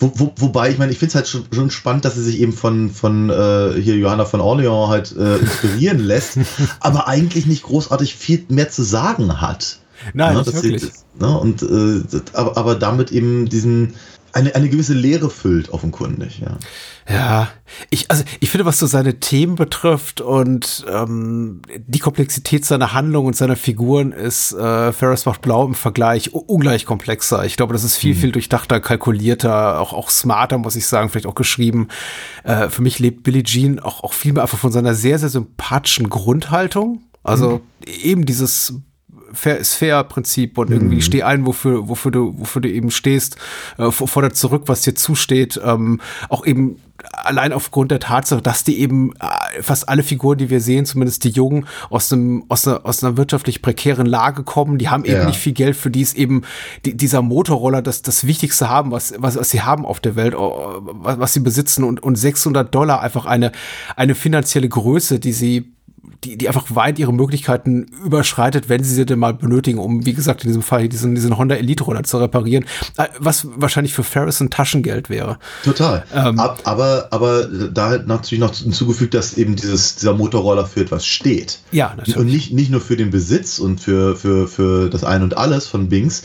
[0.00, 2.40] wo, wo, wobei, ich meine, ich finde es halt schon, schon spannend, dass sie sich
[2.40, 6.38] eben von, von äh, hier Johanna von Orleans halt äh, inspirieren lässt,
[6.80, 9.78] aber eigentlich nicht großartig viel mehr zu sagen hat.
[10.12, 10.90] Nein, Ne, sie- wirklich.
[11.18, 13.94] ne, und äh, aber, aber damit eben diesen
[14.32, 16.58] eine, eine gewisse Leere füllt, offenkundig, ja.
[17.08, 17.48] Ja,
[17.90, 23.26] ich, also ich finde, was so seine Themen betrifft und ähm, die Komplexität seiner Handlung
[23.26, 27.44] und seiner Figuren ist äh, Ferris macht blau im Vergleich ungleich komplexer.
[27.44, 31.26] Ich glaube, das ist viel, viel durchdachter, kalkulierter, auch, auch smarter, muss ich sagen, vielleicht
[31.26, 31.86] auch geschrieben.
[32.42, 35.28] Äh, für mich lebt Billie Jean auch, auch viel mehr einfach von seiner sehr, sehr
[35.28, 37.02] sympathischen Grundhaltung.
[37.22, 38.74] Also eben dieses
[39.34, 43.36] Fair ist fair Prinzip und irgendwie steh ein, wofür, wofür du, wofür du eben stehst,
[43.78, 45.60] äh, fordert zurück, was dir zusteht.
[45.64, 46.76] Ähm, auch eben
[47.12, 51.24] allein aufgrund der Tatsache, dass die eben äh, fast alle Figuren, die wir sehen, zumindest
[51.24, 54.78] die Jungen, aus einem, aus einer, aus einer wirtschaftlich prekären Lage kommen.
[54.78, 55.26] Die haben eben Ja.
[55.26, 56.42] nicht viel Geld, für die ist eben
[56.84, 60.34] die, dieser Motorroller das, das Wichtigste haben, was, was, was sie haben auf der Welt,
[60.36, 63.52] was, was sie besitzen und, und 600 Dollar einfach eine,
[63.96, 65.73] eine finanzielle Größe, die sie
[66.24, 70.14] die, die einfach weit ihre Möglichkeiten überschreitet, wenn sie sie denn mal benötigen, um, wie
[70.14, 72.64] gesagt, in diesem Fall diesen, diesen Honda Elite Roller zu reparieren,
[72.96, 75.38] Äh, was wahrscheinlich für Ferris ein Taschengeld wäre.
[75.64, 76.04] Total.
[76.14, 76.38] Ähm.
[76.38, 81.06] Ab, aber, aber da halt natürlich noch hinzugefügt, dass eben dieses, dieser Motorroller für etwas
[81.06, 81.58] steht.
[81.72, 82.16] Ja, natürlich.
[82.16, 85.66] Und nicht, nicht nur für den Besitz und für, für, für das Ein und Alles
[85.66, 86.24] von Bings,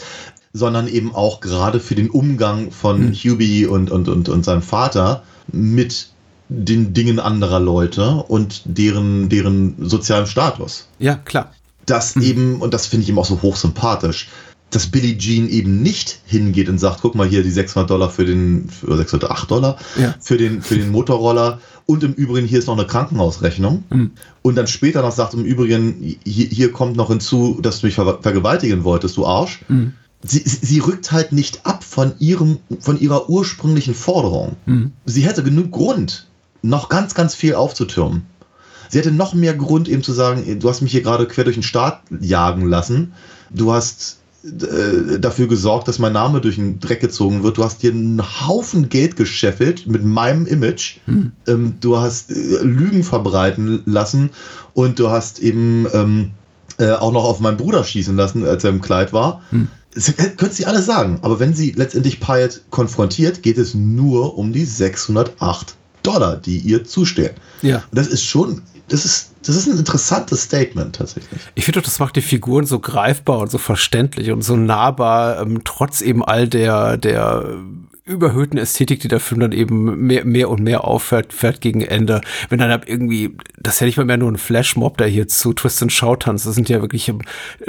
[0.53, 3.13] sondern eben auch gerade für den Umgang von Hm.
[3.13, 6.08] Hubie und, und, und, und seinem Vater mit
[6.49, 10.87] den Dingen anderer Leute und deren, deren sozialem Status.
[10.99, 11.51] Ja, klar.
[11.85, 14.29] Das eben, und das finde ich eben auch so hochsympathisch,
[14.71, 18.25] dass Billie Jean eben nicht hingeht und sagt, guck mal hier die 600 Dollar für
[18.25, 20.13] den, für 608 Dollar Ja.
[20.19, 24.11] für den, für den Motorroller und im Übrigen hier ist noch eine Krankenhausrechnung Mhm.
[24.43, 27.95] und dann später noch sagt, im Übrigen hier, hier kommt noch hinzu, dass du mich
[27.95, 29.61] ver vergewaltigen wolltest, du Arsch.
[29.69, 29.93] Mhm.
[30.21, 34.57] Sie, sie, sie rückt halt nicht ab von ihrem, von ihrer ursprünglichen Forderung.
[34.67, 34.91] Mhm.
[35.05, 36.27] Sie hätte genug Grund,
[36.61, 38.25] noch ganz, ganz viel aufzutürmen.
[38.89, 41.55] Sie hätte noch mehr Grund, eben zu sagen, du hast mich hier gerade quer durch
[41.55, 43.13] den Staat jagen lassen.
[43.51, 47.57] Du hast äh, dafür gesorgt, dass mein Name durch den Dreck gezogen wird.
[47.57, 50.97] Du hast dir einen Haufen Geld gescheffelt mit meinem Image.
[51.47, 54.29] Ähm, du hast äh, Lügen verbreiten lassen
[54.73, 56.31] und du hast eben ähm,
[56.77, 59.41] äh, auch noch auf meinen Bruder schießen lassen, als er im Kleid war.
[59.93, 64.37] Das äh, könnte sie alles sagen, aber wenn sie letztendlich Pyatt konfrontiert, geht es nur
[64.37, 67.31] um die 608 Dollar, die ihr zustehen.
[67.61, 67.77] Ja.
[67.77, 71.39] Und das ist schon, das ist, das ist ein interessantes Statement tatsächlich.
[71.55, 75.41] Ich finde doch, das macht die Figuren so greifbar und so verständlich und so nahbar,
[75.41, 77.57] ähm, trotz eben all der, der
[78.09, 82.21] überhöhten Ästhetik, die der Film dann eben mehr, mehr und mehr auffährt, fährt gegen Ende.
[82.49, 85.27] Wenn dann ab irgendwie, das ist ja nicht mal mehr nur ein Flashmob, der hier
[85.27, 86.45] zu Twist and Shout tanzt.
[86.45, 87.21] Das sind ja wirklich ähm,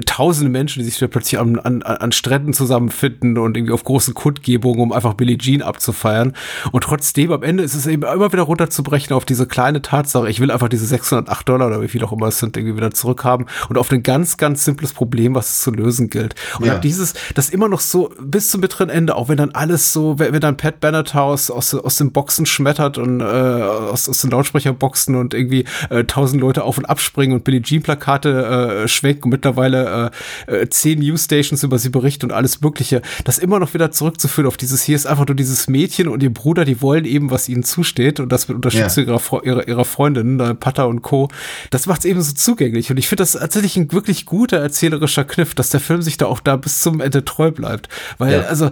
[0.07, 4.15] tausende Menschen, die sich da plötzlich an, an, an Stränden zusammenfinden und irgendwie auf großen
[4.15, 6.35] Kundgebungen, um einfach Billie Jean abzufeiern.
[6.73, 10.41] Und trotzdem am Ende ist es eben immer wieder runterzubrechen auf diese kleine Tatsache, ich
[10.41, 13.47] will einfach diese 608 Dollar oder wie viel auch immer es sind, irgendwie wieder zurückhaben
[13.69, 16.35] und auf ein ganz, ganz simples Problem, was es zu lösen gilt.
[16.59, 16.79] Und Ja.
[16.79, 20.30] dieses, das immer noch so bis zum bitteren Ende, auch wenn dann alles so, wenn,
[20.33, 25.15] wenn dann Pat Benatar aus, aus den Boxen schmettert und äh, aus, aus den Lautsprecherboxen
[25.17, 29.31] und irgendwie äh, tausend Leute auf und abspringen und Billie Jean Plakate äh, schwenken und
[29.31, 30.11] mittlerweile
[30.49, 34.47] äh, äh, zehn Newsstations über sie berichten und alles Mögliche, das immer noch wieder zurückzuführen
[34.47, 37.49] auf dieses, hier ist einfach nur dieses Mädchen und ihr Bruder, die wollen eben, was
[37.49, 41.29] ihnen zusteht und das mit Unterstützung ihrer, Fre- ihrer, ihrer Freundinnen, äh, Pata und Co.
[41.71, 45.25] Das macht es eben so zugänglich und ich finde das tatsächlich ein wirklich guter erzählerischer
[45.25, 47.89] Kniff, dass der Film sich da auch da bis zum Ende treu bleibt,
[48.19, 48.41] weil Ja.
[48.43, 48.71] also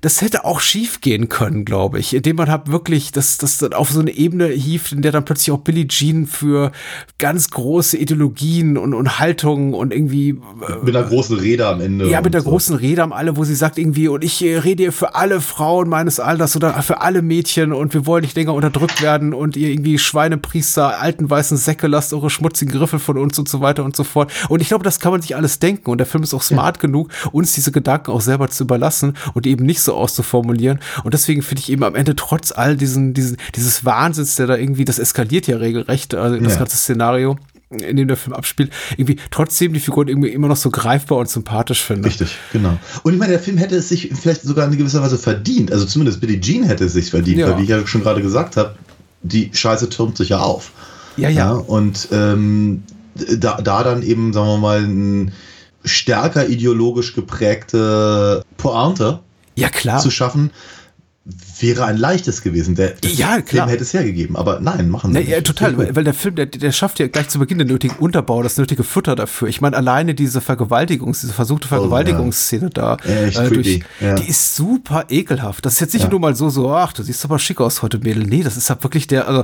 [0.00, 3.72] das hätte auch schief gehen können, glaube ich, indem man halt wirklich das, das dann
[3.72, 6.72] auf so eine Ebene hieft, in der dann plötzlich auch Billie Jean für
[7.18, 12.08] ganz große Ideologien und, und Haltungen und irgendwie äh, Mit einer großen Rede am Ende.
[12.08, 12.50] ja, mit der so.
[12.50, 15.40] großen Rede am alle, wo sie sagt irgendwie, und ich äh, rede hier für alle
[15.40, 19.56] Frauen meines Alters oder für alle Mädchen und wir wollen nicht länger unterdrückt werden und
[19.56, 23.84] ihr irgendwie Schweinepriester, alten weißen Säcke, lasst eure schmutzigen Griffel von uns und so weiter
[23.84, 24.32] und so fort.
[24.48, 26.80] Und ich glaube, das kann man sich alles denken und der Film ist auch smart
[26.80, 30.80] genug, uns diese Gedanken auch selber zu überlassen und eben nicht so auszuformulieren.
[31.04, 34.56] Und deswegen finde ich eben am Ende trotz all diesen, diesen, dieses Wahnsinns, der da
[34.56, 36.58] irgendwie, das eskaliert ja regelrecht, also das Ja.
[36.60, 37.36] ganze Szenario
[37.68, 41.28] in dem der Film abspielt, irgendwie trotzdem die Figuren irgendwie immer noch so greifbar und
[41.28, 42.08] sympathisch finde.
[42.08, 42.78] Richtig, genau.
[43.02, 45.72] Und ich meine, der Film hätte es sich vielleicht sogar in gewisser Weise verdient.
[45.72, 47.48] Also zumindest Billie Jean hätte es sich verdient, Ja.
[47.50, 48.76] weil wie ich ja schon gerade gesagt habe,
[49.22, 50.70] die Scheiße türmt sich ja auf.
[51.16, 51.50] Ja, ja.
[51.54, 52.84] und ähm,
[53.16, 55.32] da, da dann eben, sagen wir mal, ein
[55.84, 59.20] stärker ideologisch geprägte Pointe
[59.56, 60.00] Ja, klar.
[60.00, 60.50] zu schaffen,
[61.58, 62.76] wäre ein leichtes gewesen.
[62.76, 63.66] Der, der Ja, klar.
[63.66, 65.46] Film hätte es hergegeben, aber nein, machen sie Na, ja, nicht.
[65.48, 68.44] total, weil, weil der Film, der, der schafft ja gleich zu Beginn den nötigen Unterbau,
[68.44, 69.48] das nötige Futter dafür.
[69.48, 74.14] Ich meine, alleine diese Vergewaltigungs-, diese versuchte Vergewaltigungsszene da, Echt äh, durch, ja.
[74.14, 75.66] die ist super ekelhaft.
[75.66, 76.10] Das ist jetzt nicht Ja.
[76.10, 78.22] nur mal so, so, ach, du siehst aber schick aus heute, Mädel.
[78.24, 79.42] Nee, das ist halt wirklich der, also,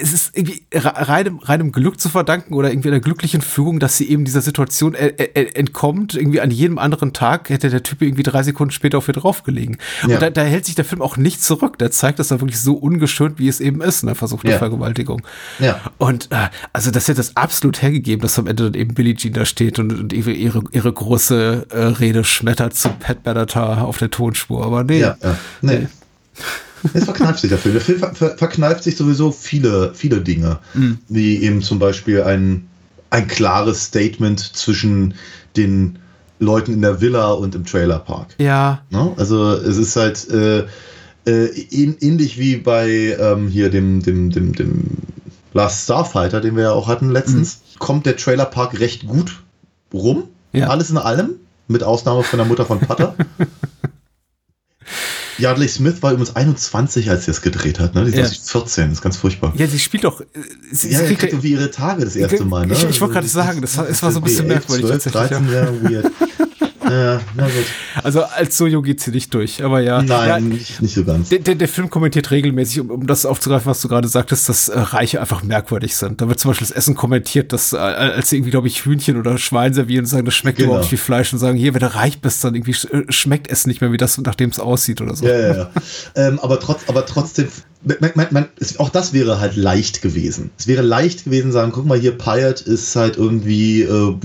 [0.00, 3.96] es ist irgendwie re- reinem, reinem Glück zu verdanken oder irgendwie einer glücklichen Fügung, dass
[3.96, 6.14] sie eben dieser Situation entkommt.
[6.14, 9.78] Irgendwie an jedem anderen Tag hätte der Typ irgendwie drei Sekunden später auf ihr draufgelegen.
[10.06, 10.14] Ja.
[10.14, 11.78] Und da, da hält sich der Film auch nicht zurück.
[11.78, 14.58] Der zeigt das dann wirklich so ungeschönt, wie es eben ist, eine versuchte Ja.
[14.58, 15.22] Vergewaltigung.
[15.58, 15.80] Ja.
[15.98, 19.32] Und äh, also das hätte es absolut hergegeben, dass am Ende dann eben Billie Jean
[19.32, 24.10] da steht und, und ihre, ihre, große äh, Rede schmettert zu Pat Benatar auf der
[24.10, 24.64] Tonspur.
[24.64, 25.00] Aber nee.
[25.00, 25.36] Ja, ja.
[25.62, 25.86] Nee.
[26.94, 27.74] Es verkneift sich der Film.
[27.74, 30.58] Der Film ver ver verkneift sich sowieso viele, viele Dinge.
[30.74, 30.98] Mhm.
[31.08, 32.66] Wie eben zum Beispiel ein,
[33.10, 35.14] ein klares Statement zwischen
[35.56, 35.98] den
[36.38, 38.28] Leuten in der Villa und im Trailerpark.
[38.38, 38.82] Ja.
[38.90, 39.12] Ne?
[39.16, 40.58] Also es ist halt äh,
[41.24, 44.84] äh, ähn- ähnlich wie bei ähm, hier dem, dem, dem, dem
[45.54, 49.42] Last Starfighter, den wir ja auch hatten letztens, kommt der Trailerpark recht gut
[49.94, 50.24] rum.
[50.52, 50.68] Ja.
[50.68, 51.36] Alles in allem,
[51.68, 53.14] mit Ausnahme von der Mutter von Putter.
[55.38, 57.94] Yardley Smith war übrigens 21, als sie es gedreht hat.
[57.94, 58.04] Ne?
[58.04, 58.24] Die ist Ja.
[58.24, 59.52] aus 14, das ist ganz furchtbar.
[59.56, 60.20] Ja, sie spielt doch.
[60.20, 60.24] äh,
[60.72, 62.66] Sie, Ja, sie kriegt- irgendwie ihre Tage das erste Mal.
[62.66, 62.72] Ne?
[62.74, 65.28] Ich- ich wollte gerade sagen, das war- es war so ein bisschen merkwürdig 12, tatsächlich,
[65.28, 66.12] 13, ja, weird.
[66.90, 67.64] Ja, na gut.
[68.02, 70.02] Also als Sojo geht sie nicht durch, aber ja.
[70.02, 71.28] Nein, ja, nicht, nicht so ganz.
[71.28, 74.78] der, der, Film kommentiert regelmäßig, um, um das aufzugreifen, was du gerade sagtest, dass äh,
[74.78, 76.20] Reiche einfach merkwürdig sind.
[76.20, 79.16] Da wird zum Beispiel das Essen kommentiert, dass äh, als sie irgendwie, glaube ich, Hühnchen
[79.16, 80.68] oder Schwein servieren und sagen, das schmeckt Genau.
[80.68, 83.04] überhaupt nicht wie Fleisch und sagen, hier, wenn du reich bist, dann irgendwie sch äh,
[83.10, 85.26] schmeckt Essen nicht mehr wie das, nachdem es aussieht oder so.
[85.26, 85.70] Ja, ja, ja.
[86.14, 87.48] ähm, aber, trotz, aber trotzdem,
[87.82, 90.50] man, man, man, es, auch das wäre halt leicht gewesen.
[90.58, 94.16] Es wäre leicht gewesen, sagen, guck mal hier, Pyatt ist halt irgendwie äh,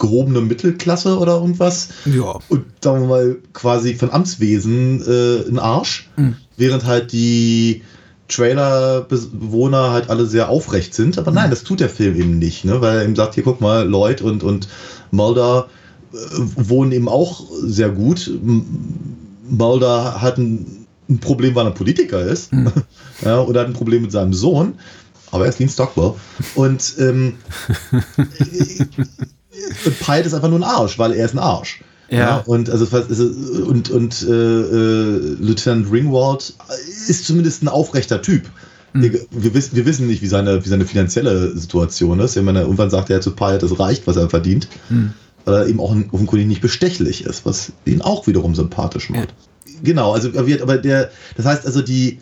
[0.00, 1.90] gehobene Mittelklasse oder irgendwas.
[2.04, 2.40] Ja.
[2.48, 6.10] Und sagen wir mal, quasi von Amtswesen äh, ein Arsch.
[6.16, 6.36] Mhm.
[6.56, 7.82] Während halt die
[8.28, 11.18] Trailerbewohner halt alle sehr aufrecht sind.
[11.18, 12.80] Aber nein, das tut der Film eben nicht, ne?
[12.80, 14.68] weil er eben sagt, hier guck mal, Lloyd und, und
[15.10, 15.68] Mulder
[16.12, 16.16] äh,
[16.56, 18.30] wohnen eben auch sehr gut.
[19.48, 22.50] Mulder hat ein, ein Problem, weil er Politiker ist.
[23.24, 24.74] ja, oder hat ein Problem mit seinem Sohn.
[25.32, 26.14] Aber er ist Dean Stockwell.
[26.54, 27.34] Und, ähm,
[29.84, 31.80] und Pyatt ist einfach nur ein Arsch, weil er ist ein Arsch.
[32.12, 32.38] Ja.
[32.38, 32.86] und also
[33.66, 36.54] und und äh, äh, Lieutenant Ringwald
[37.08, 38.42] ist zumindest ein aufrechter Typ.
[38.92, 42.36] Wir, wir, wissen, wir wissen nicht, wie seine, wie seine finanzielle Situation ist.
[42.36, 44.66] Ich meine, irgendwann sagt er zu Pyatt, es reicht, was er verdient.
[45.44, 49.32] Weil er eben auch offenkundig nicht bestechlich ist, was ihn auch wiederum sympathisch macht.
[49.84, 52.18] Genau, also er wird- aber der, das heißt also die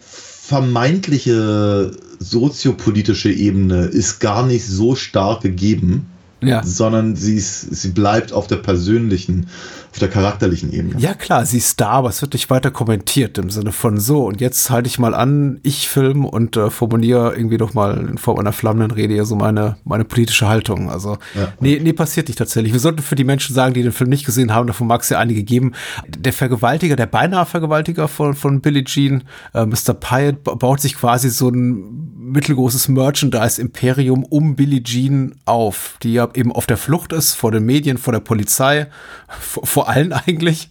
[0.68, 6.06] vermeintliche soziopolitische Ebene ist gar nicht so stark gegeben,
[6.40, 6.62] Ja.
[6.62, 9.48] sondern sie, ist, sie bleibt auf der persönlichen,
[9.90, 10.94] auf der charakterlichen Ebene.
[11.00, 14.24] Ja, klar, sie ist da, aber es wird nicht weiter kommentiert im Sinne von so.
[14.26, 18.18] Und jetzt halte ich mal an, ich film und äh, formuliere irgendwie doch mal in
[18.18, 20.90] Form einer flammenden Rede hier so meine, meine politische Haltung.
[20.90, 21.52] Also, Ja.
[21.60, 22.72] nee, nee, passiert nicht tatsächlich.
[22.72, 25.08] Wir sollten für die Menschen sagen, die den Film nicht gesehen haben, davon mag es
[25.08, 25.72] ja einige geben.
[26.06, 29.24] Der Vergewaltiger, der beinahe Vergewaltiger von, von Billie Jean,
[29.54, 29.94] äh, Mr.
[29.94, 36.27] Pyatt, ba- baut sich quasi so ein mittelgroßes Merchandise-Imperium um Billie Jean auf, die ja
[36.34, 38.88] eben auf der Flucht ist vor den Medien, vor der Polizei,
[39.40, 40.68] vor, vor allen eigentlich,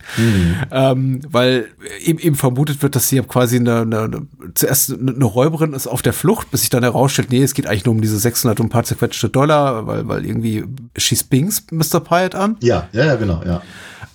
[0.72, 1.68] ähm, weil
[2.04, 5.88] eben, eben vermutet wird, dass sie quasi eine, eine, eine zuerst eine eine Räuberin ist
[5.88, 8.60] auf der Flucht, bis sich dann herausstellt, nee, es geht eigentlich nur um diese 600
[8.60, 10.66] und ein paar zerquetschte Dollar, weil, weil irgendwie
[10.96, 12.00] schießt Bings Mr.
[12.00, 12.58] Pyatt an.
[12.62, 13.62] Ja, ja, ja, genau, ja.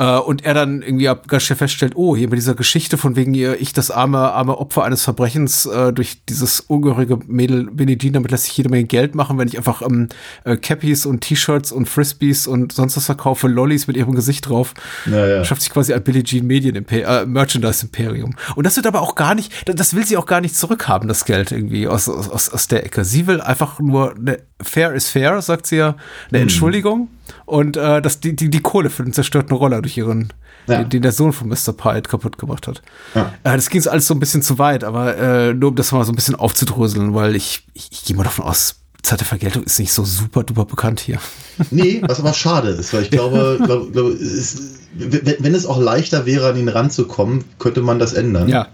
[0.02, 3.14] Äh, und er dann irgendwie ab- ganz schnell feststellt, oh, hier mit dieser Geschichte von
[3.14, 7.96] wegen ihr, ich das arme, arme Opfer eines Verbrechens äh, durch dieses ungehörige Mädel Billie
[7.98, 10.08] Jean, damit lässt sich jede Menge Geld machen, wenn ich einfach ähm,
[10.44, 14.74] äh, Cappies und T-Shirts und Frisbees und sonst was verkaufe, Lollis mit ihrem Gesicht drauf.
[15.06, 15.44] Ja, ja.
[15.44, 18.34] Schafft sich quasi ein Billie Jean Medien äh, Merchandise Imperium.
[18.56, 21.24] Und das wird aber auch gar nicht, das- will sie auch gar nicht zurückhaben, das
[21.26, 23.04] Geld irgendwie aus, aus, aus- der Ecke.
[23.04, 25.96] Sie will einfach nur, ne, fair is fair, sagt sie ja,
[26.30, 27.08] eine Entschuldigung
[27.46, 30.32] und äh, dass die, die, die Kohle für den zerstörten Roller durch ihren,
[30.66, 30.78] Ja.
[30.78, 31.72] den, den der Sohn von Mr.
[31.76, 32.82] Pyatt kaputt gemacht hat.
[33.14, 33.32] Ja.
[33.44, 36.04] Äh, das ging alles so ein bisschen zu weit, aber äh, nur um das mal
[36.04, 39.64] so ein bisschen aufzudröseln, weil ich, ich, ich gehe mal davon aus, Zeit der Vergeltung
[39.64, 41.18] ist nicht so super duper bekannt hier.
[41.70, 44.20] Nee, was aber schade ist, weil ich glaube, glaube, glaube es
[44.54, 48.48] ist, wenn, wenn es auch leichter wäre, an ihn ranzukommen, könnte man das ändern.
[48.48, 48.68] Ja,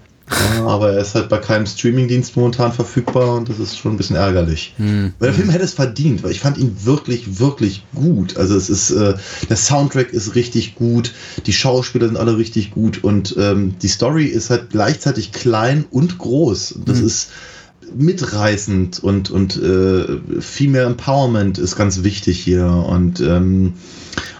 [0.66, 4.16] aber er ist halt bei keinem Streamingdienst momentan verfügbar und das ist schon ein bisschen
[4.16, 4.74] ärgerlich.
[4.78, 8.36] Weil der Film hätte es verdient, weil ich fand ihn wirklich, wirklich gut.
[8.36, 9.14] Also es ist, äh,
[9.48, 11.12] der Soundtrack ist richtig gut,
[11.46, 16.18] die Schauspieler sind alle richtig gut und ähm, die Story ist halt gleichzeitig klein und
[16.18, 16.80] groß.
[16.84, 17.06] Das Mhm.
[17.06, 17.28] ist
[17.96, 23.74] mitreißend und, und äh, Female Empowerment ist ganz wichtig hier und ähm,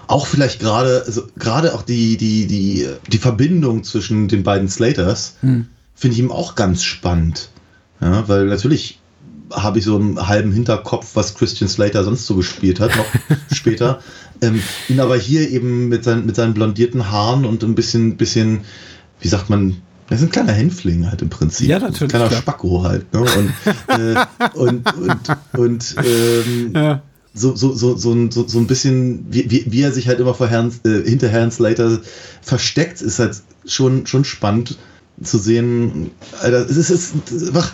[0.06, 5.34] auch vielleicht gerade, also gerade auch die, die, die, die Verbindung zwischen den beiden Slaters
[5.40, 5.66] Hm.
[5.98, 7.50] Finde ich ihm auch ganz spannend.
[8.00, 9.00] Ja, weil natürlich
[9.52, 13.06] habe ich so einen halben Hinterkopf, was Christian Slater sonst so gespielt hat, noch
[13.52, 14.00] später.
[14.40, 18.60] Ähm, ihn aber hier eben mit, seinen mit seinen blondierten Haaren und ein bisschen, bisschen,
[19.20, 19.78] wie sagt man,
[20.10, 21.68] er ist ein kleiner Hänfling halt im Prinzip.
[21.68, 22.40] Ja, natürlich, Ein kleiner klar.
[22.42, 23.12] Spacko halt.
[23.12, 23.20] Ne?
[23.20, 27.02] Und, äh, und, und, und ähm, Ja.
[27.34, 30.20] so, so, so, so, ein- so, so ein bisschen, wie, wie, wie er sich halt
[30.20, 32.00] immer vor Herrn, äh, hinter Herrn Slater
[32.42, 34.78] versteckt, ist halt schon, schon spannend
[35.22, 36.10] zu sehen.
[36.40, 37.72] Alter, es ist, es ist einfach,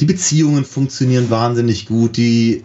[0.00, 2.64] die Beziehungen funktionieren wahnsinnig gut, die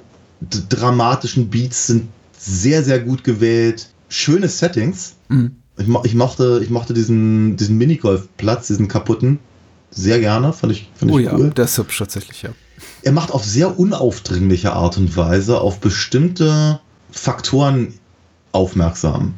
[0.69, 2.07] dramatischen Beats sind
[2.37, 5.15] sehr, sehr gut gewählt, schöne Settings.
[5.29, 5.55] Mhm.
[5.77, 9.39] Ich, ich mochte, ich mochte diesen, diesen Minigolfplatz, diesen kaputten,
[9.91, 11.53] sehr gerne, fand ich, fand ich Oh ja, cool.
[11.55, 12.49] hübsch tatsächlich, ja.
[13.03, 16.79] Er macht auf sehr unaufdringliche Art und Weise auf bestimmte
[17.11, 17.93] Faktoren
[18.51, 19.35] aufmerksam.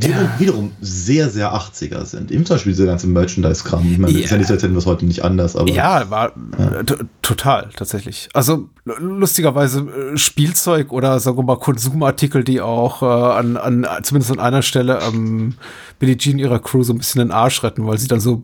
[0.00, 2.30] Die wiederum sehr, sehr 80er sind.
[2.30, 3.92] Eben zum Beispiel dieser ganze Merchandise-Kram.
[3.92, 5.68] Ich meine, ist ja nicht, so, als hätten wir es heute nicht anders, aber.
[5.70, 8.28] Ja, war äh, t- total, tatsächlich.
[8.32, 14.32] Also lustigerweise äh, Spielzeug oder sagen wir mal Konsumartikel, die auch äh, an, an zumindest
[14.32, 15.54] an einer Stelle ähm,
[15.98, 18.42] Billie Jean ihrer Crew so ein bisschen den Arsch retten, weil sie dann so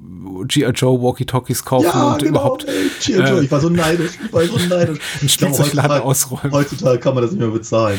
[0.49, 0.71] G.I.
[0.75, 2.67] Joe Walkie-Talkies kaufen Ja, und genau, überhaupt
[3.05, 3.17] G.I.
[3.17, 4.99] Joe, äh, ich war so neidisch, ich war so neidisch.
[5.23, 6.53] Ein Spielzeugladen ausräumen.
[6.53, 7.99] Heutzutage kann man das nicht mehr bezahlen.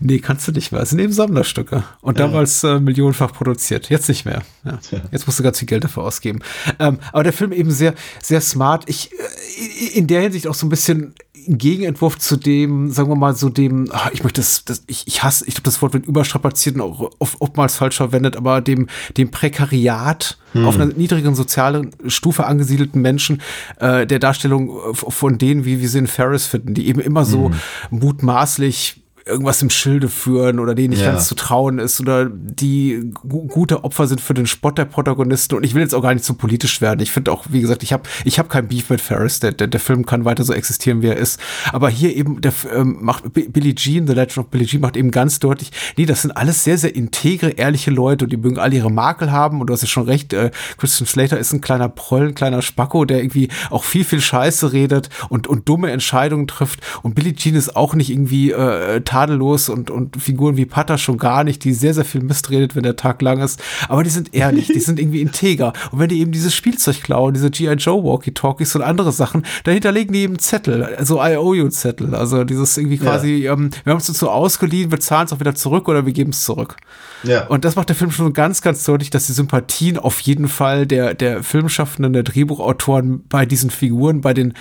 [0.00, 0.82] Nee, kannst du nicht mehr.
[0.82, 1.84] Es sind eben Sammlerstücke.
[2.00, 2.26] Und Ja.
[2.26, 3.88] damals äh, millionenfach produziert.
[3.90, 4.42] Jetzt nicht mehr.
[4.64, 4.78] Ja.
[5.12, 6.40] Jetzt musst du ganz viel Geld dafür ausgeben.
[6.78, 8.84] Ähm, aber der Film eben sehr, sehr smart.
[8.88, 11.14] Ich, äh, in der Hinsicht auch so ein bisschen
[11.46, 15.06] ein Gegenentwurf zu dem, sagen wir mal, so dem, ah, ich möchte das, das ich,
[15.06, 18.62] ich hasse, ich glaube, das Wort wird überstrapaziert und auch oft, oftmals falsch verwendet, aber
[18.62, 18.88] dem,
[19.18, 20.66] dem Prekariat Hm.
[20.66, 23.42] auf einer niedrigen sozialen Stufe angesiedelten Menschen,
[23.80, 27.24] äh, der Darstellung äh, von denen, wie wir sie in Ferris finden, die eben immer
[27.24, 27.54] so Hm.
[27.90, 31.12] mutmaßlich irgendwas im Schilde führen oder denen nicht Ja.
[31.12, 35.54] ganz zu trauen ist oder die gu gute Opfer sind für den Spott der Protagonisten.
[35.56, 37.00] Und ich will jetzt auch gar nicht so politisch werden.
[37.00, 39.40] Ich finde auch, wie gesagt, ich habe ich hab kein Beef mit Ferris.
[39.40, 41.40] Der, der, der Film kann weiter so existieren, wie er ist.
[41.72, 45.10] Aber hier eben, der ähm, macht Billie Jean, The Legend of Billie Jean macht eben
[45.10, 48.76] ganz deutlich, nee, das sind alles sehr, sehr integre, ehrliche Leute und die mögen alle
[48.76, 49.60] ihre Makel haben.
[49.60, 52.60] Und du hast ja schon recht, äh, Christian Slater ist ein kleiner Proll, ein kleiner
[52.62, 56.80] Spacko, der irgendwie auch viel, viel Scheiße redet und, und dumme Entscheidungen trifft.
[57.02, 61.18] Und Billie Jean ist auch nicht irgendwie äh, tadellos und, und Figuren wie Pata schon
[61.18, 63.62] gar nicht, die sehr, sehr viel Mist redet, wenn der Tag lang ist.
[63.88, 65.72] Aber die sind ehrlich, die sind irgendwie integer.
[65.92, 67.74] Und wenn die eben dieses Spielzeug klauen, diese G.I.
[67.74, 72.12] Joe Walkie-Talkies und andere Sachen, dahinter legen die eben Zettel, also IOU-Zettel.
[72.16, 75.54] Also dieses irgendwie quasi, ähm, wir haben es dazu ausgeliehen, wir zahlen es auch wieder
[75.54, 76.76] zurück oder wir geben es zurück.
[77.22, 77.46] Ja.
[77.46, 80.88] Und das macht der Film schon ganz, ganz deutlich, dass die Sympathien auf jeden Fall
[80.88, 84.54] der, der Filmschaffenden, der Drehbuchautoren bei diesen Figuren, bei den,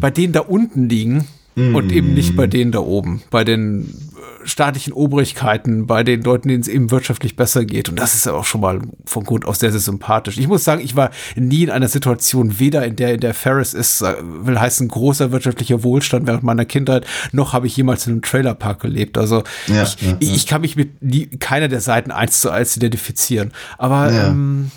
[0.00, 1.26] bei denen da unten liegen
[1.56, 6.48] und eben nicht bei denen da oben, bei den äh, staatlichen Obrigkeiten, bei den Leuten,
[6.48, 7.88] denen es eben wirtschaftlich besser geht.
[7.88, 10.38] Und das ist ja auch schon mal von Grund aus sehr, sehr sympathisch.
[10.38, 13.74] Ich muss sagen, ich war nie in einer Situation, weder in der, in der Ferris
[13.74, 18.14] ist, äh, will heißen, großer wirtschaftlicher Wohlstand während meiner Kindheit, noch habe ich jemals in
[18.14, 19.18] einem Trailerpark gelebt.
[19.18, 22.50] Also Ja, ich, ja, ich, ich kann mich mit nie, keiner der Seiten eins zu
[22.50, 23.52] eins identifizieren.
[23.76, 24.28] Aber Ja.
[24.28, 24.70] ähm,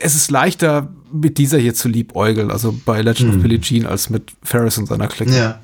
[0.00, 4.10] es ist leichter, mit dieser hier zu liebäugeln, also bei Legend of Billie Jean, als
[4.10, 5.32] mit Ferris und seiner Clique.
[5.32, 5.38] Hm.
[5.38, 5.60] Ja.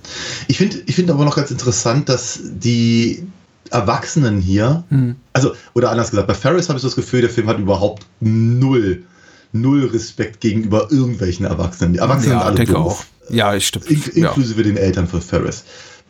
[0.49, 3.27] Ich finde ich find aber noch ganz interessant, dass die
[3.71, 4.85] Erwachsenen hier,
[5.33, 8.07] also, oder anders gesagt, bei Ferris habe ich so das Gefühl, der Film hat überhaupt
[8.21, 9.03] null,
[9.53, 11.95] null Respekt gegenüber irgendwelchen Erwachsenen.
[11.95, 13.07] Die Erwachsenen ja, sind alle denke doof.
[13.29, 13.33] auch.
[13.33, 13.91] Ja, ich stimmt.
[13.91, 14.29] In, ja.
[14.29, 15.65] inklusive den Eltern von Ferris.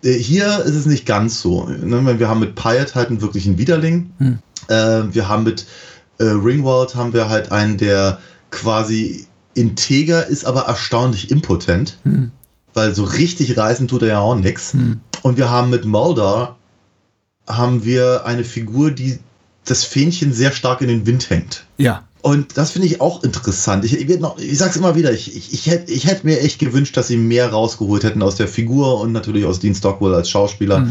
[0.05, 1.67] Äh, Hier ist es nicht ganz so.
[1.67, 2.19] Ne?
[2.19, 4.11] Wir haben mit Pyatt halt einen wirklichen Widerling.
[4.19, 4.39] Hm.
[4.69, 5.67] Äh, wir haben mit
[6.19, 8.19] äh, Ringwald haben wir halt einen, der
[8.51, 11.99] quasi integer ist, aber erstaunlich impotent.
[12.05, 12.31] Hm.
[12.75, 14.75] Weil so richtig reißen tut er ja auch nichts.
[15.23, 16.57] Und wir haben mit Mulder
[17.49, 19.19] haben wir eine Figur, die
[19.65, 21.65] das Fähnchen sehr stark in den Wind hängt.
[21.79, 22.05] Ja.
[22.23, 23.85] Und das finde ich auch interessant.
[23.85, 26.59] Ich, ich, noch- ich sag's immer wieder, ich, ich, ich hätte ich hätt mir echt
[26.59, 30.29] gewünscht, dass sie mehr rausgeholt hätten aus der Figur und natürlich aus Dean Stockwell als
[30.29, 30.89] Schauspieler.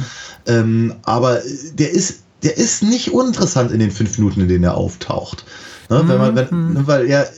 [0.48, 1.42] Ähm, aber
[1.74, 5.46] der ist, der ist nicht uninteressant in den fünf Minuten, in denen er auftaucht.
[5.90, 7.30] Ne, wenn man, wenn, ne, weil er,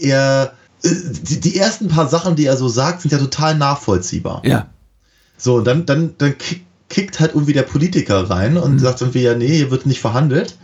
[0.00, 0.52] er
[0.82, 0.90] äh,
[1.22, 4.42] die, die ersten paar Sachen, die er so sagt, sind ja total nachvollziehbar.
[4.44, 4.68] Ja.
[5.38, 9.22] So, und dann, dann, dann kick, kickt halt irgendwie der Politiker rein und sagt irgendwie,
[9.22, 10.56] ja, nee, hier wird nicht verhandelt.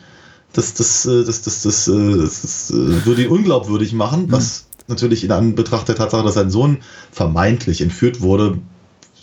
[0.53, 4.67] Das, das, äh, das, das, das, äh, das, das äh, würde ihn unglaubwürdig machen, was
[4.89, 6.79] natürlich in Anbetracht der Tatsache, dass sein Sohn
[7.11, 8.59] vermeintlich entführt wurde,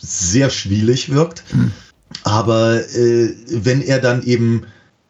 [0.02, 1.44] sehr schwierig wirkt.
[2.24, 4.64] Aber äh, wenn er dann eben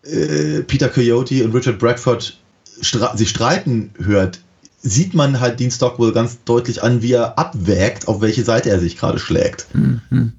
[0.04, 2.38] äh, Peter Coyote und Richard Bradford
[2.82, 4.40] stra sich streiten hört,
[4.82, 8.80] sieht man halt Dean Stockwell ganz deutlich an, wie er abwägt, auf welche Seite er
[8.80, 9.68] sich gerade schlägt.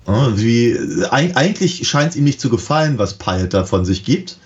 [0.06, 0.78] Ja, wie,
[1.10, 4.38] eig eigentlich scheint es ihm nicht zu gefallen, was Pyatt da von sich gibt.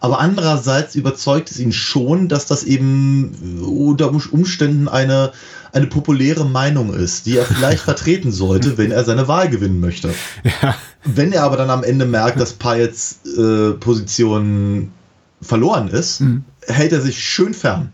[0.00, 5.32] Aber andererseits überzeugt es ihn schon, dass das eben unter Um- Umständen eine,
[5.72, 10.14] eine populäre Meinung ist, die er vielleicht vertreten sollte, wenn er seine Wahl gewinnen möchte.
[11.04, 14.92] Wenn er aber dann am Ende merkt, dass Pyats äh, Position
[15.40, 16.20] verloren ist,
[16.66, 17.92] hält er sich schön fern,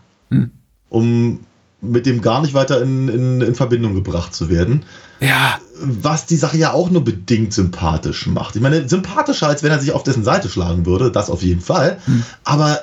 [0.88, 1.40] um
[1.84, 4.84] mit dem gar nicht weiter in, in, in Verbindung gebracht zu werden.
[5.20, 5.58] Ja.
[5.80, 8.56] Was die Sache ja auch nur bedingt sympathisch macht.
[8.56, 11.60] Ich meine, sympathischer, als wenn er sich auf dessen Seite schlagen würde, das auf jeden
[11.60, 11.98] Fall.
[12.44, 12.80] Aber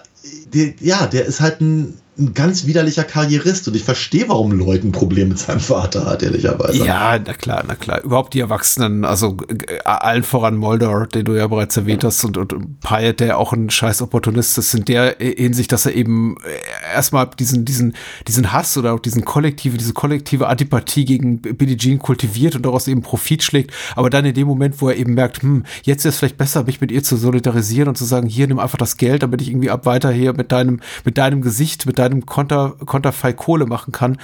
[0.54, 4.88] der, ja, der ist halt ein, ein ganz widerlicher Karrierist und ich verstehe, warum Leute
[4.88, 6.86] ein Problem mit seinem Vater hat, ehrlicherweise.
[6.86, 8.02] Ja, na klar, na klar.
[8.04, 12.38] Überhaupt die Erwachsenen, also äh, allen voran Mulder, den du ja bereits erwähnt hast, und,
[12.38, 16.94] und Pyatt, der auch ein scheiß Opportunist ist, in der Hinsicht, dass er eben äh,
[16.94, 17.96] erstmal diesen, diesen,
[18.28, 22.88] diesen Hass oder auch diesen kollektive, diese kollektive Antipathie gegen Billie Jean kultiviert und daraus
[22.88, 26.14] eben Profit schlägt, aber dann in dem Moment, wo er eben merkt, hm, jetzt ist
[26.14, 28.98] es vielleicht besser, mich mit ihr zu solidarisieren und zu sagen, hier, nimm einfach das
[28.98, 32.76] Geld, damit ich irgendwie ab weiter hier mit deinem, mit deinem Gesicht, mit deinem Konter,
[32.86, 34.18] Konterfei Kohle machen kann,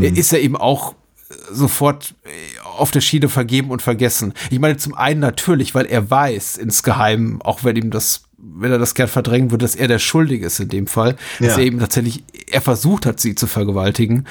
[0.00, 0.94] ist er eben auch
[1.50, 2.28] sofort äh,
[2.76, 4.34] auf der Schiene vergeben und vergessen.
[4.50, 8.24] Ich meine, zum einen natürlich, weil er weiß insgeheim, auch wenn ihm das,
[8.56, 11.52] wenn er das gern verdrängen würde, dass er der Schuldige ist in dem Fall, dass
[11.56, 11.58] Ja.
[11.58, 14.26] er eben tatsächlich, er versucht hat, sie zu vergewaltigen.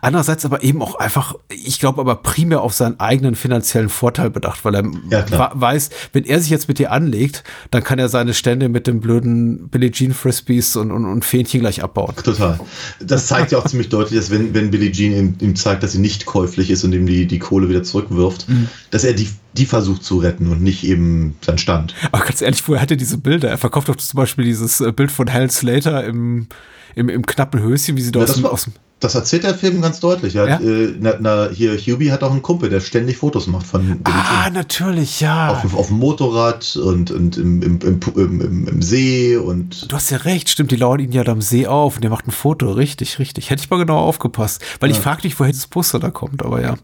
[0.00, 4.64] Andererseits aber eben auch einfach, ich glaube aber primär auf seinen eigenen finanziellen Vorteil bedacht,
[4.64, 8.34] weil er Ja, weiß, wenn er sich jetzt mit dir anlegt, dann kann er seine
[8.34, 12.14] Stände mit dem blöden Billie Jean Frisbees und, und, und Fähnchen gleich abbauen.
[12.16, 12.58] Total.
[13.00, 15.92] Das zeigt ja auch ziemlich deutlich, dass wenn, wenn Billie Jean ihm, ihm zeigt, dass
[15.92, 18.46] sie nicht käuflich ist und ihm die, die Kohle wieder zurückwirft,
[18.90, 21.94] dass er die, die versucht zu retten und nicht eben sein Stand.
[22.12, 23.57] Aber ganz ehrlich, woher hat er diese Bilder?
[23.58, 26.46] Er verkauft doch zum Beispiel dieses äh, Bild von Helen Slater im,
[26.94, 28.72] im, im knappen Höschen, wie sie da Ja, aus, das dem, aus dem.
[29.00, 30.36] Das erzählt der Film ganz deutlich.
[30.36, 30.68] Er hat, Ja?
[30.68, 34.44] äh, na, na, hier, Hubie hat auch einen Kumpel, der ständig Fotos macht von Ah,
[34.44, 34.52] Jean.
[34.54, 35.50] natürlich, ja.
[35.50, 40.18] Auf, auf dem Motorrad und, und im, im, im, im, See und Du hast ja
[40.18, 42.70] recht, stimmt, die lauern ihn ja da am See auf und der macht ein Foto.
[42.72, 43.50] Richtig, richtig.
[43.50, 44.64] Hätte ich mal genau aufgepasst.
[44.80, 46.76] Weil ich frage mich, woher dieses Poster da kommt, aber ja.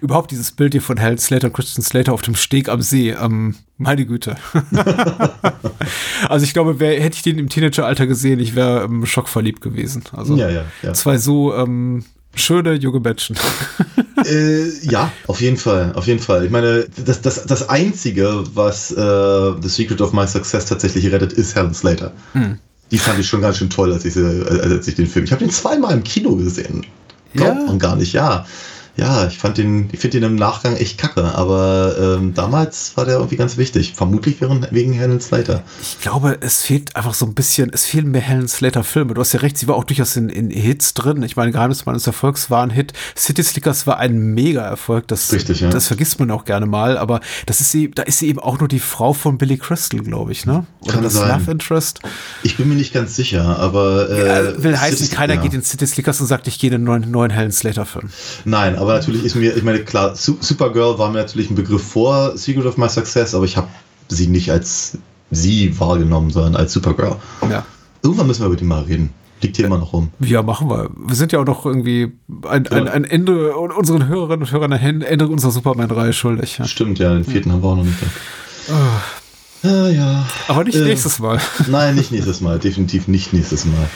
[0.00, 3.10] Überhaupt dieses Bild hier von Helen Slater und Christian Slater auf dem Steg am See.
[3.10, 4.36] Ähm, meine Güte.
[6.28, 10.04] also ich glaube, wär, hätte ich den im Teenageralter gesehen, ich wäre ähm, schockverliebt gewesen.
[10.12, 10.92] Also Ja, ja, ja.
[10.92, 12.04] zwei so ähm,
[12.34, 13.36] schöne junge Menschen.
[14.24, 16.44] äh, ja, auf jeden Fall, auf jeden Fall.
[16.44, 21.32] Ich meine, das, das, das Einzige, was äh, The Secret of My Success tatsächlich rettet,
[21.32, 22.12] ist Helen Slater.
[22.32, 22.58] Hm.
[22.90, 25.24] Die fand ich schon ganz schön toll, als ich, äh, als ich den Film.
[25.24, 26.86] Ich habe den zweimal im Kino gesehen.
[27.34, 27.66] Glaubt Ja?
[27.66, 28.46] man gar nicht, ja.
[28.96, 33.04] Ja, ich fand den, ich finde den im Nachgang echt kacke, aber ähm, damals war
[33.04, 33.92] der irgendwie ganz wichtig.
[33.94, 35.62] Vermutlich wegen, wegen Helen Slater.
[35.82, 39.12] Ich glaube, es fehlt einfach so ein bisschen, es fehlen mehr Helen Slater Filme.
[39.14, 41.22] Du hast ja recht, sie war auch durchaus in, in Hits drin.
[41.22, 42.94] Ich meine, Geheimnismann des Erfolgs war ein Hit.
[43.16, 45.08] City Slickers war ein Mega-Erfolg.
[45.08, 45.68] Das, Richtig, ja.
[45.68, 46.96] das vergisst man auch gerne mal.
[46.96, 50.00] Aber das ist sie, da ist sie eben auch nur die Frau von Billy Crystal,
[50.00, 50.64] glaube ich, ne?
[50.80, 51.38] Oder Kann das sein.
[51.38, 52.00] Love Interest.
[52.42, 55.40] Ich bin mir nicht ganz sicher, aber äh, Ja, will heißen, City- keiner ja.
[55.42, 58.08] geht in City Slickers und sagt, ich gehe in einen neuen, neuen Helen Slater Film.
[58.44, 61.82] Nein, aber natürlich ist mir, ich meine, klar, Su- Supergirl war mir natürlich ein Begriff
[61.82, 63.68] vor Secret of My Success, aber ich habe
[64.08, 64.98] sie nicht als
[65.30, 67.16] sie wahrgenommen, sondern als Supergirl.
[67.50, 67.64] Ja.
[68.02, 69.10] Irgendwann müssen wir über die mal reden.
[69.42, 70.08] Liegt hier immer noch rum.
[70.20, 70.88] Ja, machen wir.
[70.96, 72.12] Wir sind ja auch noch irgendwie
[72.48, 76.56] ein, ein, ein Ende unseren Hörerinnen und Hörern ein Ende unserer Superman-Reihe schuldig.
[76.58, 76.66] Ja.
[76.66, 77.98] Stimmt, ja, den vierten haben wir auch noch nicht.
[79.62, 80.26] Ah, ja.
[80.48, 81.38] Aber nicht Äh, nächstes Mal.
[81.68, 82.58] Nein, nicht nächstes Mal.
[82.58, 83.88] Definitiv nicht nächstes Mal.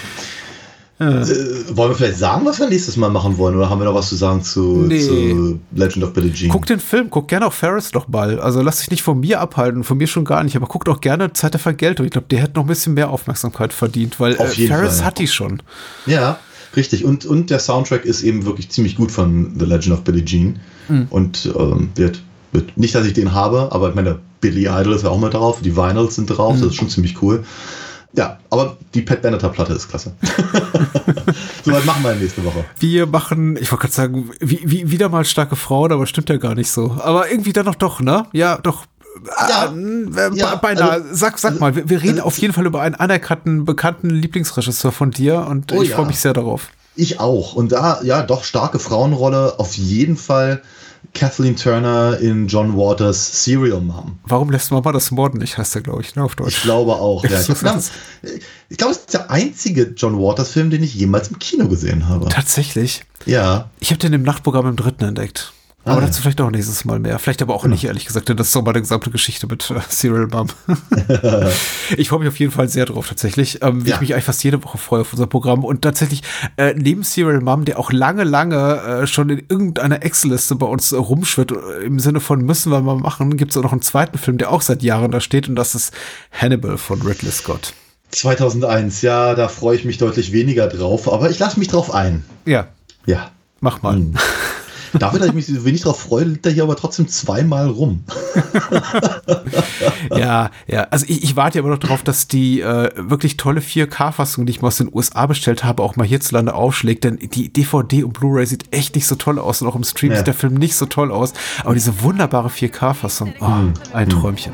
[1.00, 3.56] Äh, wollen wir vielleicht sagen, was wir nächstes Mal machen wollen?
[3.56, 5.00] Oder haben wir noch was zu sagen zu, Nee.
[5.00, 6.50] zu Legend of Billie Jean?
[6.50, 8.38] Guck den Film, guck gerne auch Ferris noch mal.
[8.38, 11.00] Also lass dich nicht von mir abhalten, von mir schon gar nicht, aber guckt auch
[11.00, 12.04] gerne Zeit der Vergeltung.
[12.04, 15.06] Ich glaube, der hätte noch ein bisschen mehr Aufmerksamkeit verdient, weil äh, Ferris Fall.
[15.06, 15.62] hat die schon.
[16.04, 16.38] Ja,
[16.76, 17.04] richtig.
[17.06, 20.60] Und, und der Soundtrack ist eben wirklich ziemlich gut von The Legend of Billie Jean.
[20.88, 21.06] Mhm.
[21.08, 22.20] Und ähm, wird,
[22.52, 25.30] wird, nicht, dass ich den habe, aber ich meine, Billy Idol ist ja auch mal
[25.30, 26.60] drauf, die Vinyls sind drauf, Mhm.
[26.60, 27.42] das ist schon ziemlich cool.
[28.12, 30.12] Ja, aber die Pat Benatar-Platte ist klasse.
[31.64, 32.64] Soweit machen wir nächste Woche.
[32.78, 36.36] Wir machen, ich wollte gerade sagen, wie, wie, wieder mal starke Frauen, aber stimmt ja
[36.36, 36.96] gar nicht so.
[37.02, 38.26] Aber irgendwie dann noch doch, ne?
[38.32, 38.84] Ja, doch.
[39.48, 40.90] Ja, Äh, ja, beinahe.
[40.92, 44.10] also- sag, sag mal, wir, wir reden also- auf jeden Fall über einen anerkannten, bekannten
[44.10, 45.96] Lieblingsregisseur von dir und Oh ich ja.
[45.96, 46.68] freue mich sehr darauf.
[46.96, 47.52] Ich auch.
[47.54, 49.58] Und da, ja, doch, starke Frauenrolle.
[49.58, 50.62] Auf jeden Fall
[51.14, 54.18] Kathleen Turner in John Waters Serial Mom.
[54.24, 56.58] Warum lässt Mama das Morden nicht, heißt er, glaube ich, ne, auf Deutsch.
[56.58, 57.24] Ich glaube auch.
[57.30, 57.40] Ja.
[57.40, 57.80] Ich glaube,
[58.68, 62.28] ich glaube, es ist der einzige John Waters-Film, den ich jemals im Kino gesehen habe.
[62.28, 63.02] Tatsächlich.
[63.26, 63.70] Ja.
[63.78, 65.52] Ich habe den im Nachtprogramm im dritten entdeckt.
[65.84, 66.06] Aber Ah, ja.
[66.08, 67.18] dazu vielleicht auch nächstes Mal mehr.
[67.18, 69.80] Vielleicht aber auch nicht, ehrlich gesagt, denn das ist so meine gesamte Geschichte mit äh,
[69.88, 70.48] Serial Mom.
[71.96, 73.62] ich freue mich auf jeden Fall sehr drauf, tatsächlich.
[73.62, 73.94] Ähm, wie Ja.
[73.94, 75.64] ich mich eigentlich fast jede Woche freue auf unser Programm.
[75.64, 76.22] Und tatsächlich,
[76.58, 80.92] äh, neben Serial Mom, der auch lange, lange äh, schon in irgendeiner Excel-Liste bei uns
[80.92, 83.82] äh, rumschwirrt, äh, im Sinne von müssen wir mal machen, gibt es auch noch einen
[83.82, 85.48] zweiten Film, der auch seit Jahren da steht.
[85.48, 85.94] Und das ist
[86.30, 87.72] Hannibal von Ridley Scott.
[88.10, 92.24] 2001, ja, da freue ich mich deutlich weniger drauf, aber ich lasse mich drauf ein.
[92.44, 92.68] Ja,
[93.06, 93.30] Ja.
[93.60, 93.94] mach mal.
[93.96, 94.14] Hm.
[94.98, 98.04] Dafür, dass ich mich so wenig drauf freue, liegt er hier aber trotzdem zweimal rum.
[100.16, 100.82] Ja, ja.
[100.90, 104.50] Also ich, ich warte ja immer noch darauf, dass die äh, wirklich tolle 4K-Fassung, die
[104.50, 107.04] ich mal aus den USA bestellt habe, auch mal hierzulande aufschlägt.
[107.04, 109.62] Denn die DVD und Blu-ray sieht echt nicht so toll aus.
[109.62, 110.18] Und auch im Stream Ja.
[110.18, 111.32] sieht der Film nicht so toll aus.
[111.64, 113.74] Aber diese wunderbare 4K-Fassung, oh, Hm.
[113.92, 114.52] ein Träumchen.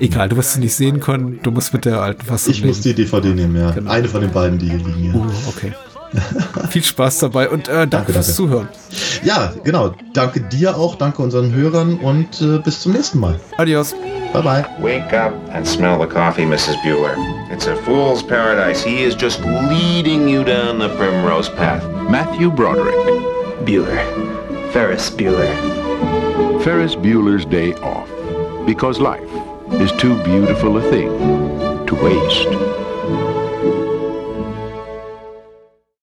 [0.00, 1.40] Egal, du wirst sie nicht sehen können.
[1.42, 3.70] Du musst mit der alten Fassung Ich muss die DVD nehmen, ja.
[3.70, 3.90] Genau.
[3.90, 5.04] Eine von den beiden, die hier liegen.
[5.04, 5.14] Ja.
[5.14, 5.72] Uh, okay.
[6.70, 8.36] Viel Spaß dabei und äh, danke, Danke, fürs danke.
[8.36, 8.68] Zuhören.
[9.24, 9.94] Ja, genau.
[10.12, 13.38] Danke dir auch, danke unseren Hörern und äh, bis zum nächsten Mal.
[13.56, 13.94] Adios.
[14.32, 14.64] Bye bye.
[14.80, 16.76] Wake up and smell the coffee, Mrs.
[16.82, 17.14] Bueller.
[17.52, 18.82] It's a fool's paradise.
[18.82, 21.82] He is just leading you down the primrose path.
[22.10, 22.94] Matthew Broderick.
[23.66, 24.00] Bueller.
[24.72, 25.52] Ferris Bueller.
[26.62, 28.08] Ferris Bueller's Day Off.
[28.66, 29.20] Because life
[29.80, 31.10] is too beautiful a thing
[31.86, 32.81] to waste.